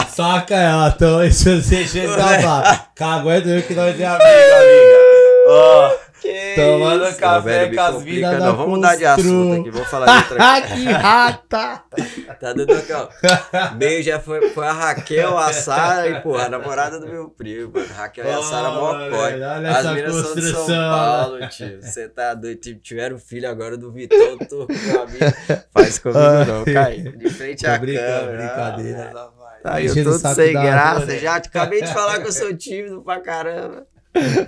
Saca 0.09 0.55
ela, 0.55 0.93
então, 0.95 1.25
isso 1.25 1.61
você 1.61 1.87
chega 1.87 2.17
lá. 2.17 2.89
Cagueto 2.95 3.49
eu 3.49 3.63
que 3.67 3.75
nós 3.75 3.99
é 3.99 4.07
amigo, 4.07 4.25
amiga. 4.25 4.99
Ó. 5.49 6.00
Que 6.21 6.55
Tomando 6.55 7.09
isso? 7.09 7.19
café 7.19 7.65
velho, 7.65 7.75
com 7.75 7.83
as 7.83 8.03
vidas 8.03 8.39
da 8.39 8.51
Vamos 8.53 8.77
mudar 8.77 8.97
de 8.97 9.07
assunto 9.07 9.61
aqui, 9.61 9.71
vou 9.71 9.85
falar 9.85 10.07
de 10.07 10.33
outra 10.33 10.61
coisa. 10.61 10.75
que 10.75 10.85
rata! 10.85 11.83
tá 12.39 12.53
dando 12.53 12.73
aqui, 12.73 12.93
ó. 12.93 13.09
Meio 13.77 14.03
já 14.03 14.21
foi, 14.21 14.51
foi 14.51 14.67
a 14.67 14.73
Raquel, 14.73 15.39
a 15.39 15.53
Sara 15.53 16.09
e, 16.09 16.21
pô, 16.21 16.37
a 16.37 16.49
namorada 16.49 17.01
do 17.01 17.07
meu 17.07 17.29
primo. 17.31 17.73
Raquel 17.95 18.25
oh, 18.27 18.29
e 18.29 18.33
a 18.33 18.43
Sara 18.43 18.71
Mocói. 18.71 19.43
As 19.43 19.87
meninas 19.87 20.15
são 20.15 20.35
de 20.35 20.51
São 20.53 20.67
Paulo, 20.67 21.49
tio. 21.49 21.81
Você 21.83 22.09
tá 22.09 22.35
doido. 22.35 22.61
Tiveram 22.83 23.19
filho 23.19 23.49
agora 23.49 23.77
do 23.77 23.91
Vitor, 23.91 24.39
tô 24.49 24.67
com 24.67 24.73
amigo. 24.73 25.65
Faz 25.73 25.99
comigo 25.99 26.21
não, 26.21 26.65
cai. 26.73 26.99
De 26.99 27.31
frente 27.31 27.67
à 27.67 27.79
câmera. 27.79 28.37
Brincadeira. 28.37 29.13
Tá 29.63 29.75
aí, 29.75 29.87
eu 29.87 30.05
tô 30.05 30.13
sem 30.13 30.53
graça. 30.53 31.19
Já 31.19 31.37
acabei 31.37 31.83
de 31.83 31.93
falar 31.93 32.21
que 32.21 32.29
eu 32.29 32.33
sou 32.33 32.55
tímido 32.55 33.03
pra 33.03 33.21
caramba. 33.21 33.87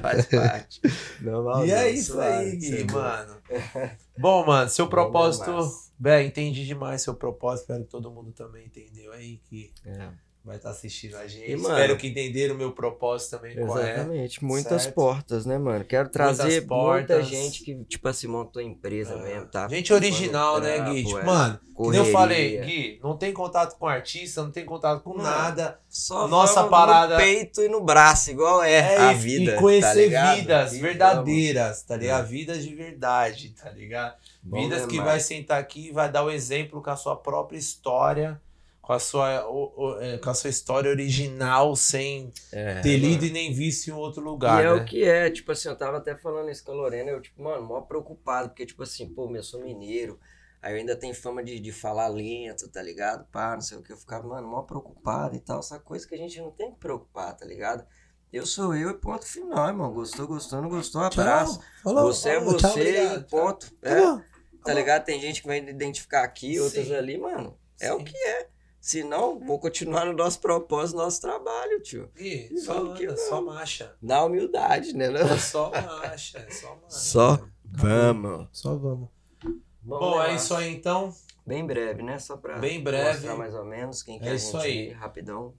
Faz 0.00 0.26
parte. 0.26 0.80
Normal, 1.20 1.66
e 1.66 1.70
é 1.70 1.90
isso 1.90 2.20
aí, 2.20 2.56
Gui, 2.56 2.84
mano. 2.92 3.36
Bom, 4.18 4.44
mano, 4.44 4.68
seu 4.68 4.88
propósito. 4.88 5.52
Bem, 5.98 6.28
entendi 6.28 6.66
demais 6.66 7.02
seu 7.02 7.14
propósito. 7.14 7.62
Espero 7.64 7.84
que 7.84 7.90
todo 7.90 8.10
mundo 8.10 8.32
também 8.32 8.66
entendeu 8.66 9.12
aí 9.12 9.38
que. 9.48 9.72
É. 9.86 10.08
vai 10.44 10.56
estar 10.56 10.70
assistindo 10.70 11.16
a 11.16 11.26
gente. 11.26 11.50
E, 11.50 11.56
mano, 11.56 11.74
Espero 11.74 11.96
que 11.96 12.08
entenderam 12.08 12.54
o 12.56 12.58
meu 12.58 12.72
propósito 12.72 13.38
também. 13.38 13.54
Qual 13.56 13.78
é. 13.78 13.92
Exatamente. 13.94 14.44
Muitas 14.44 14.82
Certo. 14.82 14.94
portas, 14.94 15.46
né, 15.46 15.56
mano? 15.56 15.84
Quero 15.84 16.08
trazer 16.08 16.66
muita 16.66 17.22
gente 17.22 17.62
que, 17.62 17.76
tipo 17.84 18.08
assim, 18.08 18.26
montou 18.26 18.60
empresa 18.60 19.14
Ah, 19.14 19.22
mesmo, 19.22 19.46
tá? 19.46 19.68
Gente 19.68 19.92
original, 19.92 20.60
né, 20.60 20.80
Gui? 20.90 21.04
Tipo, 21.04 21.18
é. 21.18 21.24
mano, 21.24 21.58
que 21.64 21.72
Correria. 21.74 22.06
eu 22.06 22.12
falei, 22.12 22.60
Gui, 22.60 23.00
não 23.02 23.16
tem 23.16 23.32
contato 23.32 23.78
com 23.78 23.86
artista, 23.86 24.42
não 24.42 24.50
tem 24.50 24.64
contato 24.64 25.02
com 25.02 25.10
Mano, 25.10 25.22
nada. 25.22 25.78
Só 25.88 26.26
Nossa 26.26 26.64
parada- 26.64 27.14
no 27.14 27.20
peito 27.20 27.62
e 27.62 27.68
no 27.68 27.80
braço, 27.82 28.30
igual 28.32 28.62
é, 28.64 28.96
a 28.96 29.12
e- 29.12 29.16
vida. 29.16 29.52
E 29.54 29.56
conhecer 29.58 30.10
tá 30.10 30.34
vidas 30.34 30.72
verdadeiras, 30.76 31.82
tá 31.82 31.96
ligado? 31.96 32.24
É. 32.24 32.28
Vidas 32.28 32.64
de 32.64 32.74
verdade, 32.74 33.50
tá 33.50 33.70
ligado? 33.70 34.14
Bom 34.42 34.60
vidas 34.62 34.82
que 34.86 34.92
demais. 34.92 35.08
vai 35.10 35.20
sentar 35.20 35.60
aqui 35.60 35.88
e 35.88 35.92
vai 35.92 36.10
dar 36.10 36.24
o 36.24 36.30
exemplo 36.30 36.82
com 36.82 36.90
a 36.90 36.96
sua 36.96 37.14
própria 37.16 37.56
história, 37.58 38.40
com 38.82 38.92
a 38.92 38.98
sua, 38.98 39.48
o- 39.48 39.72
o- 39.76 40.00
é, 40.02 40.18
com 40.18 40.28
a 40.30 40.34
sua 40.34 40.50
história 40.50 40.90
original, 40.90 41.76
sem 41.76 42.32
É, 42.52 42.80
ter 42.80 42.98
mano. 42.98 43.08
lido 43.08 43.24
e 43.26 43.30
nem 43.30 43.52
visto 43.54 43.88
em 43.88 43.92
outro 43.92 44.22
lugar, 44.22 44.62
e 44.62 44.66
é 44.66 44.70
né? 44.70 44.72
o 44.72 44.84
que 44.84 45.04
é, 45.04 45.30
tipo 45.30 45.52
assim, 45.52 45.68
eu 45.68 45.76
tava 45.78 45.98
até 45.98 46.16
falando 46.16 46.50
isso 46.50 46.64
com 46.64 46.72
a 46.72 46.74
Lorena, 46.74 47.10
eu, 47.12 47.22
tipo, 47.22 47.42
mano, 47.42 47.64
mó 47.64 47.80
preocupado, 47.82 48.48
porque, 48.50 48.66
tipo 48.66 48.82
assim, 48.82 49.08
pô, 49.08 49.26
meu, 49.28 49.36
eu 49.36 49.42
sou 49.44 49.60
mineiro, 49.62 50.18
aí 50.60 50.74
eu 50.74 50.78
ainda 50.78 50.96
tenho 50.96 51.14
fama 51.14 51.44
de, 51.44 51.60
de 51.60 51.72
falar 51.72 52.08
lento, 52.08 52.68
tá 52.68 52.82
ligado? 52.82 53.24
Pá, 53.30 53.54
não 53.54 53.60
sei 53.62 53.78
o 53.78 53.82
que, 53.82 53.92
eu 53.92 53.96
ficava, 53.96 54.26
mano, 54.26 54.48
mó 54.48 54.62
preocupado 54.62 55.36
e 55.36 55.40
tal, 55.40 55.60
essa 55.60 55.78
coisa 55.78 56.06
que 56.06 56.14
a 56.14 56.18
gente 56.18 56.40
não 56.40 56.50
tem 56.50 56.72
que 56.72 56.78
preocupar, 56.80 57.36
tá 57.36 57.46
ligado? 57.46 57.86
Eu 58.32 58.46
sou 58.46 58.74
eu 58.74 58.90
e 58.90 58.94
ponto 58.94 59.26
final, 59.26 59.68
irmão. 59.68 59.92
Gostou, 59.92 60.26
gostou, 60.26 60.62
não 60.62 60.70
gostou, 60.70 61.02
abraço. 61.02 61.60
Falou, 61.84 62.12
você 62.12 62.30
é 62.30 62.34
falou, 62.40 62.56
tchau, 62.56 62.70
você 62.72 62.80
obrigado, 62.80 63.20
e 63.20 63.24
ponto. 63.30 63.66
tchau. 63.66 63.78
É, 63.82 63.94
Tá 64.00 64.16
bom, 64.16 64.22
tá 64.64 64.74
ligado? 64.74 65.04
Tem 65.04 65.20
gente 65.20 65.42
que 65.42 65.46
vai 65.46 65.58
identificar 65.58 66.22
aqui, 66.24 66.58
outras 66.58 66.90
ali, 66.92 67.18
mano. 67.18 67.58
É 67.78 67.92
o 67.92 67.98
Sim. 67.98 68.04
que 68.04 68.16
é. 68.16 68.48
Se 68.82 69.04
não, 69.04 69.38
vou 69.38 69.60
continuar 69.60 70.04
no 70.06 70.12
nosso 70.12 70.40
propósito, 70.40 70.96
no 70.96 71.04
nosso 71.04 71.20
trabalho, 71.20 71.80
tio. 71.80 72.10
Gui, 72.16 72.48
E 72.52 72.58
só, 72.58 72.74
que 72.94 73.04
anda, 73.04 73.14
vamos. 73.14 73.20
só 73.28 73.40
marcha. 73.40 73.96
Na 74.02 74.24
humildade, 74.24 74.92
né? 74.92 75.08
Não? 75.08 75.38
Só 75.38 75.70
marcha, 75.70 76.44
só 76.50 76.68
marcha. 76.74 76.88
Só 76.90 77.32
Acabou. 77.34 77.48
Vamos. 77.64 78.48
Só 78.50 78.74
vamos. 78.76 79.08
Vamos 79.44 79.58
Bom, 79.84 80.20
é 80.20 80.34
isso 80.34 80.52
aí 80.54 80.74
então. 80.74 81.14
Bem 81.46 81.64
breve, 81.64 82.02
né? 82.02 82.18
Só 82.18 82.36
pra 82.36 82.58
Bem 82.58 82.82
breve. 82.82 83.12
mostrar 83.20 83.36
mais 83.36 83.54
ou 83.54 83.64
menos 83.64 84.02
quem 84.02 84.16
É 84.16 84.20
quer 84.20 84.34
isso 84.34 84.52
gente 84.60 84.66
aí. 84.66 84.88
ir 84.88 84.92
rapidão. 84.94 85.54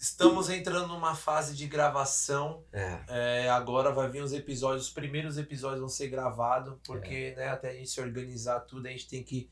Estamos 0.00 0.48
entrando 0.48 0.88
numa 0.88 1.14
fase 1.14 1.54
de 1.56 1.66
gravação. 1.66 2.62
É. 2.72 2.98
É, 3.44 3.50
agora 3.50 3.90
vai 3.90 4.08
vir 4.08 4.22
os 4.22 4.32
episódios, 4.32 4.86
os 4.86 4.92
primeiros 4.92 5.36
episódios 5.36 5.80
vão 5.80 5.88
ser 5.88 6.08
gravados, 6.08 6.74
porque 6.86 7.34
né, 7.36 7.48
até 7.48 7.70
a 7.70 7.74
gente 7.74 7.90
se 7.90 8.00
organizar 8.00 8.60
tudo, 8.60 8.86
a 8.86 8.90
gente 8.90 9.08
tem 9.08 9.22
que 9.22 9.50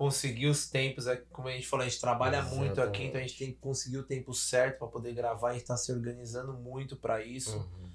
conseguir 0.00 0.46
os 0.46 0.66
tempos. 0.66 1.06
é, 1.06 1.16
Como 1.30 1.46
a 1.48 1.52
gente 1.52 1.66
falou, 1.68 1.84
a 1.84 1.88
gente 1.88 2.00
trabalha 2.00 2.40
muito 2.40 2.80
aqui, 2.80 3.02
Exatamente. 3.02 3.04
então 3.08 3.20
a 3.20 3.22
gente 3.22 3.38
tem 3.38 3.52
que 3.52 3.58
conseguir 3.58 3.98
o 3.98 4.02
tempo 4.02 4.32
certo 4.32 4.78
para 4.78 4.88
poder 4.88 5.12
gravar. 5.12 5.50
A 5.50 5.52
gente 5.52 5.62
está 5.62 5.76
se 5.76 5.92
organizando 5.92 6.54
muito 6.54 6.96
para 6.96 7.22
isso. 7.22 7.58
Uhum. 7.58 7.90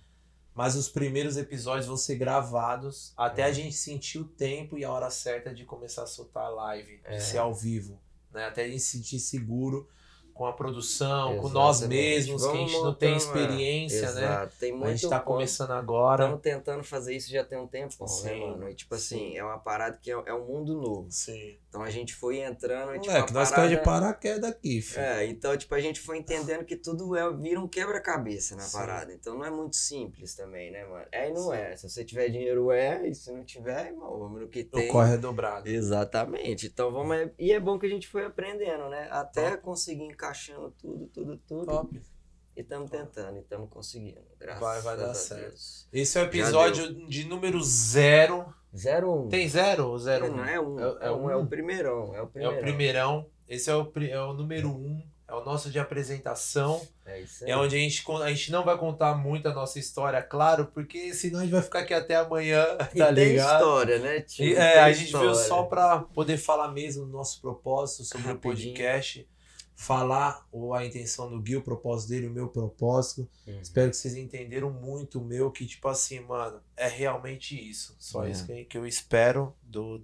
Mas 0.53 0.75
os 0.75 0.87
primeiros 0.87 1.35
episódios 1.35 1.87
vão 1.87 1.97
ser 1.97 2.15
gravados 2.15 3.11
até 3.17 3.41
É. 3.41 3.45
a 3.45 3.51
gente 3.51 3.75
sentir 3.75 4.19
o 4.19 4.25
tempo 4.25 4.77
e 4.77 4.85
a 4.85 4.91
hora 4.91 5.09
certa 5.09 5.51
de 5.51 5.65
começar 5.65 6.03
a 6.03 6.07
soltar 6.07 6.45
a 6.45 6.49
live, 6.49 7.01
É. 7.05 7.17
de 7.17 7.23
ser 7.23 7.39
ao 7.39 7.53
vivo. 7.55 7.99
Né? 8.31 8.45
Até 8.45 8.65
a 8.65 8.67
gente 8.67 8.81
se 8.81 8.97
sentir 8.97 9.19
seguro 9.19 9.89
com 10.35 10.45
a 10.45 10.51
produção, 10.51 11.37
com 11.37 11.47
nós 11.47 11.77
Exatamente. 11.77 12.01
mesmos, 12.01 12.41
que 12.41 12.47
a 12.47 12.51
Vamos 12.51 12.71
gente 12.71 12.83
não 12.83 12.93
tem 12.93 13.13
é. 13.13 13.15
experiência, 13.15 14.11
né? 14.11 14.21
Exato. 14.21 14.55
Tem 14.59 14.71
muito 14.73 14.85
A 14.85 14.91
gente 14.91 15.09
tá 15.09 15.19
ponto. 15.19 15.27
começando 15.27 15.71
agora. 15.71 16.25
Estamos 16.25 16.41
tentando 16.41 16.83
fazer 16.83 17.15
isso 17.15 17.31
já 17.31 17.41
tem 17.45 17.57
um 17.57 17.65
tempo, 17.65 17.95
né, 18.01 18.07
Sim, 18.07 18.41
mano? 18.41 18.69
E, 18.69 18.75
tipo 18.75 18.97
sim. 18.97 19.15
assim, 19.15 19.37
é 19.37 19.43
uma 19.43 19.57
parada 19.57 19.97
que 20.01 20.11
é, 20.11 20.13
é 20.13 20.33
um 20.33 20.45
mundo 20.45 20.75
novo. 20.75 21.07
Sim. 21.09 21.57
Então 21.69 21.81
a 21.81 21.89
gente 21.89 22.13
foi 22.13 22.39
entrando 22.39 22.93
e, 22.95 22.99
tipo, 22.99 23.13
Moleque, 23.13 23.31
a 23.31 23.33
nós 23.33 23.49
parada... 23.49 23.67
caímos 23.69 23.77
de 23.77 23.83
paraquedas 23.83 24.49
aqui, 24.49 24.81
filho. 24.81 25.01
É, 25.01 25.25
então, 25.25 25.57
tipo, 25.57 25.73
a 25.73 25.79
gente 25.79 26.01
foi 26.01 26.17
entendendo 26.17 26.65
que 26.65 26.75
tudo 26.75 27.15
é, 27.15 27.33
vira 27.33 27.59
um 27.59 27.67
quebra-cabeça 27.67 28.57
na 28.57 28.63
Sim. 28.63 28.77
parada. 28.77 29.13
Então 29.13 29.37
não 29.37 29.45
é 29.45 29.49
muito 29.49 29.77
simples 29.77 30.35
também, 30.35 30.69
né, 30.69 30.83
mano? 30.85 31.05
É 31.13 31.29
e 31.29 31.33
não 31.33 31.53
é. 31.53 31.77
Se 31.77 31.89
você 31.89 32.03
tiver 32.03 32.27
dinheiro, 32.27 32.71
é. 32.71 33.07
E 33.07 33.15
se 33.15 33.31
não 33.31 33.45
tiver, 33.45 33.87
irmão, 33.87 34.19
vamos 34.19 34.41
no 34.41 34.47
que 34.49 34.65
tem. 34.65 34.89
O 34.89 34.91
corre 34.91 35.13
é 35.13 35.17
dobrado. 35.17 35.69
Exatamente. 35.69 36.67
Então 36.67 36.91
vamos. 36.91 37.31
E 37.39 37.53
é 37.53 37.59
bom 37.59 37.79
que 37.79 37.85
a 37.85 37.89
gente 37.89 38.07
foi 38.07 38.25
aprendendo, 38.25 38.89
né? 38.89 39.07
Até 39.09 39.55
conseguir 39.55 40.13
encaixando 40.25 40.71
tudo, 40.71 41.07
tudo, 41.07 41.37
tudo. 41.47 41.65
Top. 41.65 42.01
E 42.57 42.61
estamos 42.61 42.89
tentando, 42.89 43.37
e 43.37 43.41
estamos 43.41 43.69
conseguindo. 43.69 44.21
Graças 44.39 44.61
Vai- 44.61 44.81
vai 44.81 44.97
dar 44.97 45.13
certo. 45.13 45.49
Deus. 45.49 45.87
Esse 45.91 46.17
é 46.17 46.21
o 46.21 46.25
episódio 46.25 47.07
de 47.07 47.25
número 47.25 47.61
zero. 47.61 48.45
Zero 48.75 49.13
um. 49.13 49.27
Tem 49.29 49.47
zero 49.47 49.87
ou 49.89 49.99
zero? 49.99 50.31
Não 50.35 50.45
é 50.45 50.59
um. 50.59 50.79
É, 50.79 50.83
É, 51.07 51.11
um, 51.11 51.29
é 51.29 51.35
um. 51.37 51.41
o 51.43 51.47
primeirão. 51.47 52.15
É 52.15 52.21
o 52.21 52.25
É 52.25 52.27
primeirão. 52.27 52.57
o 52.57 52.61
primeirão. 52.61 53.25
Esse 53.47 53.69
é 53.69 53.75
o, 53.75 53.91
é 54.09 54.21
o 54.21 54.33
número 54.33 54.69
um. 54.69 55.05
É 55.27 55.33
o 55.33 55.43
nosso 55.43 55.69
de 55.71 55.79
apresentação. 55.79 56.81
É 57.05 57.19
isso 57.19 57.43
aí. 57.43 57.51
É 57.51 57.57
onde 57.57 57.75
a 57.75 57.79
gente, 57.79 58.03
a 58.21 58.29
gente 58.29 58.51
não 58.51 58.63
vai 58.63 58.77
contar 58.77 59.15
muito 59.15 59.47
a 59.49 59.53
nossa 59.53 59.77
história, 59.79 60.21
claro, 60.21 60.67
porque 60.67 61.13
senão 61.13 61.39
a 61.39 61.43
gente 61.43 61.51
vai 61.51 61.61
ficar 61.63 61.79
aqui 61.79 61.93
até 61.95 62.15
amanhã, 62.15 62.63
E 62.93 62.99
tá 62.99 63.07
tem 63.13 63.29
ligado? 63.29 63.55
história, 63.59 63.99
né, 63.99 64.21
tio? 64.21 64.45
E, 64.45 64.53
é, 64.55 64.79
a 64.81 64.91
gente 64.93 65.05
história. 65.07 65.31
veio 65.33 65.43
só 65.47 65.63
pra 65.63 65.99
poder 65.99 66.37
falar 66.37 66.71
mesmo 66.71 67.05
do 67.05 67.11
nosso 67.11 67.41
propósito 67.41 68.03
sobre 68.05 68.27
Rapidinho. 68.27 68.53
o 68.53 68.55
podcast. 68.55 69.27
Falar 69.77 70.47
o, 70.53 70.73
a 70.73 70.85
intenção 70.85 71.29
do 71.29 71.39
Gui, 71.41 71.57
o 71.57 71.61
propósito 71.61 72.09
dele, 72.09 72.27
o 72.27 72.31
meu 72.31 72.47
propósito. 72.47 73.27
Uhum. 73.45 73.59
Espero 73.61 73.91
que 73.91 73.97
vocês 73.97 74.15
entenderam 74.15 74.71
muito 74.71 75.19
o 75.19 75.23
meu, 75.25 75.51
que 75.51 75.65
tipo 75.65 75.87
assim, 75.89 76.21
mano, 76.21 76.61
é 76.77 76.87
realmente 76.87 77.55
isso. 77.69 77.93
Só 77.99 78.25
É. 78.25 78.31
isso 78.31 78.45
que, 78.45 78.63
que 78.63 78.77
eu 78.77 78.87
espero 78.87 79.53
do 79.61 80.01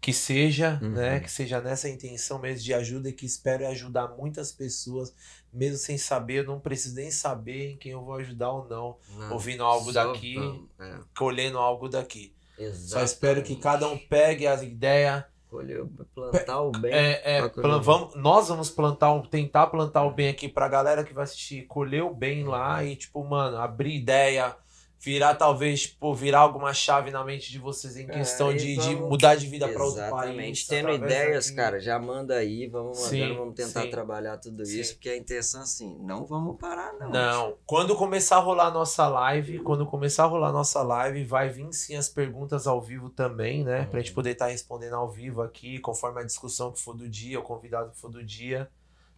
que 0.00 0.12
seja, 0.12 0.78
Uhum. 0.82 0.90
né? 0.90 1.20
Que 1.20 1.30
seja 1.30 1.58
nessa 1.62 1.88
intenção 1.88 2.38
mesmo 2.38 2.62
de 2.62 2.74
ajuda 2.74 3.08
e 3.08 3.12
que 3.14 3.24
espero 3.24 3.66
ajudar 3.68 4.08
muitas 4.08 4.52
pessoas, 4.52 5.14
mesmo 5.50 5.78
sem 5.78 5.96
saber, 5.96 6.40
eu 6.40 6.44
não 6.44 6.60
preciso 6.60 6.94
nem 6.96 7.10
saber 7.10 7.70
em 7.72 7.76
quem 7.78 7.92
eu 7.92 8.04
vou 8.04 8.14
ajudar 8.16 8.50
ou 8.52 8.68
não, 8.68 8.98
Não, 9.16 9.32
ouvindo 9.32 9.64
algo 9.64 9.90
daqui. 9.90 10.34
vamos, 10.34 10.68
é, 10.78 10.98
colhendo 11.16 11.56
algo 11.56 11.88
daqui. 11.88 12.34
exatamente. 12.58 12.90
Só 12.90 13.02
espero 13.02 13.42
que 13.42 13.56
cada 13.56 13.88
um 13.88 13.96
pegue 13.96 14.46
as 14.46 14.62
ideias. 14.62 15.24
Colheu, 15.54 15.88
plantar 16.12 16.62
o 16.62 16.72
bem. 16.72 16.92
É, 16.92 17.36
é, 17.36 17.48
plan- 17.48 17.80
vamos, 17.80 18.16
nós 18.16 18.48
vamos 18.48 18.70
plantar 18.70 19.12
um, 19.12 19.22
tentar 19.22 19.68
plantar 19.68 20.02
o 20.04 20.10
bem 20.10 20.28
aqui 20.28 20.48
pra 20.48 20.66
galera 20.66 21.04
que 21.04 21.14
vai 21.14 21.22
assistir, 21.22 21.62
colher 21.66 22.02
o 22.02 22.12
bem 22.12 22.42
lá 22.42 22.82
e, 22.82 22.96
tipo, 22.96 23.22
mano, 23.22 23.56
abrir 23.58 23.94
ideia, 23.94 24.56
virar 25.04 25.34
talvez, 25.34 25.82
tipo, 25.82 26.14
virar 26.14 26.40
alguma 26.40 26.72
chave 26.72 27.10
na 27.10 27.22
mente 27.22 27.50
de 27.52 27.58
vocês 27.58 27.96
em 27.96 28.04
É, 28.04 28.06
questão 28.06 28.50
e 28.52 28.56
de, 28.56 28.76
de 28.76 28.94
vamos- 28.94 29.08
mudar 29.10 29.34
de 29.34 29.46
vida 29.46 29.68
pra 29.68 29.84
outro 29.84 30.00
Exatamente. 30.00 30.36
país. 30.36 30.66
Tendo 30.66 30.88
através 30.90 31.12
ideias, 31.12 31.44
daqui. 31.46 31.56
cara, 31.56 31.80
já 31.80 31.98
manda 31.98 32.34
aí, 32.36 32.66
vamos 32.66 32.98
mandando, 32.98 33.10
Sim, 33.32 33.36
vamos 33.36 33.54
tentar 33.54 33.82
sim. 33.82 33.90
trabalhar 33.90 34.38
tudo 34.38 34.64
Sim. 34.64 34.80
isso, 34.80 34.94
porque 34.94 35.10
a 35.10 35.16
intenção 35.16 35.60
assim, 35.62 35.98
não 36.00 36.24
vamos 36.24 36.56
parar, 36.58 36.92
não. 36.94 37.10
Não, 37.10 37.54
quando 37.66 37.94
começar 37.94 38.36
a 38.36 38.40
rolar 38.40 38.66
a 38.68 38.70
nossa 38.70 39.06
live, 39.08 39.58
quando 39.60 39.84
começar 39.86 40.24
a 40.24 40.26
rolar 40.26 40.48
a 40.48 40.52
nossa 40.52 40.82
live, 40.82 41.24
vai 41.24 41.48
vir 41.48 41.72
sim 41.72 41.96
as 41.96 42.08
perguntas 42.08 42.66
ao 42.66 42.80
vivo 42.80 43.10
também, 43.10 43.62
né? 43.64 43.86
Pra 43.90 44.00
gente 44.00 44.10
Uhum. 44.10 44.14
poder 44.14 44.30
estar 44.30 44.46
respondendo 44.46 44.94
ao 44.94 45.08
vivo 45.10 45.42
aqui, 45.42 45.78
conforme 45.78 46.20
a 46.20 46.24
discussão 46.24 46.72
que 46.72 46.80
for 46.80 46.94
do 46.96 47.08
dia, 47.08 47.38
o 47.38 47.42
convidado 47.42 47.90
que 47.90 47.98
for 48.00 48.10
do 48.10 48.24
dia. 48.24 48.68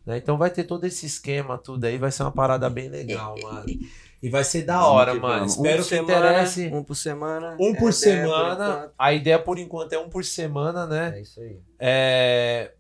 Né? 0.05 0.19
Então 0.19 0.39
vai 0.39 0.51
ter 0.51 0.63
todo 0.65 0.85
esse 0.85 1.05
esquema, 1.05 1.59
tudo 1.59 1.85
aí, 1.85 1.99
vai 1.99 2.13
ser 2.13 2.23
uma 2.23 2.31
parada 2.31 2.71
bem 2.71 2.89
legal, 2.89 3.35
mano. 3.43 3.67
E 4.27 4.29
vai 4.29 4.43
ser 4.43 4.65
da 4.65 4.85
hora, 4.85 5.13
que 5.13 5.21
mano. 5.21 5.47
Espero 5.47 5.77
um 5.79 5.83
que 5.85 5.89
semana, 5.89 6.31
interesse. 6.31 6.67
Um 6.75 6.83
por 6.83 6.97
semana. 6.97 7.57
Um 7.61 7.71
é 7.71 7.79
por 7.79 7.87
a 7.87 7.91
ideia 7.91 7.93
semana. 7.93 8.69
enquanto. 8.75 8.93
a 8.99 9.13
ideia 9.13 9.39
por 9.39 9.59
enquanto 9.61 9.93
é 9.93 9.99
um 10.01 10.09
por 10.09 10.25
semana, 10.25 10.85
né? 10.85 11.13
É 11.17 11.21
isso 11.21 11.41
aí. 11.41 11.61
É, 11.79 12.73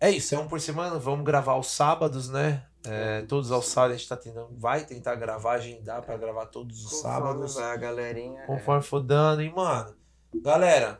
é 0.00 0.10
isso, 0.10 0.34
é 0.34 0.38
um 0.38 0.48
por 0.48 0.58
semana. 0.58 0.98
Vamos 0.98 1.22
gravar 1.22 1.52
aos 1.52 1.66
sábados, 1.66 2.30
né? 2.30 2.64
É, 2.86 3.20
todos 3.28 3.52
aos 3.52 3.66
sábados 3.66 3.96
a 3.96 3.98
gente 3.98 4.08
tá 4.08 4.16
tentando, 4.16 4.48
vai 4.58 4.82
tentar 4.86 5.16
gravar, 5.16 5.52
agendar 5.52 6.00
pra 6.00 6.16
gravar 6.16 6.46
todos 6.46 6.82
os 6.82 6.92
Conforme 6.92 7.14
sábados. 7.14 7.54
vai 7.56 7.72
a 7.72 7.76
galerinha. 7.76 8.40
é. 8.40 8.46
Conforme 8.46 8.82
for 8.82 9.00
dando. 9.02 9.42
E, 9.42 9.52
mano, 9.52 9.94
galera, 10.42 10.98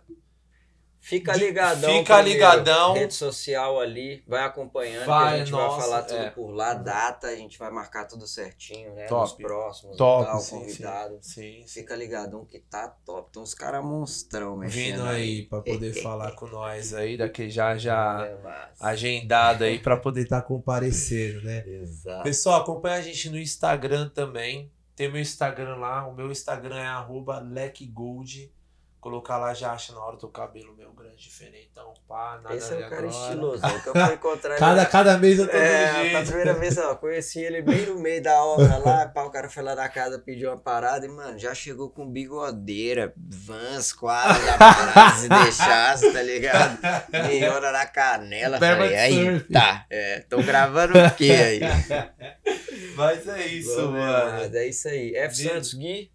Fica 1.01 1.35
ligadão. 1.35 1.91
fica 1.91 2.15
primeiro. 2.17 2.29
ligadão. 2.29 2.93
Rede 2.93 3.15
social 3.15 3.81
ali, 3.81 4.23
vai 4.29 4.45
acompanhando, 4.45 5.07
Vai, 5.07 5.35
a 5.35 5.39
gente 5.39 5.51
nossa, 5.51 5.77
vai 5.77 5.81
falar 5.81 6.03
tudo 6.03 6.21
é. 6.21 6.31
por 6.31 6.51
lá, 6.51 6.75
data, 6.75 7.27
a 7.29 7.35
gente 7.35 7.59
vai 7.59 7.71
marcar 7.71 8.05
tudo 8.05 8.27
certinho, 8.27 8.95
né? 8.95 9.07
Top. 9.07 9.23
Nos 9.23 9.33
próximos, 9.33 9.97
top, 9.97 10.27
tal, 10.27 10.41
sim, 10.41 10.59
convidado. 10.59 11.19
sim, 11.23 11.63
sim. 11.63 11.65
Fica 11.67 11.97
ligadão 11.97 12.45
que 12.45 12.59
tá 12.61 12.89
top. 13.05 13.33
Tem 13.33 13.43
uns 13.43 13.55
caras 13.55 13.83
monstrão 13.83 14.59
mexendo. 14.59 14.99
Vindo 14.99 15.09
aí 15.09 15.47
pra 15.47 15.63
poder 15.63 15.95
falar 16.03 16.33
com 16.33 16.47
nós 16.47 16.93
aí, 16.93 17.17
daqui 17.17 17.49
já, 17.49 17.77
já 17.79 18.27
É 18.27 18.37
agendado 18.79 19.65
aí 19.65 19.79
pra 19.79 19.97
poder 19.97 20.23
estar 20.23 20.43
comparecendo, 20.43 21.43
né? 21.43 21.65
Exato. 21.67 22.23
Pessoal, 22.23 22.61
acompanha 22.61 22.97
a 22.97 23.03
gente 23.03 23.31
no 23.31 23.39
Instagram 23.39 24.11
também. 24.11 24.71
Tem 24.95 25.11
meu 25.11 25.23
Instagram 25.23 25.77
lá. 25.77 26.07
O 26.07 26.15
meu 26.15 26.31
Instagram 26.31 26.79
é 26.79 26.87
arroba 26.87 27.39
leckgold 27.41 28.53
Colocar 29.01 29.39
lá 29.39 29.55
já 29.55 29.73
acha 29.73 29.95
na 29.95 30.01
hora 30.05 30.17
do 30.19 30.29
cabelo 30.29 30.77
meu 30.77 30.93
grande 30.93 31.17
diferentão, 31.17 31.95
pá, 32.07 32.39
nada 32.43 32.55
Esse 32.55 32.75
é 32.75 32.77
o 32.77 32.81
cara 32.91 32.97
agora. 32.97 33.07
estiloso. 33.07 33.63
né? 33.63 33.81
Que 33.83 33.89
eu 33.89 33.93
fui 33.95 34.15
encontrar 34.15 34.51
ele 34.51 34.59
Cada, 34.59 34.75
lá- 34.83 34.87
cada 34.87 35.17
mês 35.19 35.39
eu 35.39 35.49
tô 35.49 35.57
É, 35.57 35.87
de 35.87 35.97
um 35.97 36.01
a 36.01 36.03
jeito. 36.03 36.27
primeira 36.27 36.53
vez, 36.55 36.77
ó, 36.77 36.95
conheci 36.97 37.41
ele 37.41 37.63
bem 37.63 37.87
no 37.87 37.99
meio 37.99 38.23
da 38.23 38.45
obra 38.45 38.77
lá, 38.77 39.07
pá, 39.15 39.23
o 39.25 39.31
cara 39.31 39.49
foi 39.49 39.63
lá 39.63 39.75
na 39.75 39.89
casa, 39.89 40.19
pediu 40.19 40.51
uma 40.51 40.59
parada 40.59 41.07
e, 41.07 41.09
mano, 41.09 41.39
já 41.39 41.55
chegou 41.55 41.89
com 41.89 42.07
bigodeira, 42.11 43.15
vans, 43.17 43.91
quadros 43.93 44.45
da 44.45 44.59
parada, 44.59 45.17
se 45.17 45.29
deixasse, 45.31 46.13
tá 46.13 46.21
ligado? 46.23 46.79
Meiona 47.27 47.73
na 47.73 47.87
canela, 47.87 48.59
falei, 48.59 48.95
aí, 48.97 49.41
tá, 49.51 49.87
é, 49.89 50.21
tô 50.29 50.43
gravando 50.43 50.99
o 50.99 51.11
quê 51.15 51.33
aí? 51.33 51.61
Mas 52.97 53.27
é 53.29 53.47
isso, 53.47 53.77
mano. 53.91 54.33
mas 54.41 54.55
É 54.55 54.67
isso 54.67 54.89
aí. 54.89 55.15
F. 55.17 55.35
Santos 55.37 55.73
Gui, 55.75 56.11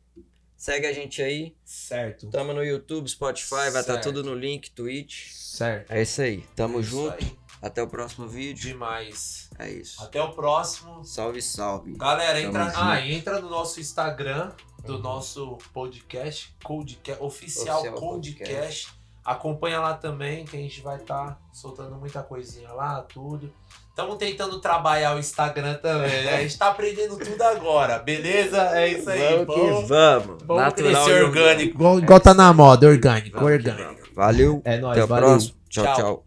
segue 0.66 0.88
a 0.88 0.93
gente 0.93 1.22
aí, 1.22 1.55
Certo. 1.63 2.28
tamo 2.32 2.51
no 2.51 2.63
YouTube, 2.63 3.07
Spotify, 3.07 3.70
vai 3.72 3.82
estar 3.82 3.84
Certo. 3.84 4.03
tudo 4.05 4.24
no 4.24 4.34
link, 4.34 4.72
Twitch. 4.72 5.30
Certo. 5.32 5.91
É 5.91 6.01
isso 6.01 6.22
aí, 6.24 6.41
tamo 6.55 6.80
Isso 6.80 6.89
junto, 6.89 7.24
aí. 7.24 7.38
até 7.61 7.84
o 7.84 7.88
próximo 7.88 8.28
vídeo, 8.28 8.70
Demais. 8.70 9.47
é 9.59 9.70
isso. 9.70 10.01
Até 10.03 10.20
o 10.22 10.32
próximo. 10.34 11.03
Salve, 11.05 11.39
salve. 11.41 11.93
Galera, 11.95 12.34
Tamo 12.39 12.47
entra, 12.47 12.66
junto. 12.66 12.78
ah, 12.80 13.07
entra 13.07 13.39
no 13.41 13.49
nosso 13.49 13.80
Instagram 13.80 14.51
do 14.84 14.97
nosso 14.97 15.55
podcast, 15.72 16.55
Codecast, 16.63 17.22
oficial, 17.22 17.78
Oficial 17.82 17.95
Codecast. 17.99 18.88
Acompanha 19.24 19.80
lá 19.80 19.93
também, 19.95 20.45
que 20.45 20.57
a 20.57 20.59
gente 20.59 20.82
vai 20.82 20.97
estar 20.97 21.39
soltando 21.53 21.95
muita 21.95 22.22
coisinha 22.24 22.72
lá, 22.74 23.01
tudo. 23.03 23.53
Estamos 23.96 24.18
tentando 24.18 24.60
trabalhar 24.60 25.16
o 25.16 25.20
Instagram 25.20 25.76
também, 25.76 26.26
né? 26.26 26.36
A 26.36 26.41
gente 26.41 26.58
tá 26.58 26.68
aprendendo 26.68 27.18
tudo 27.18 27.41
agora, 27.41 27.98
beleza? 27.98 28.78
É 28.78 28.89
isso 28.89 29.10
aí. 29.10 29.46
Vamos 29.46 29.48
Vamos, 29.48 29.84
que 29.84 29.88
vamos. 29.88 30.43
vamos 30.43 30.64
Natural 30.64 30.91
crescer 31.06 31.22
e 31.22 31.24
orgânico. 31.24 31.76
Igual, 31.76 32.00
igual 32.00 32.20
tá 32.20 32.34
na 32.34 32.52
moda, 32.52 32.88
orgânico, 32.89 33.38
Vamos 33.39 33.54
orgânico. 33.54 34.10
Valeu. 34.14 34.62
É 34.66 34.78
nóis, 34.80 34.98
Até 34.98 35.04
o 35.06 35.08
valeu. 35.08 35.30
próximo. 35.30 35.56
Tchau, 35.70 35.86
Tchau. 35.86 35.96
tchau. 35.96 36.24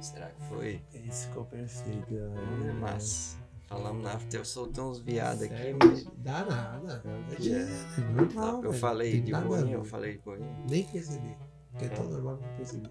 Será 0.00 0.26
que 0.28 0.42
foi? 0.48 0.80
Esse 1.06 1.26
ficou 1.26 1.44
perfeito. 1.44 2.14
É 2.14 2.72
massa. 2.80 3.36
Falamos 3.68 4.02
na 4.02 4.14
after, 4.14 4.40
eu 4.40 4.44
soltei 4.46 4.82
uns 4.82 5.00
viados 5.00 5.42
aqui, 5.42 5.76
mas. 5.84 6.06
Dá 6.16 6.46
nada. 6.46 7.02
É. 7.38 8.00
normal. 8.10 8.64
eu 8.64 8.72
falei 8.72 9.20
de 9.20 9.32
boinha, 9.34 9.74
eu 9.74 9.84
falei 9.84 10.12
de 10.14 10.18
boinha. 10.20 10.48
Nem 10.66 10.82
percebi. 10.82 11.36
Porque 11.72 11.84
é 11.84 11.88
tão 11.88 12.06
normal 12.06 12.38
que 12.38 12.46
não 12.46 12.56
percebi. 12.56 12.90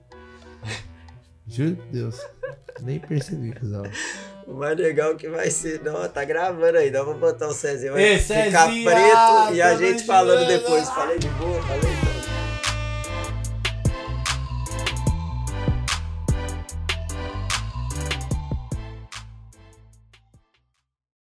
Juro 1.47 1.75
por 1.75 1.85
Deus. 1.87 2.19
Nem 2.81 2.99
percebi, 2.99 3.53
cuzão. 3.53 3.83
O 4.47 4.53
mais 4.53 4.77
legal 4.77 5.15
que 5.15 5.29
vai 5.29 5.49
ser, 5.51 5.81
não, 5.83 6.07
tá 6.09 6.23
gravando 6.23 6.77
aí, 6.77 6.89
não 6.89 7.05
vou 7.05 7.15
botar 7.15 7.47
o 7.47 7.53
Cezinho, 7.53 7.93
vai 7.93 8.03
Ei, 8.03 8.19
ficar 8.19 8.65
Cezinha, 8.67 8.91
preto 8.91 9.53
e 9.53 9.61
a 9.61 9.75
gente 9.75 10.03
falando 10.05 10.47
depois. 10.47 10.89
Falei 10.89 11.19
de 11.19 11.27
boa, 11.29 11.61
falei 11.61 11.81
de 11.81 12.08